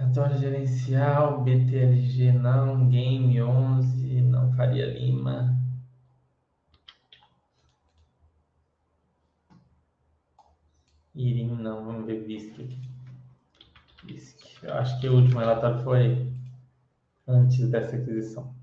Relatório 0.00 0.38
gerencial, 0.38 1.42
BTLG 1.42 2.32
não, 2.32 2.88
Game 2.88 3.42
11, 3.42 4.22
não, 4.22 4.50
Faria 4.54 4.86
Lima. 4.86 5.54
Irim 11.14 11.54
não, 11.54 11.84
vamos 11.84 12.06
ver 12.06 12.24
BISC 12.24 12.62
aqui. 12.62 12.78
BISC. 14.02 14.38
Eu 14.62 14.72
acho 14.72 14.98
que 15.02 15.06
o 15.06 15.16
último 15.16 15.38
relatório 15.38 15.84
foi 15.84 16.32
antes 17.28 17.68
dessa 17.68 17.96
aquisição. 17.96 18.54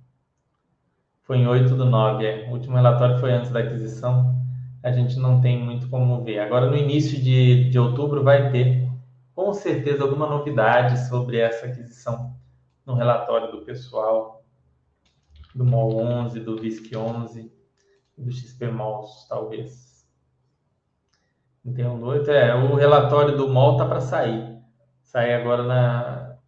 Foi 1.22 1.38
em 1.38 1.46
8 1.46 1.76
do 1.76 1.86
9, 1.86 2.26
é. 2.26 2.50
O 2.50 2.54
último 2.54 2.78
relatório 2.78 3.20
foi 3.20 3.32
antes 3.32 3.52
da 3.52 3.60
aquisição. 3.60 4.36
A 4.82 4.92
gente 4.92 5.20
não 5.20 5.40
tem 5.40 5.64
muito 5.64 5.88
como 5.88 6.24
ver. 6.24 6.40
Agora, 6.40 6.68
no 6.68 6.76
início 6.76 7.22
de, 7.22 7.70
de 7.70 7.78
outubro, 7.78 8.24
vai 8.24 8.50
ter 8.52 8.87
com 9.38 9.54
certeza 9.54 10.04
alguma 10.04 10.28
novidade 10.28 11.08
sobre 11.08 11.38
essa 11.38 11.68
aquisição 11.68 12.36
no 12.84 12.96
relatório 12.96 13.52
do 13.52 13.64
pessoal 13.64 14.44
do 15.54 15.64
MOL 15.64 15.96
11, 15.96 16.40
do 16.40 16.60
VISC 16.60 16.96
11 16.96 17.54
e 18.18 18.24
do 18.24 18.32
XP 18.32 18.72
MOLs, 18.72 19.28
talvez. 19.30 20.10
Então, 21.64 22.00
doido, 22.00 22.32
é, 22.32 22.56
o 22.56 22.74
relatório 22.74 23.38
do 23.38 23.48
MOL 23.48 23.78
tá 23.78 23.86
para 23.86 24.02
sair. 24.02 24.60
Sai 25.04 25.36
agora 25.36 25.62
na 25.62 26.40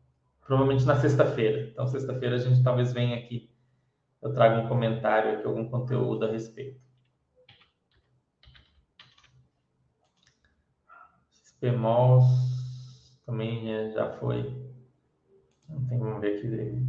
provavelmente 0.42 0.84
na 0.84 0.96
sexta-feira. 0.96 1.70
Então, 1.70 1.86
sexta-feira 1.86 2.38
a 2.38 2.40
gente 2.40 2.64
talvez 2.64 2.92
venha 2.92 3.18
aqui 3.18 3.54
eu 4.20 4.34
trago 4.34 4.62
um 4.62 4.68
comentário 4.68 5.38
aqui, 5.38 5.48
algum 5.48 5.70
conteúdo 5.70 6.26
a 6.26 6.32
respeito. 6.32 6.82
XP 11.32 11.72
também 13.30 13.92
já 13.92 14.10
foi. 14.14 14.56
Não 15.68 15.86
tem, 15.86 16.00
vamos 16.00 16.20
ver 16.20 16.38
aqui 16.38 16.84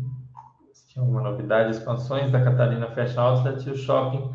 se 0.73 0.89
tinha 0.89 1.03
alguma 1.03 1.21
novidade. 1.21 1.71
Expansões 1.71 2.33
da 2.33 2.43
Catarina 2.43 2.89
Fashion 2.89 3.21
Outlet 3.21 3.69
e 3.69 3.73
o 3.73 3.77
Shopping 3.77 4.35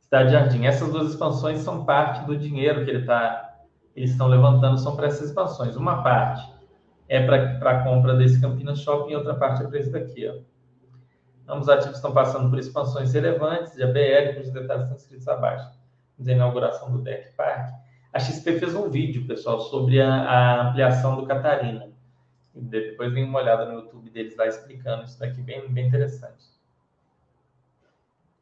Cidade 0.00 0.32
Jardim. 0.32 0.66
Essas 0.66 0.92
duas 0.92 1.10
expansões 1.10 1.58
são 1.58 1.84
parte 1.84 2.24
do 2.26 2.36
dinheiro 2.36 2.84
que 2.84 2.90
ele 2.90 3.04
tá, 3.04 3.58
eles 3.96 4.10
estão 4.10 4.28
levantando, 4.28 4.78
são 4.78 4.94
para 4.94 5.08
essas 5.08 5.28
expansões. 5.28 5.74
Uma 5.74 6.02
parte 6.02 6.48
é 7.08 7.26
para 7.26 7.70
a 7.70 7.82
compra 7.82 8.14
desse 8.14 8.40
Campinas 8.40 8.78
Shopping 8.80 9.12
e 9.12 9.16
outra 9.16 9.34
parte 9.34 9.64
é 9.64 9.66
para 9.66 9.78
esse 9.78 9.90
daqui. 9.90 10.28
Ó. 10.28 10.52
Ambos 11.52 11.68
ativos 11.68 11.96
estão 11.96 12.12
passando 12.12 12.48
por 12.48 12.58
expansões 12.58 13.12
relevantes 13.12 13.74
de 13.74 13.82
ABL, 13.82 14.36
cujos 14.36 14.52
detalhes 14.52 14.84
estão 14.84 14.96
escritos 14.96 15.26
abaixo. 15.26 15.68
a 16.24 16.30
inauguração 16.30 16.92
do 16.92 16.98
Deck 16.98 17.34
Park 17.36 17.82
a 18.12 18.20
XP 18.20 18.58
fez 18.58 18.74
um 18.74 18.90
vídeo, 18.90 19.26
pessoal, 19.26 19.60
sobre 19.60 20.00
a, 20.00 20.12
a 20.12 20.68
ampliação 20.68 21.16
do 21.16 21.26
Catarina. 21.26 21.90
Depois 22.54 23.12
dê 23.14 23.22
uma 23.22 23.38
olhada 23.38 23.64
no 23.64 23.80
YouTube 23.80 24.10
deles 24.10 24.36
lá 24.36 24.46
explicando 24.46 25.04
isso 25.04 25.18
daqui, 25.18 25.40
bem, 25.40 25.66
bem 25.72 25.86
interessante. 25.86 26.44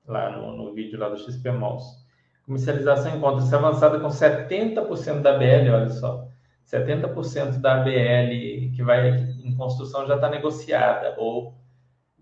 Lá 0.06 0.30
no, 0.30 0.56
no 0.56 0.74
vídeo 0.74 0.98
lá 0.98 1.08
do 1.08 1.16
XP 1.16 1.52
Malls. 1.52 2.04
Comercialização 2.44 3.16
encontra-se 3.16 3.54
avançada 3.54 4.00
com 4.00 4.08
70% 4.08 5.20
da 5.20 5.38
BL, 5.38 5.70
olha 5.72 5.90
só. 5.90 6.26
70% 6.66 7.60
da 7.60 7.76
BL 7.84 8.74
que 8.74 8.82
vai 8.82 9.08
em 9.44 9.54
construção 9.56 10.04
já 10.06 10.16
está 10.16 10.28
negociada 10.28 11.14
ou, 11.16 11.54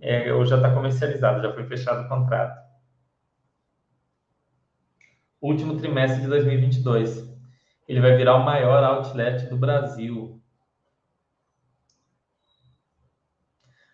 é, 0.01 0.31
ou 0.35 0.45
já 0.45 0.57
está 0.57 0.75
comercializada, 0.75 1.41
já 1.41 1.55
foi 1.55 1.65
fechado 1.65 2.05
o 2.05 2.09
contrato. 2.09 2.59
Último 5.41 5.77
trimestre 5.79 6.21
de 6.21 6.27
2022 6.27 7.38
ele 7.89 8.01
vai 8.01 8.15
virar 8.17 8.37
o 8.37 8.45
maior 8.45 8.85
outlet 8.85 9.49
do 9.49 9.57
Brasil. 9.57 10.39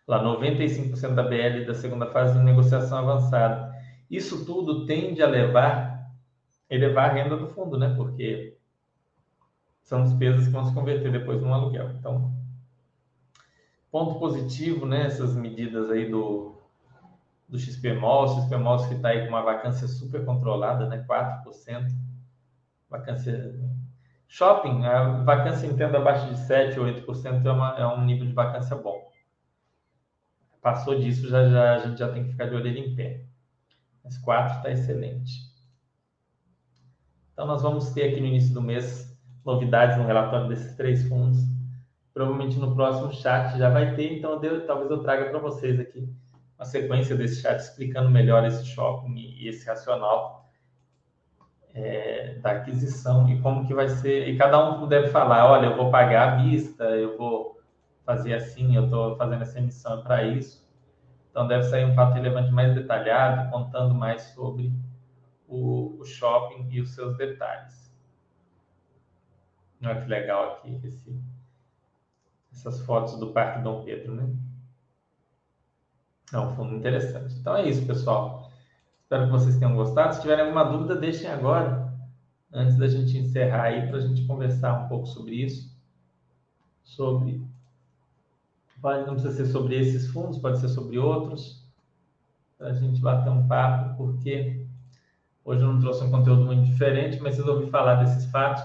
Lá 0.06 0.22
95% 0.22 1.14
da 1.14 1.22
BL 1.22 1.64
da 1.64 1.74
segunda 1.74 2.06
fase 2.10 2.36
de 2.36 2.44
negociação 2.44 2.98
avançada. 2.98 3.72
Isso 4.10 4.44
tudo 4.44 4.84
tende 4.84 5.22
a 5.22 5.28
levar 5.28 5.94
elevar 6.68 7.10
a 7.10 7.12
renda 7.12 7.36
do 7.36 7.48
fundo, 7.48 7.78
né? 7.78 7.94
Porque 7.94 8.58
são 9.82 10.02
despesas 10.02 10.46
que 10.46 10.52
vão 10.52 10.64
se 10.64 10.74
converter 10.74 11.12
depois 11.12 11.40
num 11.40 11.54
aluguel. 11.54 11.90
Então, 11.92 12.34
ponto 13.90 14.18
positivo, 14.18 14.86
né? 14.86 15.06
Essas 15.06 15.36
medidas 15.36 15.90
aí 15.90 16.10
do, 16.10 16.60
do 17.48 17.58
XP 17.58 17.94
Malls, 17.94 18.40
XP 18.40 18.56
Malls 18.56 18.88
que 18.88 18.94
está 18.94 19.10
aí 19.10 19.22
com 19.22 19.28
uma 19.28 19.42
vacância 19.42 19.86
super 19.86 20.24
controlada, 20.24 20.88
né? 20.88 21.04
4%. 21.08 21.86
Vacância 22.90 23.54
Shopping, 24.34 24.84
a 24.84 25.22
vacância 25.22 25.64
entendo 25.64 25.96
abaixo 25.96 26.28
de 26.28 26.36
7 26.36 26.80
ou 26.80 26.86
8% 26.86 27.46
é, 27.46 27.52
uma, 27.52 27.78
é 27.78 27.86
um 27.86 28.04
nível 28.04 28.26
de 28.26 28.32
vacância 28.32 28.74
bom. 28.74 29.08
Passou 30.60 30.98
disso, 30.98 31.28
já, 31.28 31.48
já, 31.48 31.74
a 31.74 31.78
gente 31.78 32.00
já 32.00 32.12
tem 32.12 32.24
que 32.24 32.32
ficar 32.32 32.46
de 32.46 32.56
orelha 32.56 32.80
em 32.80 32.96
pé. 32.96 33.26
Mas 34.02 34.18
4 34.18 34.56
está 34.56 34.72
excelente. 34.72 35.30
Então, 37.32 37.46
nós 37.46 37.62
vamos 37.62 37.90
ter 37.90 38.10
aqui 38.10 38.20
no 38.20 38.26
início 38.26 38.52
do 38.52 38.60
mês 38.60 39.16
novidades 39.44 39.96
no 39.98 40.04
relatório 40.04 40.48
desses 40.48 40.74
três 40.74 41.06
fundos. 41.06 41.38
Provavelmente 42.12 42.58
no 42.58 42.74
próximo 42.74 43.12
chat 43.12 43.56
já 43.56 43.70
vai 43.70 43.94
ter, 43.94 44.18
então 44.18 44.42
eu, 44.42 44.66
talvez 44.66 44.90
eu 44.90 45.00
traga 45.00 45.30
para 45.30 45.38
vocês 45.38 45.78
aqui 45.78 46.12
uma 46.58 46.64
sequência 46.64 47.14
desse 47.14 47.40
chat 47.40 47.60
explicando 47.60 48.10
melhor 48.10 48.44
esse 48.44 48.66
shopping 48.66 49.14
e 49.14 49.46
esse 49.46 49.64
racional 49.64 50.43
é, 51.74 52.36
da 52.40 52.52
aquisição 52.52 53.28
e 53.28 53.40
como 53.40 53.66
que 53.66 53.74
vai 53.74 53.88
ser. 53.88 54.28
E 54.28 54.38
cada 54.38 54.70
um 54.70 54.86
deve 54.86 55.08
falar, 55.08 55.50
olha, 55.50 55.66
eu 55.66 55.76
vou 55.76 55.90
pagar 55.90 56.32
à 56.32 56.36
vista, 56.42 56.84
eu 56.84 57.18
vou 57.18 57.60
fazer 58.04 58.34
assim, 58.34 58.76
eu 58.76 58.84
estou 58.84 59.16
fazendo 59.16 59.42
essa 59.42 59.58
emissão 59.58 60.02
para 60.02 60.22
isso. 60.22 60.64
Então 61.30 61.48
deve 61.48 61.64
sair 61.64 61.84
um 61.84 61.94
fato 61.94 62.14
relevante 62.14 62.52
mais 62.52 62.74
detalhado, 62.74 63.50
contando 63.50 63.94
mais 63.94 64.22
sobre 64.34 64.72
o, 65.48 65.98
o 65.98 66.04
shopping 66.04 66.68
e 66.70 66.80
os 66.80 66.94
seus 66.94 67.16
detalhes. 67.16 67.92
Olha 69.82 70.00
que 70.00 70.08
legal 70.08 70.52
aqui 70.52 70.80
esse, 70.84 71.20
essas 72.52 72.80
fotos 72.82 73.18
do 73.18 73.32
Parque 73.32 73.60
Dom 73.62 73.84
Pedro, 73.84 74.14
né? 74.14 74.32
É 76.32 76.38
um 76.38 76.54
fundo 76.54 76.76
interessante. 76.76 77.34
Então 77.34 77.56
é 77.56 77.68
isso, 77.68 77.86
pessoal. 77.86 78.43
Espero 79.04 79.26
que 79.26 79.32
vocês 79.32 79.58
tenham 79.58 79.76
gostado. 79.76 80.14
Se 80.14 80.22
tiverem 80.22 80.46
alguma 80.46 80.64
dúvida, 80.64 80.96
deixem 80.96 81.30
agora, 81.30 81.94
antes 82.50 82.76
da 82.78 82.88
gente 82.88 83.18
encerrar 83.18 83.64
aí, 83.64 83.86
para 83.86 83.98
a 83.98 84.00
gente 84.00 84.26
conversar 84.26 84.84
um 84.84 84.88
pouco 84.88 85.06
sobre 85.06 85.34
isso. 85.44 85.70
Sobre. 86.82 87.42
Pode, 88.80 89.06
não 89.06 89.14
precisa 89.14 89.34
ser 89.34 89.46
sobre 89.46 89.78
esses 89.78 90.08
fundos, 90.08 90.38
pode 90.38 90.58
ser 90.58 90.68
sobre 90.68 90.98
outros, 90.98 91.62
para 92.56 92.68
a 92.68 92.72
gente 92.72 93.00
bater 93.00 93.30
um 93.30 93.46
papo, 93.46 93.96
porque 93.96 94.66
hoje 95.44 95.62
eu 95.62 95.72
não 95.72 95.80
trouxe 95.80 96.02
um 96.04 96.10
conteúdo 96.10 96.44
muito 96.44 96.64
diferente, 96.64 97.20
mas 97.20 97.36
resolvi 97.36 97.70
falar 97.70 97.96
desses 97.96 98.30
fatos, 98.30 98.62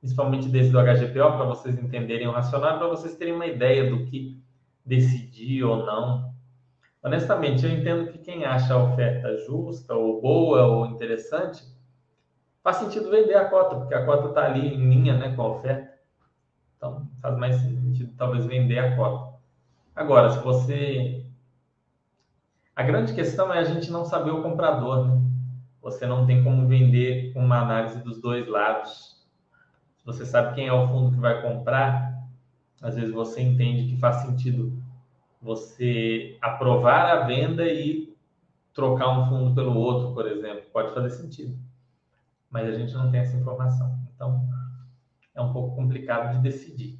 principalmente 0.00 0.48
desse 0.48 0.70
do 0.70 0.78
HGPO, 0.78 1.36
para 1.36 1.44
vocês 1.44 1.78
entenderem 1.78 2.26
o 2.26 2.32
racional, 2.32 2.78
para 2.78 2.88
vocês 2.88 3.16
terem 3.16 3.34
uma 3.34 3.46
ideia 3.46 3.88
do 3.90 4.04
que 4.04 4.42
decidir 4.84 5.62
ou 5.62 5.84
não 5.84 6.33
Honestamente, 7.04 7.66
eu 7.66 7.70
entendo 7.70 8.10
que 8.10 8.16
quem 8.16 8.46
acha 8.46 8.72
a 8.72 8.82
oferta 8.82 9.36
justa, 9.46 9.94
ou 9.94 10.22
boa, 10.22 10.64
ou 10.64 10.86
interessante, 10.86 11.62
faz 12.62 12.76
sentido 12.76 13.10
vender 13.10 13.34
a 13.34 13.44
cota, 13.44 13.76
porque 13.76 13.92
a 13.92 14.06
cota 14.06 14.28
está 14.28 14.46
ali 14.46 14.74
em 14.74 14.88
linha 14.88 15.14
né, 15.18 15.36
com 15.36 15.42
a 15.42 15.48
oferta. 15.48 15.98
Então, 16.78 17.06
faz 17.20 17.36
mais 17.36 17.56
sentido 17.56 18.14
talvez 18.16 18.46
vender 18.46 18.78
a 18.78 18.96
cota. 18.96 19.34
Agora, 19.94 20.30
se 20.30 20.38
você. 20.38 21.26
A 22.74 22.82
grande 22.82 23.12
questão 23.12 23.52
é 23.52 23.58
a 23.58 23.64
gente 23.64 23.90
não 23.90 24.06
saber 24.06 24.30
o 24.30 24.42
comprador, 24.42 25.06
né? 25.06 25.20
você 25.82 26.06
não 26.06 26.24
tem 26.24 26.42
como 26.42 26.66
vender 26.66 27.34
com 27.34 27.40
uma 27.44 27.60
análise 27.60 28.02
dos 28.02 28.18
dois 28.18 28.48
lados. 28.48 29.22
Se 29.98 30.06
você 30.06 30.24
sabe 30.24 30.54
quem 30.54 30.68
é 30.68 30.72
o 30.72 30.88
fundo 30.88 31.12
que 31.12 31.20
vai 31.20 31.42
comprar, 31.42 32.24
às 32.80 32.94
vezes 32.94 33.12
você 33.12 33.42
entende 33.42 33.92
que 33.92 34.00
faz 34.00 34.16
sentido 34.22 34.82
você 35.44 36.38
aprovar 36.40 37.10
a 37.10 37.26
venda 37.26 37.68
e 37.68 38.16
trocar 38.72 39.10
um 39.10 39.28
fundo 39.28 39.54
pelo 39.54 39.76
outro, 39.76 40.14
por 40.14 40.26
exemplo. 40.26 40.64
Pode 40.72 40.94
fazer 40.94 41.10
sentido. 41.10 41.56
Mas 42.48 42.66
a 42.66 42.72
gente 42.72 42.94
não 42.94 43.10
tem 43.10 43.20
essa 43.20 43.36
informação. 43.36 43.98
Então, 44.14 44.48
é 45.34 45.42
um 45.42 45.52
pouco 45.52 45.76
complicado 45.76 46.34
de 46.34 46.42
decidir. 46.42 46.98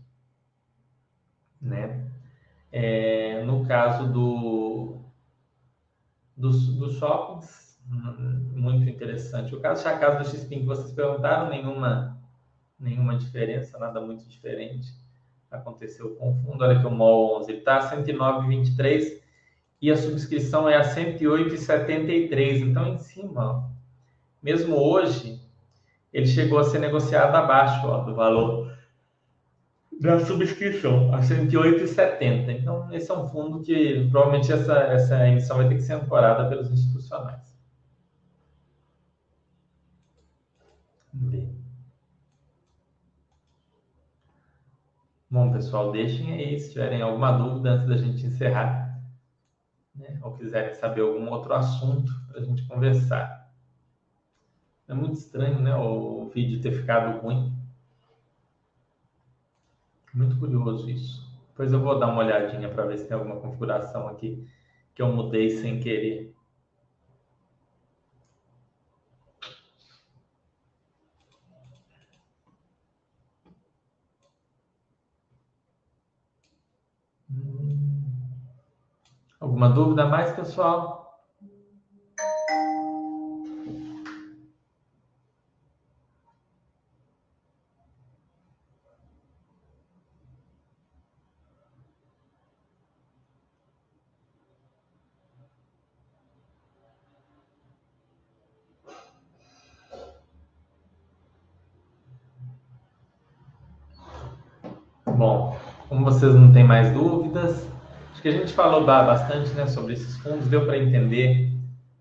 Né? 1.59 2.07
É, 2.71 3.43
no 3.45 3.65
caso 3.67 4.13
do, 4.13 5.01
dos, 6.37 6.77
dos 6.77 6.97
shoppings, 6.99 7.81
muito 7.87 8.87
interessante. 8.91 9.55
O 9.55 9.61
caso 9.61 9.83
da 9.85 9.99
casa 9.99 10.19
do 10.19 10.49
que 10.49 10.65
vocês 10.65 10.93
perguntaram, 10.93 11.49
nenhuma, 11.49 12.21
nenhuma 12.79 13.17
diferença, 13.17 13.79
nada 13.79 14.03
muito 14.03 14.29
diferente 14.29 15.04
aconteceu 15.55 16.15
com 16.17 16.31
o 16.31 16.35
fundo. 16.35 16.65
Olha 16.65 16.79
que 16.81 16.87
o 16.87 16.91
MOL 16.91 17.39
11 17.39 17.53
está 17.53 17.79
a 17.79 17.97
109,23 17.97 19.21
e 19.81 19.91
a 19.91 19.97
subscrição 19.97 20.69
é 20.69 20.77
a 20.77 20.95
108,73. 20.95 22.61
Então, 22.61 22.89
em 22.89 22.99
cima, 22.99 23.71
mesmo 24.43 24.77
hoje, 24.77 25.41
ele 26.13 26.27
chegou 26.27 26.59
a 26.59 26.65
ser 26.65 26.79
negociado 26.79 27.35
abaixo 27.35 27.87
ó, 27.87 27.99
do 28.05 28.15
valor 28.15 28.73
da 30.01 30.25
subscrição, 30.25 31.15
a 31.15 31.21
108,70. 31.21 32.51
Então, 32.51 32.93
esse 32.93 33.11
é 33.11 33.15
um 33.15 33.29
fundo 33.29 33.61
que 33.63 34.09
provavelmente 34.11 34.53
essa, 34.53 34.75
essa 34.75 35.29
emissão 35.29 35.57
vai 35.57 35.69
ter 35.69 35.77
que 35.77 35.83
ser 35.83 35.95
ancorada 35.95 36.49
pelos 36.49 36.71
institucionais. 36.71 37.55
Bom, 45.35 45.51
pessoal, 45.51 45.91
deixem 45.91 46.33
aí 46.33 46.61
se 46.61 46.71
tiverem 46.71 47.03
alguma 47.03 47.33
dúvida 47.33 47.71
antes 47.71 47.89
da 47.89 47.97
gente 47.97 48.25
encerrar, 48.25 49.03
né? 49.93 50.17
ou 50.23 50.37
quiserem 50.37 50.73
saber 50.75 51.01
algum 51.01 51.29
outro 51.29 51.53
assunto 51.53 52.13
para 52.29 52.41
a 52.41 52.45
gente 52.45 52.65
conversar. 52.69 53.53
É 54.87 54.95
muito 54.95 55.15
estranho, 55.15 55.59
né, 55.59 55.75
o 55.75 56.31
vídeo 56.33 56.61
ter 56.63 56.71
ficado 56.71 57.19
ruim. 57.19 57.53
Muito 60.15 60.39
curioso 60.39 60.89
isso. 60.89 61.29
Depois 61.49 61.73
eu 61.73 61.81
vou 61.81 61.99
dar 61.99 62.07
uma 62.07 62.23
olhadinha 62.23 62.69
para 62.69 62.87
ver 62.87 62.99
se 62.99 63.09
tem 63.09 63.17
alguma 63.17 63.41
configuração 63.41 64.07
aqui 64.07 64.47
que 64.95 65.03
eu 65.03 65.13
mudei 65.13 65.51
sem 65.51 65.81
querer. 65.81 66.33
Alguma 79.45 79.69
dúvida 79.69 80.07
mais, 80.07 80.33
pessoal? 80.33 81.21
Bom, 105.07 105.55
como 105.91 106.03
vocês 106.03 106.35
não 106.35 106.51
têm 106.51 106.65
mais 106.65 106.91
dúvidas, 106.95 107.74
que 108.25 108.29
a 108.31 108.33
gente 108.33 108.55
falou 108.55 108.87
bastante 108.87 109.51
né, 109.51 109.67
sobre 109.67 109.93
esses 109.93 110.17
fundos, 110.17 110.49
deu 110.49 110.65
para 110.65 110.79
entender 110.79 111.53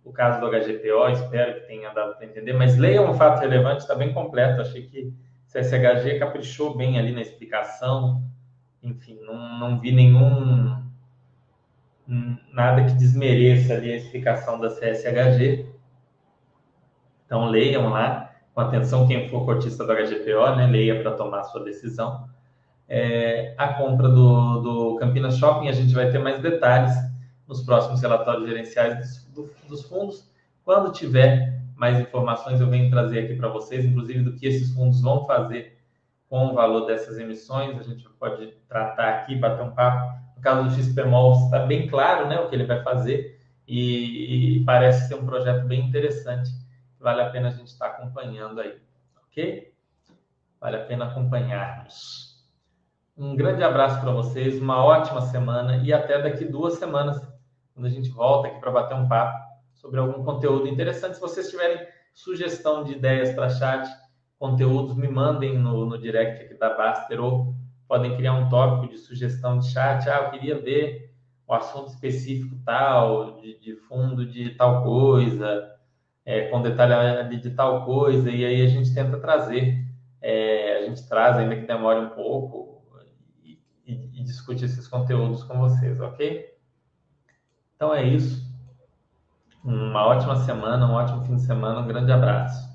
o 0.05 0.13
caso 0.13 0.39
do 0.39 0.49
HGPO, 0.49 1.09
espero 1.11 1.55
que 1.55 1.67
tenha 1.67 1.89
dado 1.89 2.15
para 2.15 2.25
entender, 2.25 2.53
mas 2.53 2.77
leiam 2.77 3.11
um 3.11 3.13
fato 3.13 3.41
relevante, 3.41 3.81
está 3.81 3.93
bem 3.93 4.13
completo. 4.13 4.61
Achei 4.61 4.83
que 4.83 5.13
CSHG 5.47 6.19
caprichou 6.19 6.77
bem 6.77 6.97
ali 6.97 7.11
na 7.11 7.19
explicação, 7.19 8.23
enfim, 8.81 9.19
não, 9.25 9.59
não 9.59 9.79
vi 9.81 9.91
nenhum 9.91 10.81
nada 12.53 12.85
que 12.85 12.93
desmereça 12.93 13.73
ali 13.73 13.91
a 13.91 13.97
explicação 13.97 14.57
da 14.61 14.69
CSHG. 14.69 15.65
Então 17.25 17.49
leiam 17.49 17.89
lá 17.89 18.33
com 18.53 18.61
atenção 18.61 19.05
quem 19.09 19.27
for 19.27 19.43
cotista 19.43 19.85
do 19.85 19.93
HGPO, 19.93 20.55
né, 20.55 20.67
leia 20.67 21.01
para 21.01 21.11
tomar 21.11 21.41
a 21.41 21.43
sua 21.43 21.65
decisão 21.65 22.29
é, 22.93 23.55
a 23.57 23.73
compra 23.73 24.07
do, 24.07 24.61
do 24.61 24.95
Campinas 24.97 25.39
Shopping. 25.39 25.67
A 25.67 25.71
gente 25.71 25.95
vai 25.95 26.11
ter 26.11 26.19
mais 26.19 26.39
detalhes 26.39 26.93
nos 27.47 27.63
próximos 27.63 27.99
relatórios 28.03 28.47
gerenciais 28.47 29.25
dos, 29.33 29.49
dos 29.67 29.81
fundos. 29.87 30.31
Quando 30.63 30.93
tiver 30.93 31.59
mais 31.75 31.99
informações, 31.99 32.61
eu 32.61 32.69
venho 32.69 32.91
trazer 32.91 33.21
aqui 33.21 33.33
para 33.33 33.47
vocês, 33.47 33.83
inclusive 33.83 34.21
do 34.21 34.35
que 34.35 34.45
esses 34.45 34.75
fundos 34.75 35.01
vão 35.01 35.25
fazer 35.25 35.75
com 36.29 36.45
o 36.45 36.53
valor 36.53 36.85
dessas 36.85 37.17
emissões. 37.17 37.79
A 37.79 37.81
gente 37.81 38.07
pode 38.19 38.53
tratar 38.69 39.09
aqui, 39.09 39.35
bater 39.35 39.63
um 39.63 39.71
papo. 39.71 40.13
No 40.35 40.41
caso 40.43 40.69
do 40.69 40.75
XPMOL, 40.75 41.45
está 41.45 41.65
bem 41.65 41.87
claro 41.87 42.27
né, 42.27 42.39
o 42.39 42.47
que 42.47 42.55
ele 42.55 42.67
vai 42.67 42.83
fazer 42.83 43.41
e, 43.67 44.59
e 44.59 44.65
parece 44.65 45.07
ser 45.07 45.15
um 45.15 45.25
projeto 45.25 45.65
bem 45.65 45.81
interessante. 45.87 46.51
Vale 46.99 47.23
a 47.23 47.29
pena 47.31 47.47
a 47.47 47.51
gente 47.51 47.69
estar 47.69 47.89
tá 47.89 47.95
acompanhando 47.95 48.61
aí, 48.61 48.77
ok? 49.27 49.73
Vale 50.61 50.77
a 50.77 50.85
pena 50.85 51.05
acompanharmos. 51.05 52.32
Um 53.15 53.35
grande 53.35 53.63
abraço 53.63 54.01
para 54.01 54.11
vocês, 54.11 54.59
uma 54.59 54.83
ótima 54.83 55.21
semana 55.21 55.77
e 55.77 55.93
até 55.93 56.19
daqui 56.19 56.45
duas 56.45 56.79
semanas, 56.79 57.21
quando 57.71 57.85
a 57.85 57.89
gente 57.89 58.09
volta 58.09 58.47
aqui 58.47 58.59
para 58.59 58.71
bater 58.71 58.95
um 58.95 59.07
papo 59.07 59.37
sobre 59.71 59.99
algum 59.99 60.23
conteúdo 60.23 60.67
interessante. 60.67 61.15
Se 61.15 61.21
vocês 61.21 61.47
tiverem 61.47 61.85
sugestão 62.11 62.83
de 62.83 62.93
ideias 62.93 63.31
para 63.33 63.51
chat, 63.51 63.87
conteúdos, 64.39 64.95
me 64.95 65.07
mandem 65.07 65.59
no, 65.59 65.85
no 65.85 65.99
direct 65.99 66.43
aqui 66.43 66.55
da 66.55 66.75
Baster 66.75 67.23
ou 67.23 67.53
podem 67.87 68.15
criar 68.15 68.33
um 68.33 68.49
tópico 68.49 68.91
de 68.91 68.97
sugestão 68.97 69.59
de 69.59 69.69
chat. 69.69 70.09
Ah, 70.09 70.23
eu 70.23 70.31
queria 70.31 70.57
ver 70.57 71.13
o 71.45 71.53
assunto 71.53 71.89
específico 71.89 72.55
tal, 72.65 73.39
de, 73.39 73.59
de 73.59 73.75
fundo 73.75 74.25
de 74.25 74.55
tal 74.55 74.81
coisa, 74.81 75.71
é, 76.25 76.47
com 76.47 76.63
detalhe 76.63 77.37
de 77.37 77.51
tal 77.51 77.85
coisa, 77.85 78.31
e 78.31 78.43
aí 78.43 78.65
a 78.65 78.67
gente 78.67 78.91
tenta 78.91 79.19
trazer. 79.19 79.85
É, 80.19 80.77
a 80.79 80.85
gente 80.87 81.07
traz, 81.07 81.37
ainda 81.37 81.55
que 81.55 81.67
demore 81.67 81.99
um 81.99 82.09
pouco, 82.09 82.62
discutir 84.23 84.65
esses 84.65 84.87
conteúdos 84.87 85.43
com 85.43 85.59
vocês, 85.59 85.99
ok? 85.99 86.53
Então 87.75 87.93
é 87.93 88.03
isso. 88.03 88.43
Uma 89.63 90.05
ótima 90.05 90.35
semana, 90.37 90.85
um 90.87 90.93
ótimo 90.93 91.25
fim 91.25 91.35
de 91.35 91.41
semana, 91.41 91.81
um 91.81 91.87
grande 91.87 92.11
abraço. 92.11 92.72